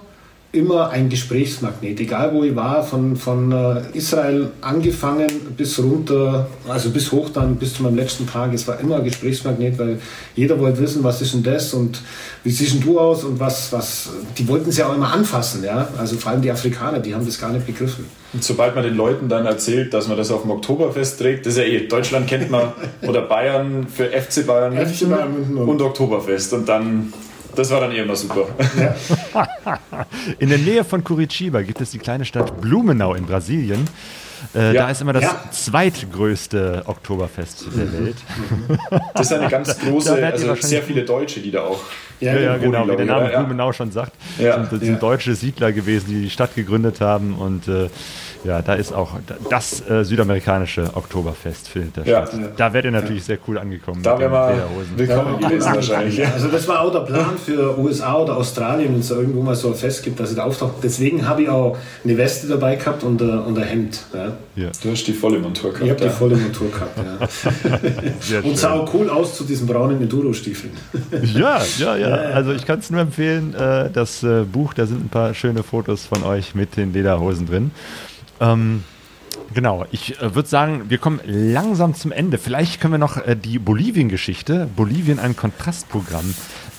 [0.53, 6.89] immer ein Gesprächsmagnet, egal wo ich war, von, von äh, Israel angefangen bis runter, also
[6.89, 8.53] bis hoch dann, bis zu meinem letzten Tag.
[8.53, 9.99] Es war immer ein Gesprächsmagnet, weil
[10.35, 12.01] jeder wollte wissen, was ist denn das und
[12.43, 15.63] wie siehst denn du aus und was, was, die wollten es ja auch immer anfassen,
[15.63, 18.05] ja, also vor allem die Afrikaner, die haben das gar nicht begriffen.
[18.31, 21.53] Und sobald man den Leuten dann erzählt, dass man das auf dem Oktoberfest trägt, das
[21.53, 22.71] ist ja eh, Deutschland kennt man,
[23.01, 27.11] oder Bayern für FC Bayern, FC Bayern München und, und Oktoberfest und dann
[27.55, 28.45] das war dann eh immer super.
[28.79, 29.47] Ja.
[30.39, 33.87] in der Nähe von Curitiba gibt es die kleine Stadt Blumenau in Brasilien.
[34.55, 34.83] Äh, ja.
[34.83, 35.43] Da ist immer das ja.
[35.51, 38.05] zweitgrößte Oktoberfest der mhm.
[38.05, 38.17] Welt.
[39.13, 41.79] Das ist eine ganz große, also sehr viele Deutsche, die da auch.
[42.19, 44.13] Ja, ja, genau, wie der Name Blumenau schon sagt.
[44.39, 44.65] Ja.
[44.65, 47.89] Sind, sind deutsche Siedler gewesen, die die Stadt gegründet haben und äh,
[48.43, 49.11] ja, da ist auch
[49.49, 52.25] das äh, südamerikanische Oktoberfest findet da ja.
[52.25, 52.39] statt.
[52.57, 54.01] Da werdet ihr natürlich sehr cool angekommen.
[54.03, 56.25] Da wären wir willkommen gewesen wahrscheinlich.
[56.25, 59.55] Also das war auch der Plan für USA oder Australien, wenn es da irgendwo mal
[59.55, 60.75] so ein Fest gibt, dass es da auftaucht.
[60.83, 63.99] Deswegen habe ich auch eine Weste dabei gehabt und, ein, und ein Hemd.
[64.13, 64.71] Ja.
[64.81, 65.85] Du hast die volle Montur gehabt.
[65.85, 66.97] Ich habe die volle Montur gehabt,
[68.29, 68.39] ja.
[68.43, 70.73] und sah auch cool aus zu diesen braunen Enduro-Stiefeln.
[71.35, 75.05] ja, ja, ja, Also ich kann es nur empfehlen, äh, das äh, Buch, da sind
[75.05, 77.71] ein paar schöne Fotos von euch mit den Lederhosen drin.
[78.39, 78.83] Ähm,
[79.53, 82.37] Genau, ich äh, würde sagen, wir kommen langsam zum Ende.
[82.37, 86.33] Vielleicht können wir noch äh, die Bolivien-Geschichte, Bolivien ein Kontrastprogramm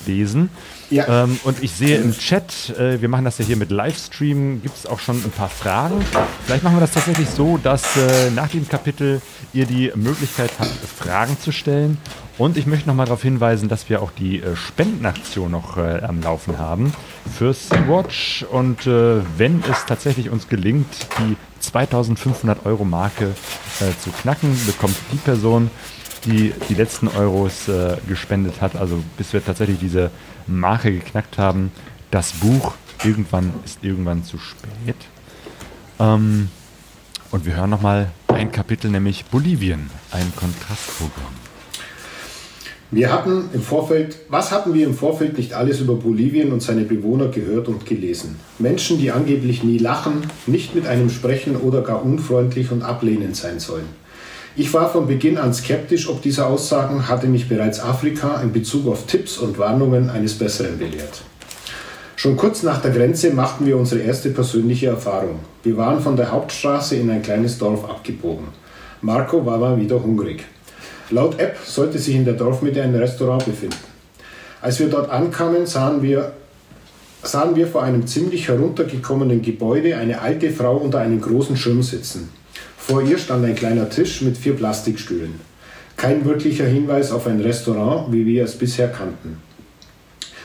[0.07, 0.51] lesen.
[0.91, 1.25] Ja.
[1.25, 4.77] Ähm, und ich sehe im Chat, äh, wir machen das ja hier mit Livestream, gibt
[4.77, 6.03] es auch schon ein paar Fragen.
[6.47, 9.21] Vielleicht machen wir das tatsächlich so, dass äh, nach dem Kapitel
[9.53, 11.99] ihr die Möglichkeit habt, Fragen zu stellen.
[12.39, 16.23] Und ich möchte nochmal darauf hinweisen, dass wir auch die äh, Spendenaktion noch äh, am
[16.23, 16.93] Laufen haben
[17.37, 18.47] für Sea-Watch.
[18.51, 20.87] Und wenn es tatsächlich uns gelingt,
[21.19, 23.35] die 2500 Euro Marke
[23.81, 25.71] äh, zu knacken, bekommt die Person,
[26.25, 30.11] die die letzten Euros äh, gespendet hat, also bis wir tatsächlich diese
[30.47, 31.73] Marke geknackt haben,
[32.11, 32.75] das Buch
[33.05, 34.97] irgendwann ist irgendwann zu spät.
[35.99, 36.51] Ähm,
[37.31, 41.48] und wir hören nochmal ein Kapitel, nämlich Bolivien, ein Kontrastprogramm.
[42.91, 46.85] Wir hatten im Vorfeld, was hatten wir im Vorfeld nicht alles über Bolivien und seine
[46.85, 48.37] Bewohner gehört und gelesen?
[48.59, 53.61] Menschen, die angeblich nie lachen, nicht mit einem sprechen oder gar unfreundlich und ablehnend sein
[53.61, 53.85] sollen.
[54.57, 58.89] Ich war von Beginn an skeptisch ob diese Aussagen, hatte mich bereits Afrika in Bezug
[58.89, 61.21] auf Tipps und Warnungen eines Besseren belehrt.
[62.17, 65.41] Schon kurz nach der Grenze machten wir unsere erste persönliche Erfahrung.
[65.63, 68.47] Wir waren von der Hauptstraße in ein kleines Dorf abgebogen.
[69.03, 70.45] Marco war mal wieder hungrig.
[71.11, 73.77] Laut App sollte sich in der Dorfmitte ein Restaurant befinden.
[74.61, 76.33] Als wir dort ankamen, sahen wir,
[77.23, 82.29] sahen wir vor einem ziemlich heruntergekommenen Gebäude eine alte Frau unter einem großen Schirm sitzen.
[82.77, 85.41] Vor ihr stand ein kleiner Tisch mit vier Plastikstühlen.
[85.97, 89.39] Kein wirklicher Hinweis auf ein Restaurant, wie wir es bisher kannten.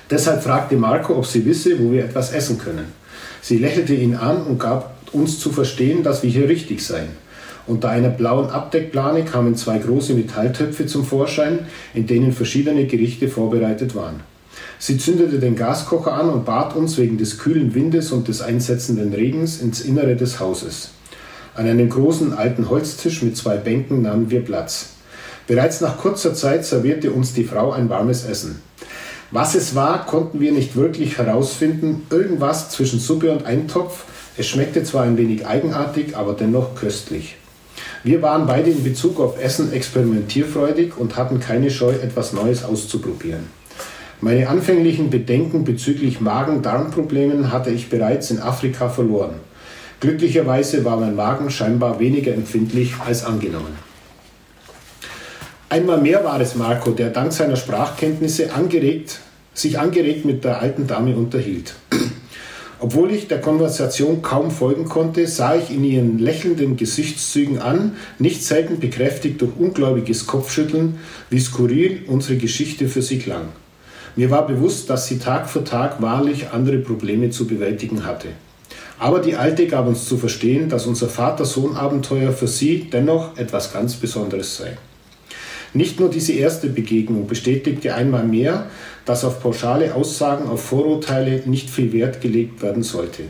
[0.09, 2.85] Deshalb fragte Marco, ob sie wisse, wo wir etwas essen können.
[3.41, 7.09] Sie lächelte ihn an und gab uns zu verstehen, dass wir hier richtig seien.
[7.65, 11.59] Unter einer blauen Abdeckplane kamen zwei große Metalltöpfe zum Vorschein,
[11.93, 14.21] in denen verschiedene Gerichte vorbereitet waren.
[14.79, 19.13] Sie zündete den Gaskocher an und bat uns wegen des kühlen Windes und des einsetzenden
[19.13, 20.91] Regens ins Innere des Hauses.
[21.55, 24.89] An einem großen alten Holztisch mit zwei Bänken nahmen wir Platz.
[25.47, 28.61] Bereits nach kurzer Zeit servierte uns die Frau ein warmes Essen.
[29.31, 32.03] Was es war, konnten wir nicht wirklich herausfinden.
[32.09, 34.03] Irgendwas zwischen Suppe und Eintopf.
[34.37, 37.35] Es schmeckte zwar ein wenig eigenartig, aber dennoch köstlich.
[38.03, 43.47] Wir waren beide in Bezug auf Essen experimentierfreudig und hatten keine Scheu, etwas Neues auszuprobieren.
[44.19, 49.35] Meine anfänglichen Bedenken bezüglich Magen-Darm-Problemen hatte ich bereits in Afrika verloren.
[50.01, 53.77] Glücklicherweise war mein Magen scheinbar weniger empfindlich als angenommen.
[55.69, 59.21] Einmal mehr war es Marco, der dank seiner Sprachkenntnisse angeregt,
[59.53, 61.75] sich angeregt mit der alten Dame unterhielt.
[62.83, 68.43] Obwohl ich der Konversation kaum folgen konnte, sah ich in ihren lächelnden Gesichtszügen an, nicht
[68.43, 70.99] selten bekräftigt durch ungläubiges Kopfschütteln,
[71.29, 73.45] wie skurril unsere Geschichte für sie klang.
[74.17, 78.27] Mir war bewusst, dass sie Tag für Tag wahrlich andere Probleme zu bewältigen hatte.
[78.99, 83.93] Aber die Alte gab uns zu verstehen, dass unser Vater-Sohn-Abenteuer für sie dennoch etwas ganz
[83.93, 84.77] Besonderes sei.
[85.73, 88.69] Nicht nur diese erste Begegnung bestätigte einmal mehr,
[89.05, 93.23] dass auf pauschale Aussagen, auf Vorurteile nicht viel Wert gelegt werden sollte.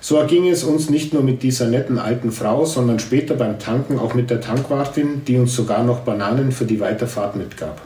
[0.00, 3.98] So erging es uns nicht nur mit dieser netten alten Frau, sondern später beim Tanken
[3.98, 7.80] auch mit der Tankwartin, die uns sogar noch Bananen für die Weiterfahrt mitgab.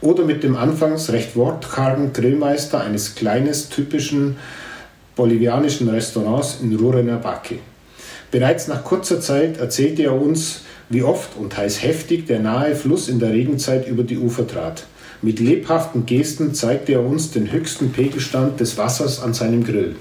[0.00, 4.36] Oder mit dem anfangs recht wortkargen Grillmeister eines kleines typischen
[5.14, 7.60] bolivianischen Restaurants in Rurrenabaque.
[8.30, 13.08] Bereits nach kurzer Zeit erzählte er uns, wie oft und heiß heftig der nahe Fluss
[13.08, 14.84] in der Regenzeit über die Ufer trat.
[15.22, 19.96] Mit lebhaften Gesten zeigte er uns den höchsten Pegelstand des Wassers an seinem Grill.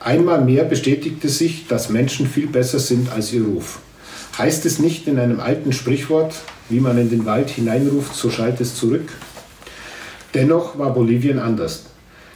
[0.00, 3.80] Einmal mehr bestätigte sich, dass Menschen viel besser sind als ihr Ruf.
[4.38, 6.34] Heißt es nicht in einem alten Sprichwort,
[6.68, 9.08] wie man in den Wald hineinruft, so schallt es zurück?
[10.34, 11.86] Dennoch war Bolivien anders.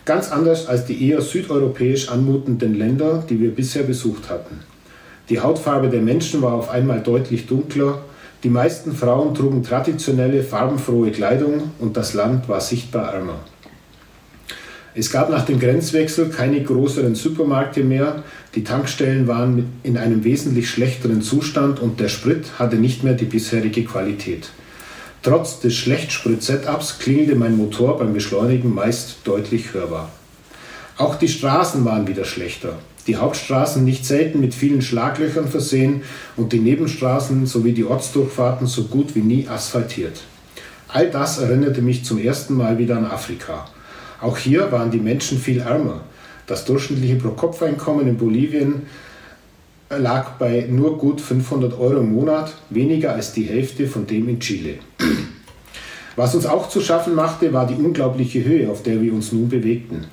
[0.04, 4.60] Ganz anders als die eher südeuropäisch anmutenden Länder, die wir bisher besucht hatten.
[5.28, 8.02] Die Hautfarbe der Menschen war auf einmal deutlich dunkler,
[8.42, 13.38] die meisten Frauen trugen traditionelle farbenfrohe Kleidung und das Land war sichtbar ärmer.
[14.94, 18.24] Es gab nach dem Grenzwechsel keine größeren Supermärkte mehr,
[18.54, 23.24] die Tankstellen waren in einem wesentlich schlechteren Zustand und der Sprit hatte nicht mehr die
[23.24, 24.50] bisherige Qualität.
[25.22, 30.10] Trotz des Schlechtsprit-Setups klingelte mein Motor beim Beschleunigen meist deutlich hörbar.
[30.98, 32.76] Auch die Straßen waren wieder schlechter.
[33.06, 36.02] Die Hauptstraßen nicht selten mit vielen Schlaglöchern versehen
[36.36, 40.22] und die Nebenstraßen sowie die Ortsdurchfahrten so gut wie nie asphaltiert.
[40.88, 43.66] All das erinnerte mich zum ersten Mal wieder an Afrika.
[44.20, 46.02] Auch hier waren die Menschen viel ärmer.
[46.46, 48.82] Das durchschnittliche Pro-Kopf-Einkommen in Bolivien
[49.90, 54.38] lag bei nur gut 500 Euro im Monat, weniger als die Hälfte von dem in
[54.38, 54.74] Chile.
[56.14, 59.48] Was uns auch zu schaffen machte, war die unglaubliche Höhe, auf der wir uns nun
[59.48, 60.04] bewegten.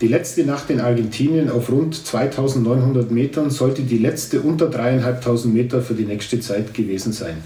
[0.00, 5.82] Die letzte Nacht in Argentinien auf rund 2900 Metern sollte die letzte unter 3500 Meter
[5.82, 7.38] für die nächste Zeit gewesen sein.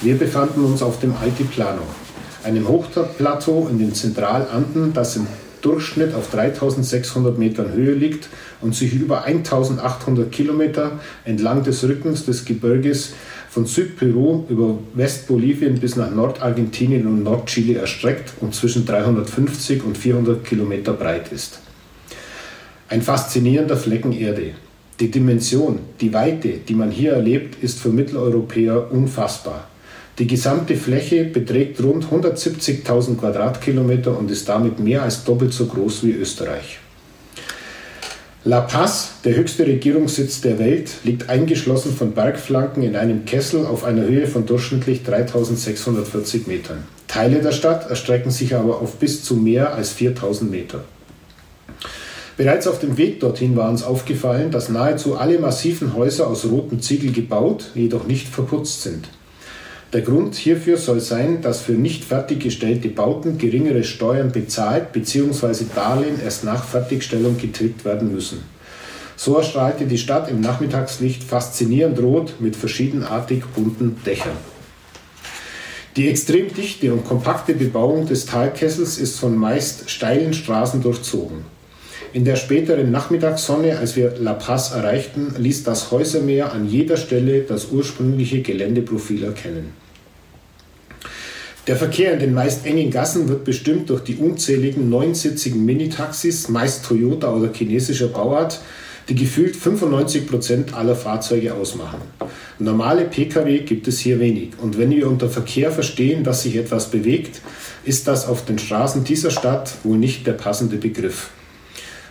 [0.00, 1.82] Wir befanden uns auf dem Altiplano
[2.44, 5.26] einem Hochplateau in den Zentralanden, das im
[5.60, 8.28] Durchschnitt auf 3600 Metern Höhe liegt
[8.60, 10.92] und sich über 1800 Kilometer
[11.24, 13.12] entlang des Rückens des Gebirges
[13.50, 20.44] von Südperu über Westbolivien bis nach Nordargentinien und Nordchile erstreckt und zwischen 350 und 400
[20.44, 21.60] Kilometer breit ist.
[22.88, 24.52] Ein faszinierender Flecken Erde.
[25.00, 29.68] Die Dimension, die Weite, die man hier erlebt, ist für Mitteleuropäer unfassbar.
[30.18, 36.04] Die gesamte Fläche beträgt rund 170.000 Quadratkilometer und ist damit mehr als doppelt so groß
[36.04, 36.80] wie Österreich.
[38.44, 43.82] La Paz, der höchste Regierungssitz der Welt, liegt eingeschlossen von Bergflanken in einem Kessel auf
[43.82, 46.84] einer Höhe von durchschnittlich 3640 Metern.
[47.08, 50.84] Teile der Stadt erstrecken sich aber auf bis zu mehr als 4000 Meter.
[52.36, 56.80] Bereits auf dem Weg dorthin war uns aufgefallen, dass nahezu alle massiven Häuser aus rotem
[56.80, 59.08] Ziegel gebaut, jedoch nicht verputzt sind.
[59.94, 65.64] Der Grund hierfür soll sein, dass für nicht fertiggestellte Bauten geringere Steuern bezahlt bzw.
[65.74, 68.42] Darlehen erst nach Fertigstellung getilgt werden müssen.
[69.16, 74.36] So erstrahlte die Stadt im Nachmittagslicht faszinierend rot mit verschiedenartig bunten Dächern.
[75.96, 81.57] Die extrem dichte und kompakte Bebauung des Talkessels ist von meist steilen Straßen durchzogen.
[82.14, 87.42] In der späteren Nachmittagssonne, als wir La Paz erreichten, ließ das Häusermeer an jeder Stelle
[87.42, 89.74] das ursprüngliche Geländeprofil erkennen.
[91.66, 96.86] Der Verkehr in den meist engen Gassen wird bestimmt durch die unzähligen neunsitzigen Minitaxis, meist
[96.86, 98.58] Toyota oder chinesischer Bauart,
[99.10, 102.00] die gefühlt 95 Prozent aller Fahrzeuge ausmachen.
[102.58, 104.50] Normale Pkw gibt es hier wenig.
[104.62, 107.42] Und wenn wir unter Verkehr verstehen, dass sich etwas bewegt,
[107.84, 111.30] ist das auf den Straßen dieser Stadt wohl nicht der passende Begriff.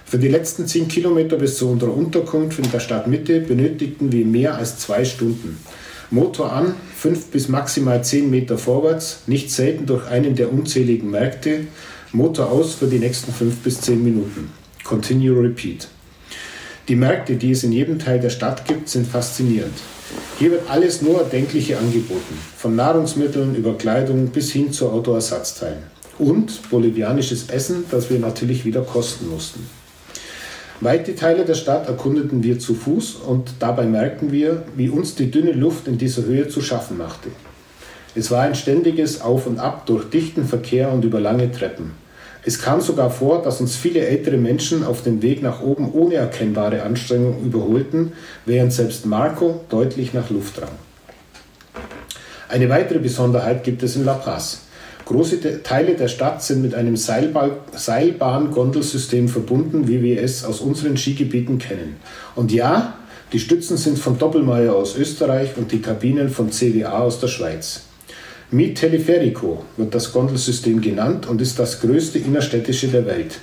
[0.10, 4.56] Für die letzten 10 Kilometer bis zu unserer Unterkunft in der Stadtmitte benötigten wir mehr
[4.56, 5.58] als zwei Stunden.
[6.12, 11.68] Motor an, 5 bis maximal 10 Meter vorwärts, nicht selten durch einen der unzähligen Märkte.
[12.14, 14.50] Motor aus für die nächsten 5 bis 10 Minuten.
[14.86, 15.90] Continue Repeat.
[16.88, 19.76] Die Märkte, die es in jedem Teil der Stadt gibt, sind faszinierend.
[20.40, 25.84] Hier wird alles nur Erdenkliche angeboten, von Nahrungsmitteln über Kleidung bis hin zu Autoersatzteilen.
[26.18, 29.68] Und bolivianisches Essen, das wir natürlich wieder kosten mussten.
[30.80, 35.32] Weite Teile der Stadt erkundeten wir zu Fuß und dabei merkten wir, wie uns die
[35.32, 37.30] dünne Luft in dieser Höhe zu schaffen machte.
[38.14, 41.94] Es war ein ständiges Auf und Ab durch dichten Verkehr und über lange Treppen.
[42.45, 46.16] Es kam sogar vor, dass uns viele ältere Menschen auf dem Weg nach oben ohne
[46.16, 48.14] erkennbare Anstrengung überholten,
[48.45, 50.70] während selbst Marco deutlich nach Luft rang.
[52.49, 54.66] Eine weitere Besonderheit gibt es in La Paz.
[55.08, 61.60] Große Teile der Stadt sind mit einem Seilbahn-Gondelsystem verbunden, wie wir es aus unseren Skigebieten
[61.60, 61.96] kennen.
[62.36, 62.96] Und ja,
[63.32, 67.84] die Stützen sind von Doppelmayr aus Österreich und die Kabinen von CWA aus der Schweiz.
[68.52, 73.40] Mi Teleferico wird das Gondelsystem genannt und ist das größte innerstädtische der Welt.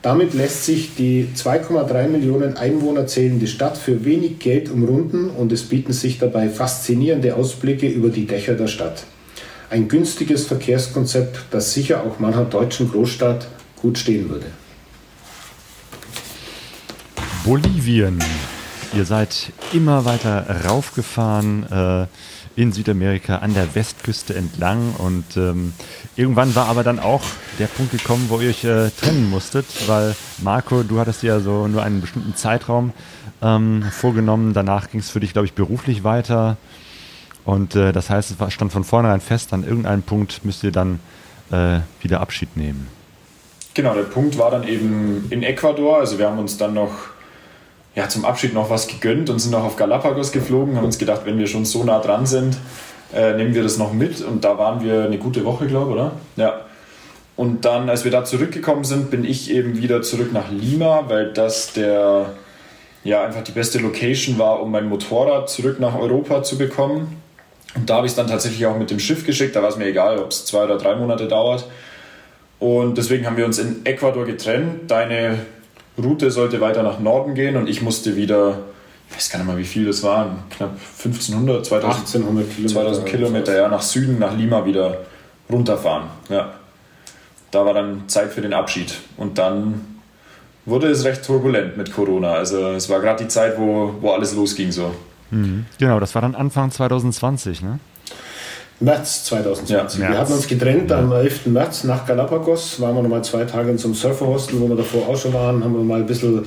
[0.00, 5.64] Damit lässt sich die 2,3 Millionen Einwohner zählende Stadt für wenig Geld umrunden und es
[5.64, 9.04] bieten sich dabei faszinierende Ausblicke über die Dächer der Stadt.
[9.68, 14.46] Ein günstiges Verkehrskonzept, das sicher auch mancher deutschen Großstadt gut stehen würde.
[17.44, 18.22] Bolivien.
[18.92, 22.06] Ihr seid immer weiter raufgefahren äh,
[22.56, 25.74] in Südamerika an der Westküste entlang und ähm,
[26.16, 27.22] irgendwann war aber dann auch
[27.58, 31.68] der Punkt gekommen, wo ihr euch äh, trennen musstet, weil Marco, du hattest ja so
[31.68, 32.92] nur einen bestimmten Zeitraum
[33.42, 34.54] ähm, vorgenommen.
[34.54, 36.56] Danach ging es für dich, glaube ich, beruflich weiter.
[37.46, 40.98] Und äh, das heißt, es stand von vornherein fest, an irgendeinem Punkt müsst ihr dann
[41.52, 42.88] äh, wieder Abschied nehmen.
[43.72, 45.98] Genau, der Punkt war dann eben in Ecuador.
[45.98, 46.90] Also wir haben uns dann noch
[47.94, 51.22] ja, zum Abschied noch was gegönnt und sind noch auf Galapagos geflogen, haben uns gedacht,
[51.24, 52.56] wenn wir schon so nah dran sind,
[53.14, 54.20] äh, nehmen wir das noch mit.
[54.22, 56.12] Und da waren wir eine gute Woche, glaube ich, oder?
[56.34, 56.60] Ja.
[57.36, 61.32] Und dann, als wir da zurückgekommen sind, bin ich eben wieder zurück nach Lima, weil
[61.32, 62.32] das der,
[63.04, 67.22] ja, einfach die beste Location war, um mein Motorrad zurück nach Europa zu bekommen.
[67.76, 69.54] Und da habe ich es dann tatsächlich auch mit dem Schiff geschickt.
[69.54, 71.66] Da war es mir egal, ob es zwei oder drei Monate dauert.
[72.58, 74.90] Und deswegen haben wir uns in Ecuador getrennt.
[74.90, 75.38] Deine
[76.02, 78.58] Route sollte weiter nach Norden gehen und ich musste wieder,
[79.10, 83.06] ich weiß gar nicht mal, wie viel das waren, knapp 1500, 2000, 1800 Kilometer, 2000
[83.06, 85.02] Kilometer ja, nach Süden, nach Lima wieder
[85.50, 86.04] runterfahren.
[86.28, 86.54] Ja.
[87.50, 88.94] Da war dann Zeit für den Abschied.
[89.16, 89.98] Und dann
[90.64, 92.32] wurde es recht turbulent mit Corona.
[92.32, 94.92] Also es war gerade die Zeit, wo, wo alles losging so.
[95.30, 95.66] Mhm.
[95.78, 97.78] Genau, das war dann Anfang 2020, ne?
[98.78, 100.00] März 2020.
[100.00, 100.98] Ja, wir hatten uns getrennt ja.
[100.98, 101.46] am 11.
[101.46, 102.78] März nach Galapagos.
[102.80, 105.64] Waren wir nochmal zwei Tage in so einem Surferhostel, wo wir davor auch schon waren.
[105.64, 106.44] Haben wir mal ein bisschen,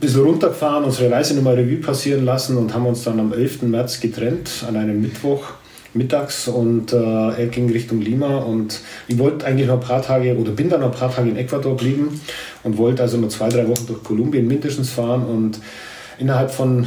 [0.00, 3.62] bisschen runtergefahren, unsere Reise nochmal Revue passieren lassen und haben uns dann am 11.
[3.62, 5.54] März getrennt, an einem Mittwoch
[5.94, 10.36] mittags und äh, er ging Richtung Lima und ich wollte eigentlich noch ein paar Tage
[10.36, 12.20] oder bin dann noch ein paar Tage in Ecuador geblieben
[12.62, 15.60] und wollte also noch zwei, drei Wochen durch Kolumbien mindestens fahren und
[16.18, 16.86] innerhalb von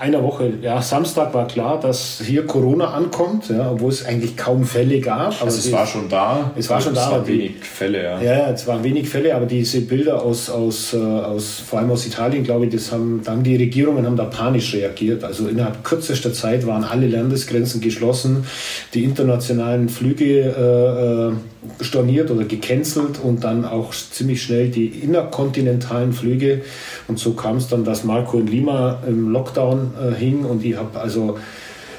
[0.00, 4.64] einer Woche, ja, Samstag war klar, dass hier Corona ankommt, ja, obwohl es eigentlich kaum
[4.64, 5.34] Fälle gab.
[5.34, 6.50] Aber also es die, war schon da.
[6.56, 7.06] Es war schon da.
[7.06, 8.20] Es waren wenig Fälle, ja.
[8.20, 12.06] Ja, es waren wenig Fälle, aber diese Bilder aus, aus, äh, aus vor allem aus
[12.06, 15.24] Italien, glaube ich, das haben, da haben die Regierungen haben da panisch reagiert.
[15.24, 18.46] Also innerhalb kürzester Zeit waren alle Landesgrenzen geschlossen,
[18.94, 21.32] die internationalen Flüge äh, äh
[21.80, 26.62] storniert oder gecancelt und dann auch ziemlich schnell die innerkontinentalen Flüge.
[27.08, 30.76] Und so kam es dann, dass Marco in Lima im Lockdown äh, hing und ich
[30.76, 31.38] habe also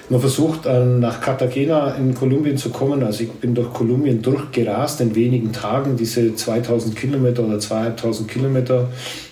[0.09, 3.03] nur versucht, nach Cartagena in Kolumbien zu kommen.
[3.03, 8.87] Also ich bin durch Kolumbien durchgerast in wenigen Tagen, diese 2000 Kilometer oder 2000 Kilometer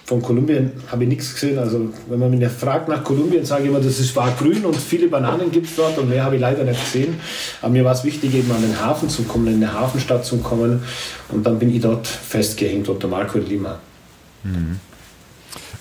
[0.06, 1.58] von Kolumbien habe ich nichts gesehen.
[1.58, 4.76] Also wenn man mich fragt nach Kolumbien, sage ich immer, das ist war grün und
[4.76, 7.16] viele Bananen gibt es dort und mehr habe ich leider nicht gesehen.
[7.62, 10.38] Aber mir war es wichtig, eben an den Hafen zu kommen, in eine Hafenstadt zu
[10.38, 10.84] kommen.
[11.30, 13.80] Und dann bin ich dort festgehängt unter Marco Lima.
[14.44, 14.80] Mhm.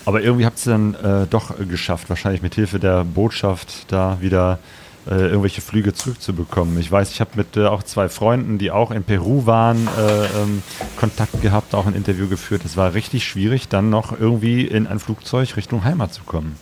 [0.05, 4.59] Aber irgendwie habt ihr dann äh, doch geschafft, wahrscheinlich mit Hilfe der Botschaft da wieder
[5.07, 6.79] äh, irgendwelche Flüge zurückzubekommen.
[6.79, 10.41] Ich weiß, ich habe mit äh, auch zwei Freunden, die auch in Peru waren, äh,
[10.41, 10.63] ähm,
[10.97, 12.63] Kontakt gehabt, auch ein Interview geführt.
[12.65, 16.57] Es war richtig schwierig, dann noch irgendwie in ein Flugzeug Richtung Heimat zu kommen.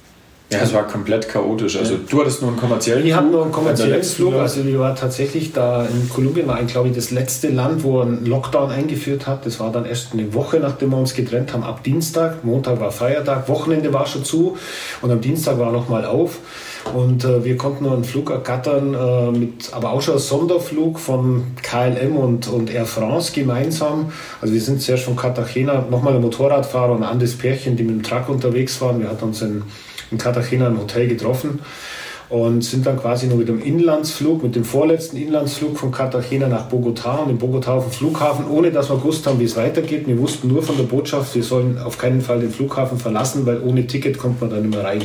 [0.54, 1.78] Ja, es war komplett chaotisch.
[1.78, 3.10] Also du hattest nur einen kommerziellen Flug.
[3.10, 4.34] Ich hatte nur einen kommerziellen Flug.
[4.36, 8.26] Also ich war tatsächlich da in Kolumbien, war glaube ich das letzte Land, wo ein
[8.26, 9.46] Lockdown eingeführt hat.
[9.46, 12.44] Das war dann erst eine Woche, nachdem wir uns getrennt haben, ab Dienstag.
[12.44, 14.58] Montag war Feiertag, Wochenende war schon zu
[15.02, 16.40] und am Dienstag war nochmal auf.
[16.94, 21.00] Und äh, wir konnten nur einen Flug ergattern, äh, mit, aber auch schon einen Sonderflug
[21.00, 24.12] von KLM und, und Air France gemeinsam.
[24.42, 27.96] Also wir sind zuerst von Cartagena, nochmal ein Motorradfahrer und ein anderes Pärchen, die mit
[27.96, 29.00] dem Truck unterwegs waren.
[29.00, 29.64] Wir hatten uns in,
[30.14, 31.60] in Cartagena im Hotel getroffen
[32.30, 36.69] und sind dann quasi nur mit dem Inlandsflug, mit dem vorletzten Inlandsflug von Cartagena nach
[36.69, 40.07] Bogotá und in Bogotá auf den Flughafen, ohne dass wir gewusst haben, wie es weitergeht.
[40.07, 43.61] Wir wussten nur von der Botschaft, wir sollen auf keinen Fall den Flughafen verlassen, weil
[43.61, 45.02] ohne Ticket kommt man da nicht mehr rein.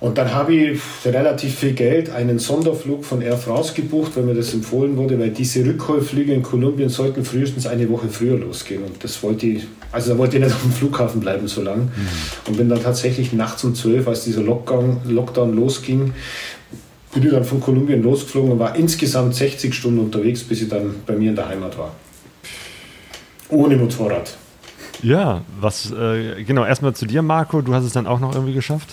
[0.00, 4.24] Und dann habe ich für relativ viel Geld einen Sonderflug von Air France gebucht, weil
[4.24, 8.82] mir das empfohlen wurde, weil diese Rückholflüge in Kolumbien sollten frühestens eine Woche früher losgehen.
[8.82, 9.62] Und das wollte ich,
[9.92, 11.84] also da wollte ich nicht auf dem Flughafen bleiben so lang.
[11.84, 12.08] Mhm.
[12.48, 16.14] Und bin dann tatsächlich nachts um 12, als dieser Lockdown, Lockdown losging,
[17.12, 20.94] bin ich dann von Kolumbien losgeflogen und war insgesamt 60 Stunden unterwegs, bis ich dann
[21.06, 21.92] bei mir in der Heimat war.
[23.50, 24.34] Ohne Motorrad.
[25.02, 27.60] Ja, was, äh, genau, erstmal zu dir, Marco.
[27.60, 28.88] Du hast es dann auch noch irgendwie geschafft?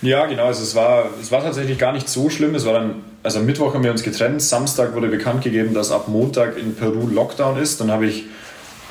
[0.00, 0.46] Ja, genau.
[0.46, 2.54] Also es war, es war tatsächlich gar nicht so schlimm.
[2.54, 4.40] Es war dann, also am Mittwoch haben wir uns getrennt.
[4.40, 7.80] Samstag wurde bekannt gegeben, dass ab Montag in Peru Lockdown ist.
[7.80, 8.24] Dann habe ich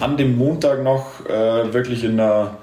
[0.02, 2.57] an dem Montag noch äh, wirklich in einer,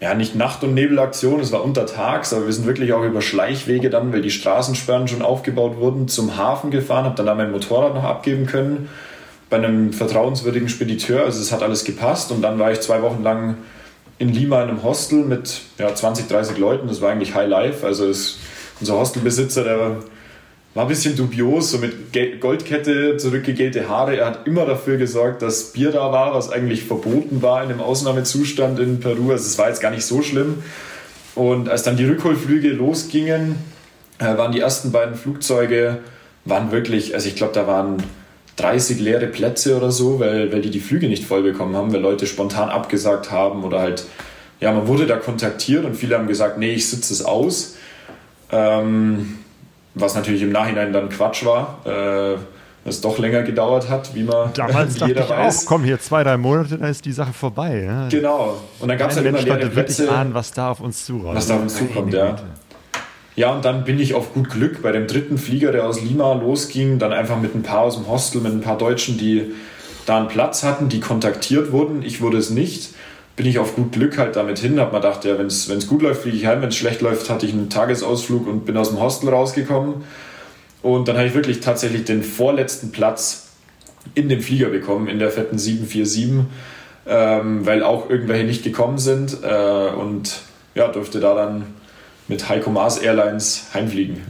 [0.00, 3.90] ja nicht Nacht- und Nebelaktion, es war untertags, aber wir sind wirklich auch über Schleichwege
[3.90, 7.94] dann, weil die Straßensperren schon aufgebaut wurden, zum Hafen gefahren, habe dann da mein Motorrad
[7.94, 8.88] noch abgeben können
[9.48, 11.24] bei einem vertrauenswürdigen Spediteur.
[11.24, 13.56] Also es hat alles gepasst und dann war ich zwei Wochen lang
[14.18, 16.88] in Lima in einem Hostel mit ja, 20, 30 Leuten.
[16.88, 17.86] Das war eigentlich High Life.
[17.86, 18.38] Also es,
[18.80, 19.96] unser Hostelbesitzer, der
[20.76, 24.18] war ein bisschen dubios, so mit Goldkette, zurückgegelte Haare.
[24.18, 27.80] Er hat immer dafür gesorgt, dass Bier da war, was eigentlich verboten war in dem
[27.80, 29.30] Ausnahmezustand in Peru.
[29.30, 30.62] Also es war jetzt gar nicht so schlimm.
[31.34, 33.56] Und als dann die Rückholflüge losgingen,
[34.18, 36.00] äh, waren die ersten beiden Flugzeuge,
[36.44, 37.96] waren wirklich, also ich glaube, da waren
[38.56, 42.02] 30 leere Plätze oder so, weil, weil die die Flüge nicht voll bekommen haben, weil
[42.02, 44.04] Leute spontan abgesagt haben oder halt,
[44.60, 47.76] ja, man wurde da kontaktiert und viele haben gesagt, nee, ich sitze es aus.
[48.52, 49.38] Ähm,
[49.96, 52.36] was natürlich im Nachhinein dann Quatsch war, äh,
[52.88, 55.64] es doch länger gedauert hat, wie man Damals jeder dachte ich weiß.
[55.64, 57.82] Auch, komm, hier zwei, drei Monate, dann ist die Sache vorbei.
[57.84, 58.08] Ja.
[58.08, 58.58] Genau.
[58.78, 60.04] Und dann gab es halt immer leere Plätze.
[60.04, 61.34] wirklich ahnen, was da auf uns zukommt.
[61.34, 62.36] Was da auf uns zukommt, ja.
[63.34, 66.32] Ja, und dann bin ich auf gut Glück bei dem dritten Flieger, der aus Lima
[66.34, 69.52] losging, dann einfach mit ein paar aus dem Hostel, mit ein paar Deutschen, die
[70.06, 72.02] da einen Platz hatten, die kontaktiert wurden.
[72.02, 72.94] Ich wurde es nicht.
[73.36, 76.02] Bin ich auf gut Glück halt damit hin, hab mir gedacht, ja, wenn es gut
[76.02, 78.88] läuft, fliege ich heim, wenn es schlecht läuft, hatte ich einen Tagesausflug und bin aus
[78.88, 80.04] dem Hostel rausgekommen.
[80.82, 83.48] Und dann habe ich wirklich tatsächlich den vorletzten Platz
[84.14, 86.46] in dem Flieger bekommen, in der fetten 747,
[87.06, 89.36] ähm, weil auch irgendwelche nicht gekommen sind.
[89.42, 90.40] Äh, und
[90.74, 91.64] ja, durfte da dann
[92.28, 94.20] mit Heiko Maas Airlines heimfliegen.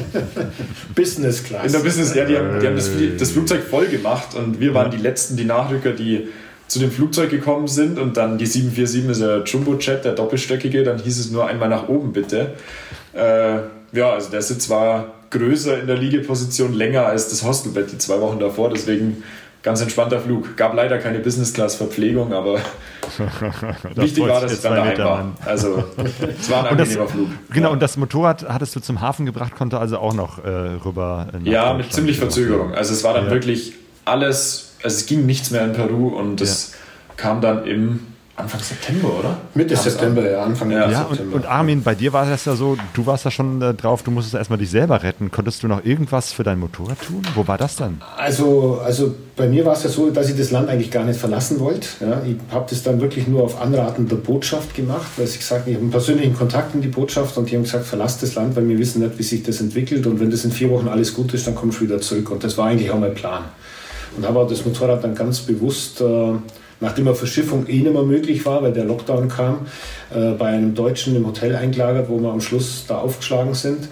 [0.94, 1.66] Business Class.
[1.66, 4.74] In der Business, ja, die haben, die haben das, das, Flugzeug voll gemacht und wir
[4.74, 6.28] waren die letzten, die Nachrücker, die
[6.70, 11.00] zu dem Flugzeug gekommen sind und dann die 747 ist der Jumbo-Jet, der doppelstöckige, dann
[11.00, 12.54] hieß es nur einmal nach oben bitte.
[13.12, 13.56] Äh,
[13.90, 18.20] ja, also der Sitz war größer in der Liegeposition, länger als das Hostelbett die zwei
[18.20, 19.24] Wochen davor, deswegen
[19.64, 20.56] ganz entspannter Flug.
[20.56, 22.60] Gab leider keine Business-Class-Verpflegung, aber
[23.96, 25.32] wichtig war, dass ich dann daheim war.
[25.44, 25.82] Also
[26.38, 27.28] es war ein angenehmer das, Flug.
[27.50, 27.72] Genau, ja.
[27.72, 31.26] und das Motorrad hattest du zum Hafen gebracht, konnte also auch noch äh, rüber.
[31.42, 32.74] Ja, mit ziemlich Verzögerung.
[32.74, 33.32] Also es war dann ja.
[33.32, 33.72] wirklich
[34.04, 37.14] alles, also es ging nichts mehr in Peru und es ja.
[37.16, 38.00] kam dann im
[38.40, 39.36] Anfang September, oder?
[39.54, 40.90] Mitte September, ja, Anfang ja.
[40.90, 41.36] ja September.
[41.36, 44.02] Und, und, Armin, bei dir war das ja so, du warst da schon äh, drauf,
[44.02, 45.30] du musstest erstmal dich selber retten.
[45.30, 47.22] Konntest du noch irgendwas für dein Motorrad tun?
[47.34, 48.00] Wo war das dann?
[48.16, 51.20] Also, also bei mir war es ja so, dass ich das Land eigentlich gar nicht
[51.20, 51.88] verlassen wollte.
[52.00, 55.62] Ja, ich habe das dann wirklich nur auf Anraten der Botschaft gemacht, weil ich gesagt
[55.62, 58.34] habe, ich habe einen persönlichen Kontakt in die Botschaft und die haben gesagt, verlass das
[58.34, 60.88] Land, weil wir wissen nicht, wie sich das entwickelt und wenn das in vier Wochen
[60.88, 62.30] alles gut ist, dann kommst du wieder zurück.
[62.30, 63.44] Und das war eigentlich auch mein Plan.
[64.16, 66.00] Und habe auch das Motorrad dann ganz bewusst...
[66.00, 66.34] Äh,
[66.80, 69.66] nachdem eine Verschiffung eh nicht mehr möglich war, weil der Lockdown kam,
[70.14, 73.88] äh, bei einem Deutschen im Hotel eingelagert, wo wir am Schluss da aufgeschlagen sind.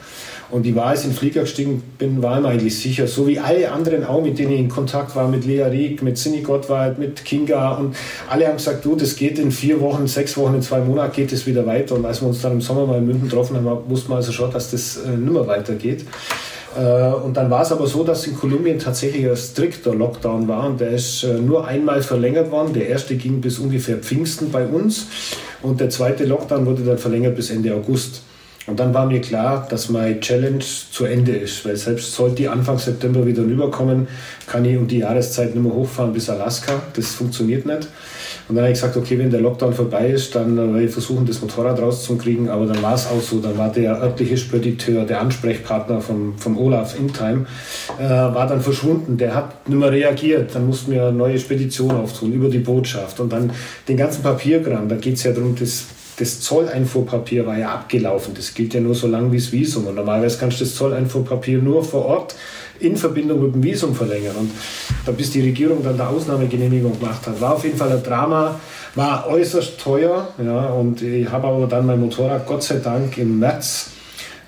[0.50, 3.26] Und die war, als ich in den Flieger gestiegen bin, war mir eigentlich sicher, so
[3.26, 6.40] wie alle anderen auch, mit denen ich in Kontakt war, mit Lea Rieck, mit Cindy
[6.40, 7.94] Gottwald, mit Kinga und
[8.30, 11.34] alle haben gesagt, du, das geht in vier Wochen, sechs Wochen, in zwei Monaten geht
[11.34, 11.96] es wieder weiter.
[11.96, 14.32] Und als wir uns dann im Sommer mal in München getroffen haben, wussten wir also
[14.32, 16.06] schon, dass das äh, nimmer weitergeht.
[16.76, 20.66] Äh, und dann war es aber so, dass in Kolumbien tatsächlich ein strikter Lockdown war
[20.66, 22.72] und der ist äh, nur einmal verlängert worden.
[22.72, 25.06] Der erste ging bis ungefähr Pfingsten bei uns
[25.62, 28.22] und der zweite Lockdown wurde dann verlängert bis Ende August.
[28.66, 32.48] Und dann war mir klar, dass meine Challenge zu Ende ist, weil selbst sollte die
[32.48, 34.08] Anfang September wieder rüberkommen,
[34.46, 36.82] kann ich um die Jahreszeit nicht mehr hochfahren bis Alaska.
[36.94, 37.88] Das funktioniert nicht.
[38.48, 40.90] Und dann habe ich gesagt, okay, wenn der Lockdown vorbei ist, dann äh, werde ich
[40.90, 42.48] versuchen, das Motorrad rauszukriegen.
[42.48, 43.40] Aber dann war es auch so.
[43.40, 47.46] Dann war der örtliche Spediteur, der Ansprechpartner vom, vom Olaf Intime,
[47.98, 49.18] äh, war dann verschwunden.
[49.18, 50.54] Der hat nicht mehr reagiert.
[50.54, 53.20] Dann mussten wir eine neue Spedition auftun über die Botschaft.
[53.20, 53.52] Und dann
[53.86, 54.88] den ganzen Papierkram.
[54.88, 55.86] Da geht es ja darum, das
[56.18, 58.34] das Zolleinfuhrpapier war ja abgelaufen.
[58.34, 59.86] Das gilt ja nur so lange wie das Visum.
[59.86, 62.34] Und normalerweise kannst du das Zolleinfuhrpapier nur vor Ort
[62.80, 64.36] in Verbindung mit dem Visum verlängern.
[64.36, 64.50] Und
[65.06, 68.58] da bis die Regierung dann der Ausnahmegenehmigung gemacht hat, war auf jeden Fall ein Drama,
[68.94, 70.28] war äußerst teuer.
[70.42, 73.90] Ja, und ich habe aber dann mein Motorrad Gott sei Dank im März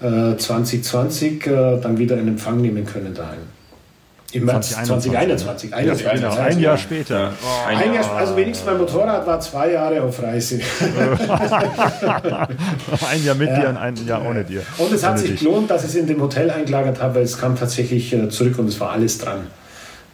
[0.01, 3.60] äh, 2020 äh, dann wieder in Empfang nehmen können daheim.
[4.32, 5.70] Im März 2021.
[5.70, 6.23] 2021.
[6.23, 7.32] Ja, ein Jahr später.
[7.43, 7.66] Oh.
[7.66, 10.61] Ein Jahr, also wenigstens mein Motorrad war zwei Jahre auf Reise.
[13.11, 13.61] ein Jahr mit ja.
[13.61, 14.62] dir und ein Jahr ohne dir.
[14.78, 15.40] Und es hat sich dich.
[15.40, 18.59] gelohnt, dass ich es in dem Hotel eingelagert habe, weil es kam tatsächlich äh, zurück
[18.59, 19.48] und es war alles dran.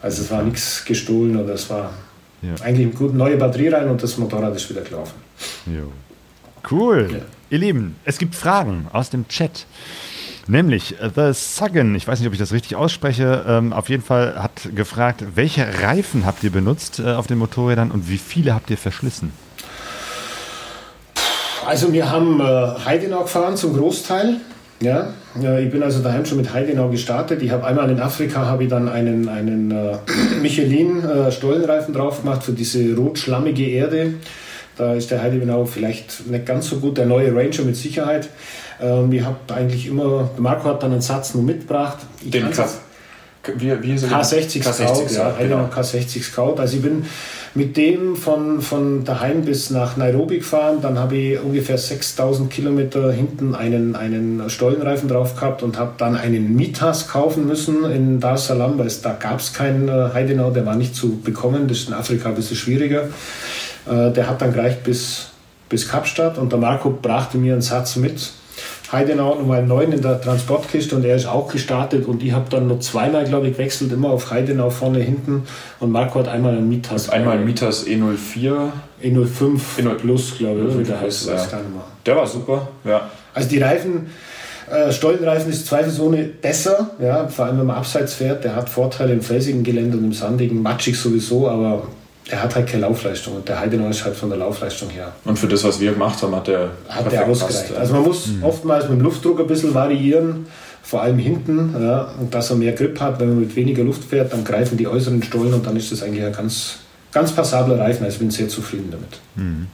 [0.01, 1.91] Also es war nichts gestohlen oder es war
[2.41, 2.55] ja.
[2.63, 5.13] eigentlich eine gute neue Batterie rein und das Motorrad ist wieder gelaufen.
[5.65, 5.91] Jo.
[6.69, 7.09] Cool.
[7.11, 7.19] Ja.
[7.49, 9.65] Ihr Lieben, es gibt Fragen aus dem Chat.
[10.47, 14.03] Nämlich äh, The Suggen, ich weiß nicht, ob ich das richtig ausspreche, ähm, auf jeden
[14.03, 18.53] Fall hat gefragt, welche Reifen habt ihr benutzt äh, auf den Motorrädern und wie viele
[18.53, 19.31] habt ihr verschlissen?
[21.65, 22.43] Also wir haben äh,
[22.85, 24.37] Heidenau gefahren zum Großteil.
[24.79, 25.09] Ja,
[25.59, 27.41] ich bin also daheim schon mit Heidenau gestartet.
[27.41, 29.97] Ich habe einmal in Afrika habe ich dann einen, einen äh,
[30.41, 34.13] Michelin äh, Stollenreifen drauf gemacht für diese rot-schlammige Erde.
[34.77, 38.29] Da ist der Heidenau vielleicht nicht ganz so gut, der neue Ranger mit Sicherheit.
[38.81, 41.97] Ähm, ich habe eigentlich immer, Marco hat dann einen Satz nur mitgebracht.
[42.23, 42.67] Ich Den kann
[43.55, 45.69] wie, wie ist er K60 Scout, K60 ja, genau.
[45.73, 46.55] K60 Scout.
[46.57, 47.05] Also ich bin
[47.55, 53.11] mit dem von, von daheim bis nach Nairobi gefahren, dann habe ich ungefähr 6000 Kilometer
[53.11, 58.35] hinten einen, einen Stollenreifen drauf gehabt und habe dann einen Mitas kaufen müssen in Dar
[58.35, 61.67] es Salaam, weil es, da gab es keinen äh, Heidenau, der war nicht zu bekommen,
[61.67, 63.03] das ist in Afrika ein bisschen schwieriger.
[63.89, 65.27] Äh, der hat dann gereicht bis,
[65.69, 68.31] bis Kapstadt und der Marco brachte mir einen Satz mit.
[68.91, 72.67] Heidenau Nummer 9 in der Transportkiste und er ist auch gestartet und ich habe dann
[72.67, 75.43] noch zweimal, glaube ich, gewechselt, immer auf Heidenau vorne hinten
[75.79, 77.09] und Marco hat einmal einen Mitas.
[77.09, 78.71] Einmal ein Mitas E04.
[79.03, 81.47] E05 E0 Plus, glaube ich, wie der E05 heißt, ja.
[82.05, 83.09] Der war super, ja.
[83.33, 84.07] Also die Reifen,
[84.71, 88.43] äh, Stollenreifen ist zweifelsohne besser, ja, vor allem wenn man abseits fährt.
[88.43, 91.83] Der hat Vorteile im felsigen Gelände und im sandigen, matschig sowieso, aber
[92.29, 95.13] er hat halt keine Laufleistung und der Heidenau ist halt von der Laufleistung her.
[95.23, 97.75] Und für das, was wir gemacht haben, hat der Hat der ausgereicht.
[97.75, 100.47] Also man muss oftmals mit dem Luftdruck ein bisschen variieren,
[100.83, 103.19] vor allem hinten, ja, und dass er mehr Grip hat.
[103.19, 106.03] Wenn man mit weniger Luft fährt, dann greifen die äußeren Stollen und dann ist das
[106.03, 106.79] eigentlich ein ganz,
[107.11, 108.03] ganz passabler Reifen.
[108.03, 109.67] Also ich bin sehr zufrieden damit.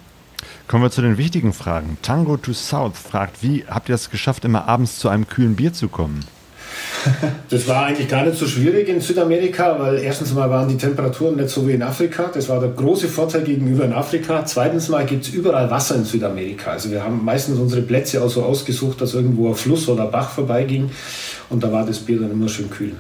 [0.68, 1.98] Kommen wir zu den wichtigen Fragen.
[2.02, 5.74] Tango to South fragt, wie habt ihr es geschafft, immer abends zu einem kühlen Bier
[5.74, 6.24] zu kommen?
[7.50, 11.36] Das war eigentlich gar nicht so schwierig in Südamerika, weil erstens mal waren die Temperaturen
[11.36, 12.30] nicht so wie in Afrika.
[12.34, 14.44] Das war der große Vorteil gegenüber in Afrika.
[14.46, 16.72] Zweitens mal gibt es überall Wasser in Südamerika.
[16.72, 20.12] Also wir haben meistens unsere Plätze auch so ausgesucht, dass irgendwo ein Fluss oder ein
[20.12, 20.90] Bach vorbeiging.
[21.50, 22.94] Und da war das Bier dann immer schön kühl.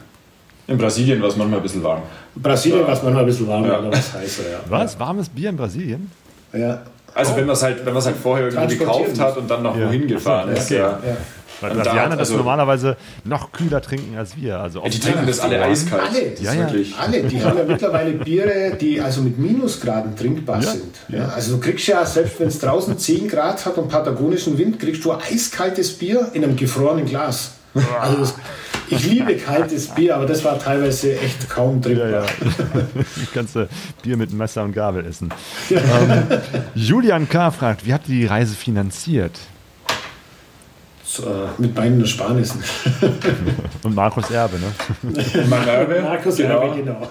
[0.68, 2.02] In Brasilien war es manchmal ein bisschen warm.
[2.36, 2.88] Brasilien Ja.
[2.88, 3.80] war es manchmal ein bisschen warmer Ja.
[3.80, 4.44] oder was heißer.
[4.52, 4.60] Ja.
[4.70, 5.00] Was?
[5.00, 6.12] Warmes Bier in Brasilien?
[6.54, 6.82] Ja.
[7.16, 9.62] Also wenn man es halt, wenn man es halt vorher irgendwie gekauft hat und dann
[9.64, 9.88] noch Ja.
[9.88, 10.66] wohin gefahren ist.
[10.66, 10.78] okay.
[10.80, 11.00] Ja.
[11.64, 11.70] Ja.
[11.70, 14.60] Weil Und da- Brasilianer das also- normalerweise noch kühler trinken als wir.
[14.60, 16.04] Also Die trinken das alle eiskalt.
[16.10, 16.30] Alle.
[16.32, 16.60] Das Ja, ja.
[16.62, 16.94] wirklich.
[16.98, 20.96] Alle, die haben ja mittlerweile Biere, die also mit Minusgraden trinkbar Ja, sind.
[21.10, 24.80] Ja, also du kriegst ja, selbst wenn es draußen 10 Grad hat und patagonischen Wind,
[24.80, 27.52] kriegst du eiskaltes Bier in einem gefrorenen Glas.
[28.00, 28.36] Also das,
[28.90, 32.10] ich liebe kaltes Bier, aber das war teilweise echt kaum trinkbar.
[32.10, 32.26] Ja, ja.
[33.34, 33.68] Kannst du
[34.04, 35.30] Bier mit Messer und Gabel essen.
[35.72, 35.80] Ähm,
[36.76, 37.50] Julian K.
[37.50, 39.40] fragt, wie habt ihr die Reise finanziert?
[41.20, 42.64] Äh, mit meinen Ersparnissen.
[43.84, 44.74] Und Markus Erbe, ne?
[45.50, 46.68] Mein Erbe, Markus, genau.
[46.68, 47.08] ja, genau.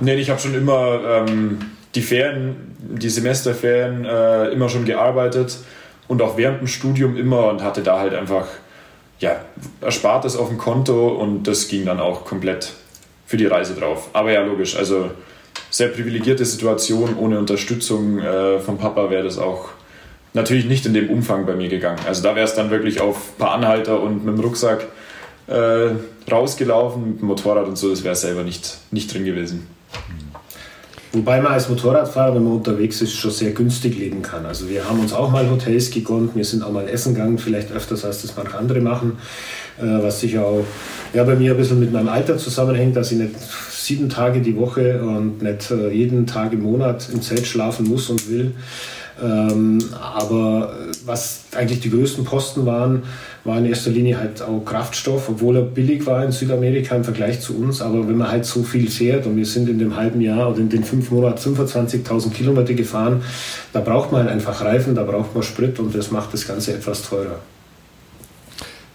[0.00, 1.58] Nee, ich habe schon immer ähm,
[1.94, 5.58] die Ferien, die Semesterferien äh, immer schon gearbeitet
[6.08, 8.46] und auch während dem Studium immer und hatte da halt einfach
[9.18, 9.36] ja,
[9.80, 12.72] Erspartes auf dem Konto und das ging dann auch komplett
[13.26, 14.10] für die Reise drauf.
[14.12, 15.10] Aber ja, logisch, also
[15.70, 19.70] sehr privilegierte Situation, ohne Unterstützung äh, vom Papa wäre das auch
[20.36, 21.98] natürlich nicht in dem Umfang bei mir gegangen.
[22.06, 24.86] Also da wäre es dann wirklich auf ein paar Anhalter und mit dem Rucksack
[25.48, 25.88] äh,
[26.30, 29.66] rausgelaufen, mit dem Motorrad und so, das wäre selber nicht, nicht drin gewesen.
[31.12, 34.44] Wobei man als Motorradfahrer, wenn man unterwegs ist, schon sehr günstig leben kann.
[34.44, 37.72] Also wir haben uns auch mal Hotels gegönnt, wir sind auch mal essen gegangen, vielleicht
[37.72, 39.12] öfters als das manche andere machen,
[39.78, 40.64] äh, was sicher auch
[41.14, 43.34] ja, bei mir ein bisschen mit meinem Alter zusammenhängt, dass ich nicht
[43.70, 48.10] sieben Tage die Woche und nicht äh, jeden Tag im Monat im Zelt schlafen muss
[48.10, 48.52] und will.
[49.22, 53.04] Ähm, aber äh, was eigentlich die größten Posten waren,
[53.44, 57.40] war in erster Linie halt auch Kraftstoff, obwohl er billig war in Südamerika im Vergleich
[57.40, 57.80] zu uns.
[57.80, 60.58] Aber wenn man halt so viel fährt und wir sind in dem halben Jahr oder
[60.58, 63.22] in den fünf Monaten 25.000 Kilometer gefahren,
[63.72, 66.74] da braucht man halt einfach Reifen, da braucht man Sprit und das macht das Ganze
[66.74, 67.38] etwas teurer.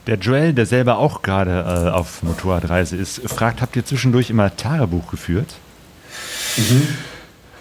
[0.07, 4.56] Der Joel, der selber auch gerade äh, auf Motorradreise ist, fragt, habt ihr zwischendurch immer
[4.56, 5.56] Tagebuch geführt?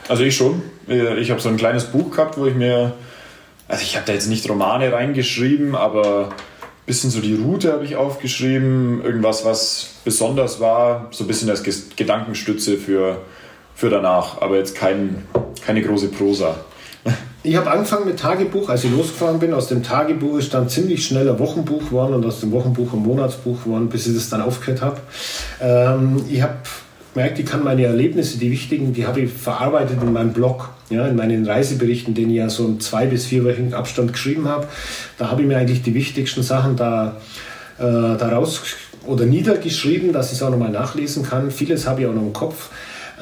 [0.09, 0.62] Also ich schon.
[0.91, 2.93] Äh, Ich habe so ein kleines Buch gehabt, wo ich mir,
[3.69, 7.85] also ich habe da jetzt nicht Romane reingeschrieben, aber ein bisschen so die Route habe
[7.85, 11.62] ich aufgeschrieben, irgendwas, was besonders war, so ein bisschen als
[11.97, 13.19] Gedankenstütze für,
[13.75, 15.25] für danach, aber jetzt kein,
[15.65, 16.57] keine große Prosa.
[17.43, 19.55] Ich habe angefangen mit Tagebuch, als ich losgefahren bin.
[19.55, 22.99] Aus dem Tagebuch ist dann ziemlich schnell ein Wochenbuch geworden und aus dem Wochenbuch ein
[22.99, 25.01] Monatsbuch geworden, bis ich das dann aufgehört habe.
[25.59, 26.57] Ähm, ich habe
[27.15, 31.07] gemerkt, ich kann meine Erlebnisse, die wichtigen, die habe ich verarbeitet in meinem Blog, ja,
[31.07, 34.66] in meinen Reiseberichten, den ich ja so in zwei bis vier Wochen Abstand geschrieben habe.
[35.19, 37.16] Da habe ich mir eigentlich die wichtigsten Sachen da
[37.78, 38.62] äh, daraus
[39.07, 41.51] oder niedergeschrieben, dass ich es auch nochmal nachlesen kann.
[41.51, 42.70] Vieles habe ich auch noch im Kopf.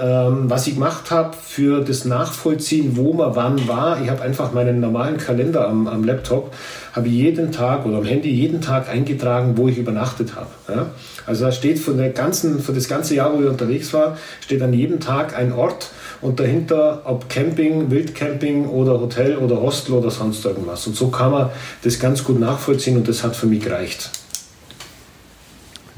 [0.00, 4.52] Ähm, was ich gemacht habe für das Nachvollziehen, wo man wann war, ich habe einfach
[4.52, 6.54] meinen normalen Kalender am, am Laptop,
[6.92, 10.50] habe ich jeden Tag oder am Handy jeden Tag eingetragen, wo ich übernachtet habe.
[10.68, 10.86] Ja?
[11.26, 14.62] Also da steht von der ganzen, für das ganze Jahr, wo ich unterwegs war, steht
[14.62, 20.10] an jedem Tag ein Ort und dahinter, ob Camping, Wildcamping oder Hotel oder Hostel oder
[20.10, 20.86] sonst irgendwas.
[20.86, 21.50] Und so kann man
[21.82, 24.10] das ganz gut nachvollziehen und das hat für mich gereicht.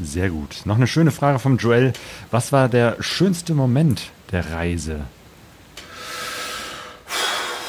[0.03, 0.63] Sehr gut.
[0.65, 1.93] Noch eine schöne Frage vom Joel.
[2.31, 5.01] Was war der schönste Moment der Reise?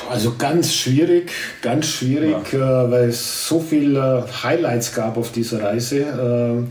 [0.09, 1.31] Also ganz schwierig,
[1.61, 5.99] ganz schwierig, äh, weil es so viele Highlights gab auf dieser Reise.
[5.99, 6.67] Ähm,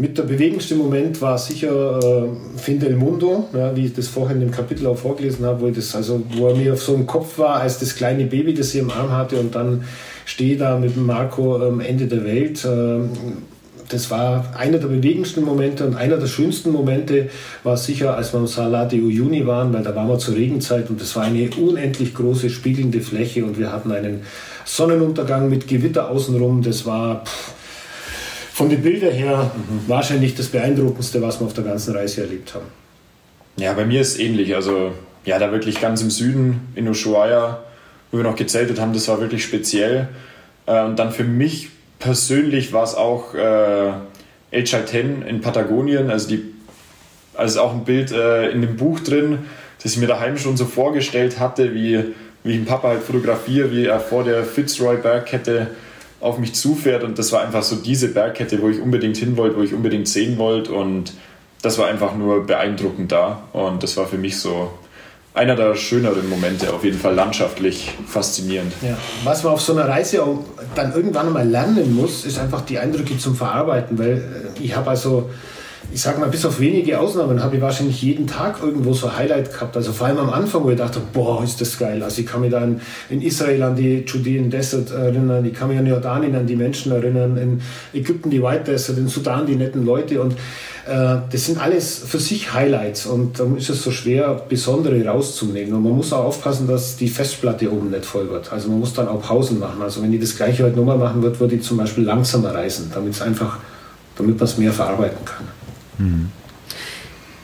[0.00, 4.36] Mit der bewegendste Moment war sicher äh, Fin del Mundo, ja, wie ich das vorhin
[4.40, 6.94] in dem Kapitel auch vorgelesen habe, wo, ich das, also, wo er mir auf so
[6.94, 9.84] einem Kopf war, als das kleine Baby, das ich im Arm hatte und dann
[10.24, 12.64] stehe da mit dem Marco am Ende der Welt.
[12.64, 13.00] Äh,
[13.88, 17.30] das war einer der bewegendsten Momente und einer der schönsten Momente
[17.62, 20.90] war sicher, als wir im Salar de Uyuni waren, weil da waren wir zur Regenzeit
[20.90, 24.22] und das war eine unendlich große spiegelnde Fläche und wir hatten einen
[24.64, 26.62] Sonnenuntergang mit Gewitter außenrum.
[26.62, 27.52] Das war pff,
[28.52, 29.88] von den Bildern her mhm.
[29.88, 32.66] wahrscheinlich das Beeindruckendste, was wir auf der ganzen Reise erlebt haben.
[33.56, 34.54] Ja, bei mir ist es ähnlich.
[34.54, 34.92] Also,
[35.24, 37.62] ja, da wirklich ganz im Süden in Ushuaia,
[38.10, 40.08] wo wir noch gezeltet haben, das war wirklich speziell.
[40.66, 43.92] Äh, und dann für mich persönlich war es auch äh,
[44.50, 46.10] El Chaiten in Patagonien.
[46.10, 46.42] Also, die,
[47.34, 49.40] also auch ein Bild äh, in dem Buch drin,
[49.82, 52.02] das ich mir daheim schon so vorgestellt hatte, wie,
[52.44, 55.68] wie ich den Papa halt fotografiere, wie er vor der Fitzroy Bergkette
[56.20, 57.04] auf mich zufährt.
[57.04, 60.08] Und das war einfach so diese Bergkette, wo ich unbedingt hin wollte, wo ich unbedingt
[60.08, 60.72] sehen wollte.
[60.72, 61.12] Und
[61.62, 63.42] das war einfach nur beeindruckend da.
[63.52, 64.70] Und das war für mich so
[65.38, 68.72] einer der schöneren Momente, auf jeden Fall landschaftlich faszinierend.
[68.82, 68.96] Ja.
[69.24, 70.44] Was man auf so einer Reise auch
[70.74, 74.90] dann irgendwann mal lernen muss, ist einfach die Eindrücke zum Verarbeiten, weil äh, ich habe
[74.90, 75.30] also
[75.90, 79.52] ich sag mal, bis auf wenige Ausnahmen habe ich wahrscheinlich jeden Tag irgendwo so Highlight
[79.52, 79.74] gehabt.
[79.74, 82.02] Also vor allem am Anfang, wo ich dachte, boah, ist das geil.
[82.02, 85.78] Also ich kann mich dann in Israel an die Judean Desert erinnern, ich kann mich
[85.78, 87.62] an Jordanien an die Menschen erinnern, in
[87.98, 92.18] Ägypten die White Desert, in Sudan die netten Leute und äh, das sind alles für
[92.18, 95.72] sich Highlights und darum ist es so schwer, besondere rauszunehmen.
[95.72, 98.52] Und man muss auch aufpassen, dass die Festplatte oben nicht voll wird.
[98.52, 99.80] Also man muss dann auch Pausen machen.
[99.80, 102.90] Also wenn ich das gleiche heute nochmal machen würde, würde ich zum Beispiel langsamer reisen,
[102.94, 103.58] damit es einfach,
[104.16, 105.57] damit man es mehr verarbeiten kann.
[105.98, 106.30] Mhm.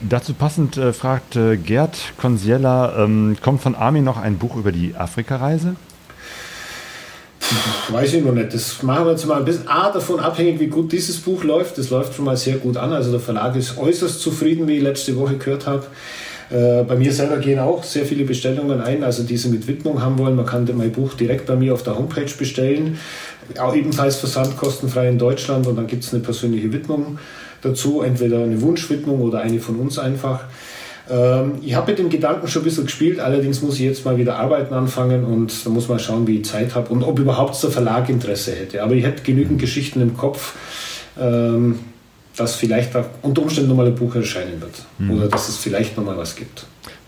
[0.01, 4.71] Dazu passend äh, fragt äh, Gerd Consiella, ähm, kommt von Armin noch ein Buch über
[4.71, 5.75] die Afrika-Reise?
[7.89, 8.53] Weiß ich noch nicht.
[8.53, 11.77] Das machen wir jetzt mal ein bisschen A, davon abhängig, wie gut dieses Buch läuft.
[11.77, 12.91] Das läuft schon mal sehr gut an.
[12.91, 15.85] Also der Verlag ist äußerst zufrieden, wie ich letzte Woche gehört habe.
[16.49, 20.01] Äh, bei mir selber gehen auch sehr viele Bestellungen ein, also die sie mit Widmung
[20.01, 20.35] haben wollen.
[20.35, 22.99] Man kann mein Buch direkt bei mir auf der Homepage bestellen.
[23.59, 27.19] Auch ebenfalls versandkostenfrei in Deutschland und dann gibt es eine persönliche Widmung
[27.65, 30.45] dazu, entweder eine Wunschwidmung oder eine von uns einfach.
[31.09, 34.17] Ähm, ich habe mit dem Gedanken schon ein bisschen gespielt, allerdings muss ich jetzt mal
[34.17, 37.61] wieder arbeiten anfangen und da muss man schauen, wie ich Zeit habe und ob überhaupt
[37.61, 38.83] der Verlag Interesse hätte.
[38.83, 40.53] Aber ich hätte genügend Geschichten im Kopf,
[41.19, 41.79] ähm,
[42.35, 45.11] dass vielleicht unter Umständen nochmal ein Buch erscheinen wird mhm.
[45.11, 46.65] oder dass es vielleicht nochmal was gibt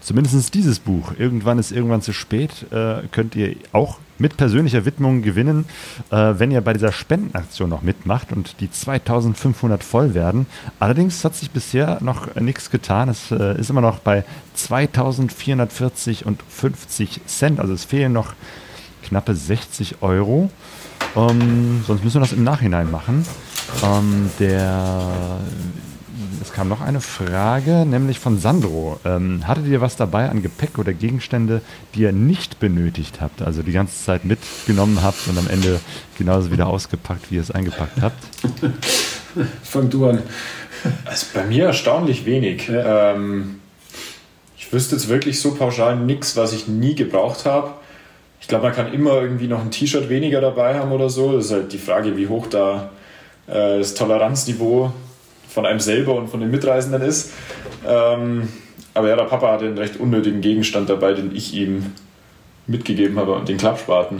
[0.07, 5.21] zumindest dieses Buch, Irgendwann ist irgendwann zu spät, äh, könnt ihr auch mit persönlicher Widmung
[5.21, 5.65] gewinnen,
[6.11, 10.45] äh, wenn ihr bei dieser Spendenaktion noch mitmacht und die 2500 voll werden.
[10.79, 13.09] Allerdings hat sich bisher noch nichts getan.
[13.09, 14.23] Es äh, ist immer noch bei
[14.53, 17.59] 2440 und 50 Cent.
[17.59, 18.33] Also es fehlen noch
[19.03, 20.49] knappe 60 Euro.
[21.17, 23.25] Ähm, sonst müssen wir das im Nachhinein machen.
[23.83, 25.39] Ähm, der
[26.41, 28.99] es kam noch eine Frage, nämlich von Sandro.
[29.05, 31.61] Ähm, hattet ihr was dabei an Gepäck oder Gegenstände,
[31.95, 35.79] die ihr nicht benötigt habt, also die ganze Zeit mitgenommen habt und am Ende
[36.17, 38.23] genauso wieder ausgepackt, wie ihr es eingepackt habt?
[39.63, 40.23] Fang du an.
[41.05, 42.67] Also bei mir erstaunlich wenig.
[42.67, 43.13] Ja.
[43.13, 43.59] Ähm,
[44.57, 47.71] ich wüsste jetzt wirklich so pauschal nichts, was ich nie gebraucht habe.
[48.41, 51.33] Ich glaube, man kann immer irgendwie noch ein T-Shirt weniger dabei haben oder so.
[51.33, 52.91] Das ist halt die Frage, wie hoch da
[53.47, 54.91] äh, das Toleranzniveau
[55.57, 57.31] von einem selber und von den Mitreisenden ist.
[57.83, 58.47] Ähm,
[58.93, 61.93] aber ja, der Papa hatte einen recht unnötigen Gegenstand dabei, den ich ihm
[62.67, 64.19] mitgegeben habe, den Klappspaten.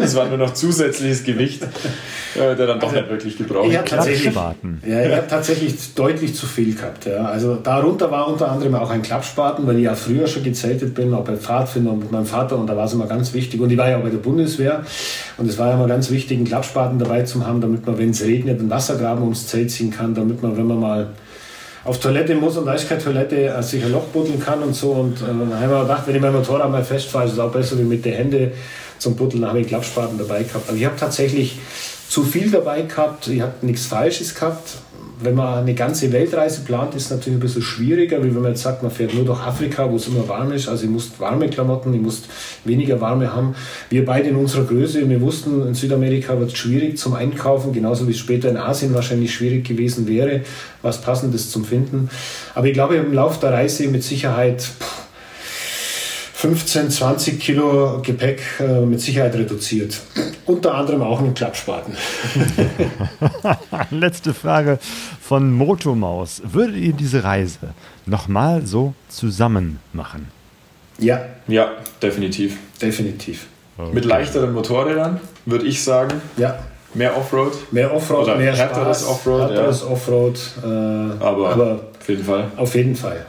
[0.00, 3.86] das war nur noch zusätzliches Gewicht, äh, der dann doch also, nicht wirklich gebraucht hat.
[3.86, 4.82] Klappspaten.
[4.86, 7.06] Ja, ich habe tatsächlich deutlich zu viel gehabt.
[7.06, 7.24] Ja.
[7.24, 11.14] Also darunter war unter anderem auch ein Klappspaten, weil ich ja früher schon gezeltet bin,
[11.14, 13.60] auch bei Pfadfinder und mit meinem Vater und da war es immer ganz wichtig.
[13.60, 14.84] Und ich war ja auch bei der Bundeswehr
[15.38, 18.10] und es war ja immer ganz wichtig, einen Klappspaten dabei zu haben, damit man, wenn
[18.10, 21.08] es regnet, einen Wassergraben ums Zelt ziehen kann, damit man, wenn man mal
[21.84, 24.74] auf Toilette muss und da ist keine Toilette, äh, sich ein Loch buddeln kann und
[24.74, 24.92] so.
[24.92, 27.52] Und äh, dann haben wir gedacht, wenn ich mein Motorrad mal festfahre, ist es auch
[27.52, 28.52] besser, wie mit den Händen
[28.98, 29.42] zum Buddeln.
[29.42, 30.66] Da habe ich Klappspaten dabei gehabt.
[30.66, 31.58] Also ich habe tatsächlich
[32.08, 33.28] zu viel dabei gehabt.
[33.28, 34.78] Ich habe nichts Falsches gehabt
[35.24, 38.52] wenn man eine ganze Weltreise plant, ist es natürlich ein bisschen schwieriger, wie wenn man
[38.52, 40.68] jetzt sagt, man fährt nur durch Afrika, wo es immer warm ist.
[40.68, 42.22] Also ich muss warme Klamotten, ich muss
[42.64, 43.54] weniger warme haben.
[43.90, 48.06] Wir beide in unserer Größe, wir wussten, in Südamerika wird es schwierig zum Einkaufen, genauso
[48.06, 50.42] wie es später in Asien wahrscheinlich schwierig gewesen wäre,
[50.82, 52.08] was Passendes zum Finden.
[52.54, 54.62] Aber ich glaube, im Laufe der Reise mit Sicherheit...
[54.62, 54.93] Pff,
[56.44, 59.98] 15, 20 Kilo Gepäck äh, mit Sicherheit reduziert.
[60.44, 61.94] Unter anderem auch einen Klappspaten.
[63.90, 64.78] Letzte Frage
[65.22, 66.42] von Motomaus.
[66.44, 67.72] Würdet ihr diese Reise
[68.04, 70.28] nochmal so zusammen machen?
[70.98, 71.24] Ja.
[71.48, 71.72] Ja,
[72.02, 72.58] definitiv.
[72.82, 73.46] Definitiv.
[73.78, 73.94] Okay.
[73.94, 76.20] Mit leichteren Motorrädern, würde ich sagen.
[76.36, 76.58] Ja.
[76.92, 77.54] Mehr Offroad?
[77.72, 79.48] Mehr Offroad, Oder mehr härteres Spaß, Offroad, ja.
[79.48, 80.38] härteres Offroad.
[80.62, 82.50] Äh, Aber, aber auf jeden Fall.
[82.56, 83.24] auf jeden Fall.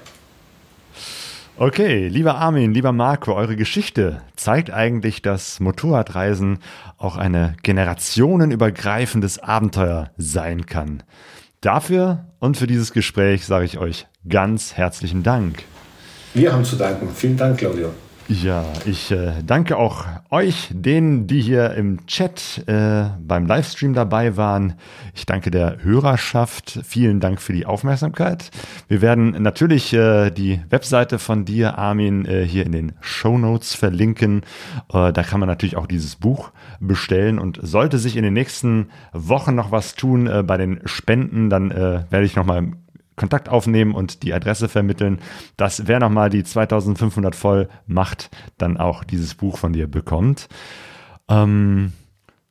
[1.58, 6.60] Okay, lieber Armin, lieber Marco, eure Geschichte zeigt eigentlich, dass Motorradreisen
[6.98, 11.04] auch eine generationenübergreifendes Abenteuer sein kann.
[11.62, 15.64] Dafür und für dieses Gespräch sage ich euch ganz herzlichen Dank.
[16.34, 17.08] Wir haben zu danken.
[17.16, 17.92] Vielen Dank, Claudio.
[18.28, 24.36] Ja, ich äh, danke auch euch, denen, die hier im Chat äh, beim Livestream dabei
[24.36, 24.74] waren.
[25.14, 26.80] Ich danke der Hörerschaft.
[26.84, 28.50] Vielen Dank für die Aufmerksamkeit.
[28.88, 33.76] Wir werden natürlich äh, die Webseite von dir, Armin, äh, hier in den Show Notes
[33.76, 34.42] verlinken.
[34.92, 37.38] Äh, da kann man natürlich auch dieses Buch bestellen.
[37.38, 41.70] Und sollte sich in den nächsten Wochen noch was tun äh, bei den Spenden, dann
[41.70, 42.72] werde ich nochmal
[43.16, 45.20] Kontakt aufnehmen und die Adresse vermitteln,
[45.58, 50.48] dass wer nochmal die 2500 voll macht, dann auch dieses Buch von dir bekommt.
[51.30, 51.94] Ähm,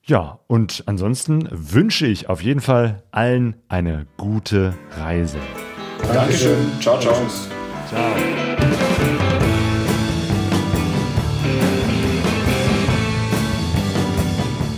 [0.03, 5.39] ja, und ansonsten wünsche ich auf jeden Fall allen eine gute Reise.
[6.13, 6.67] Dankeschön.
[6.81, 7.15] Ciao, ciao.
[7.89, 8.15] Ciao.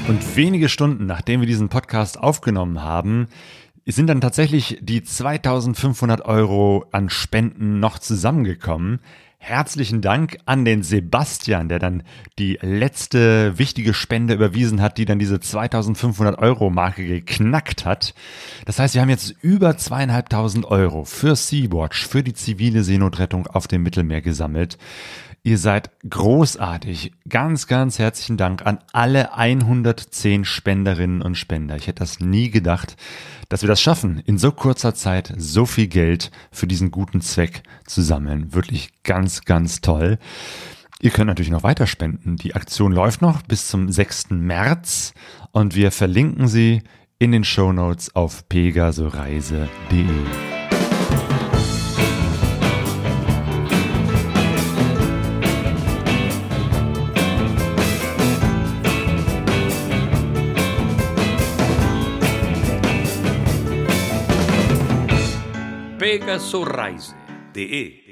[0.08, 3.26] Und wenige Stunden nachdem wir diesen Podcast aufgenommen haben,
[3.94, 8.98] sind dann tatsächlich die 2500 Euro an Spenden noch zusammengekommen.
[9.38, 12.02] Herzlichen Dank an den Sebastian, der dann
[12.36, 18.12] die letzte wichtige Spende überwiesen hat, die dann diese 2500 Euro Marke geknackt hat.
[18.64, 23.68] Das heißt, wir haben jetzt über zweieinhalbtausend Euro für Sea-Watch, für die zivile Seenotrettung auf
[23.68, 24.78] dem Mittelmeer gesammelt.
[25.46, 27.12] Ihr seid großartig.
[27.28, 31.76] Ganz, ganz herzlichen Dank an alle 110 Spenderinnen und Spender.
[31.76, 32.96] Ich hätte das nie gedacht,
[33.48, 37.62] dass wir das schaffen, in so kurzer Zeit so viel Geld für diesen guten Zweck
[37.86, 38.54] zu sammeln.
[38.54, 40.18] Wirklich ganz, ganz toll.
[41.00, 42.34] Ihr könnt natürlich noch weiter spenden.
[42.34, 44.30] Die Aktion läuft noch bis zum 6.
[44.30, 45.14] März
[45.52, 46.82] und wir verlinken sie
[47.20, 50.55] in den Show Notes auf pegasoreise.de.
[66.18, 68.05] pegasoreise.de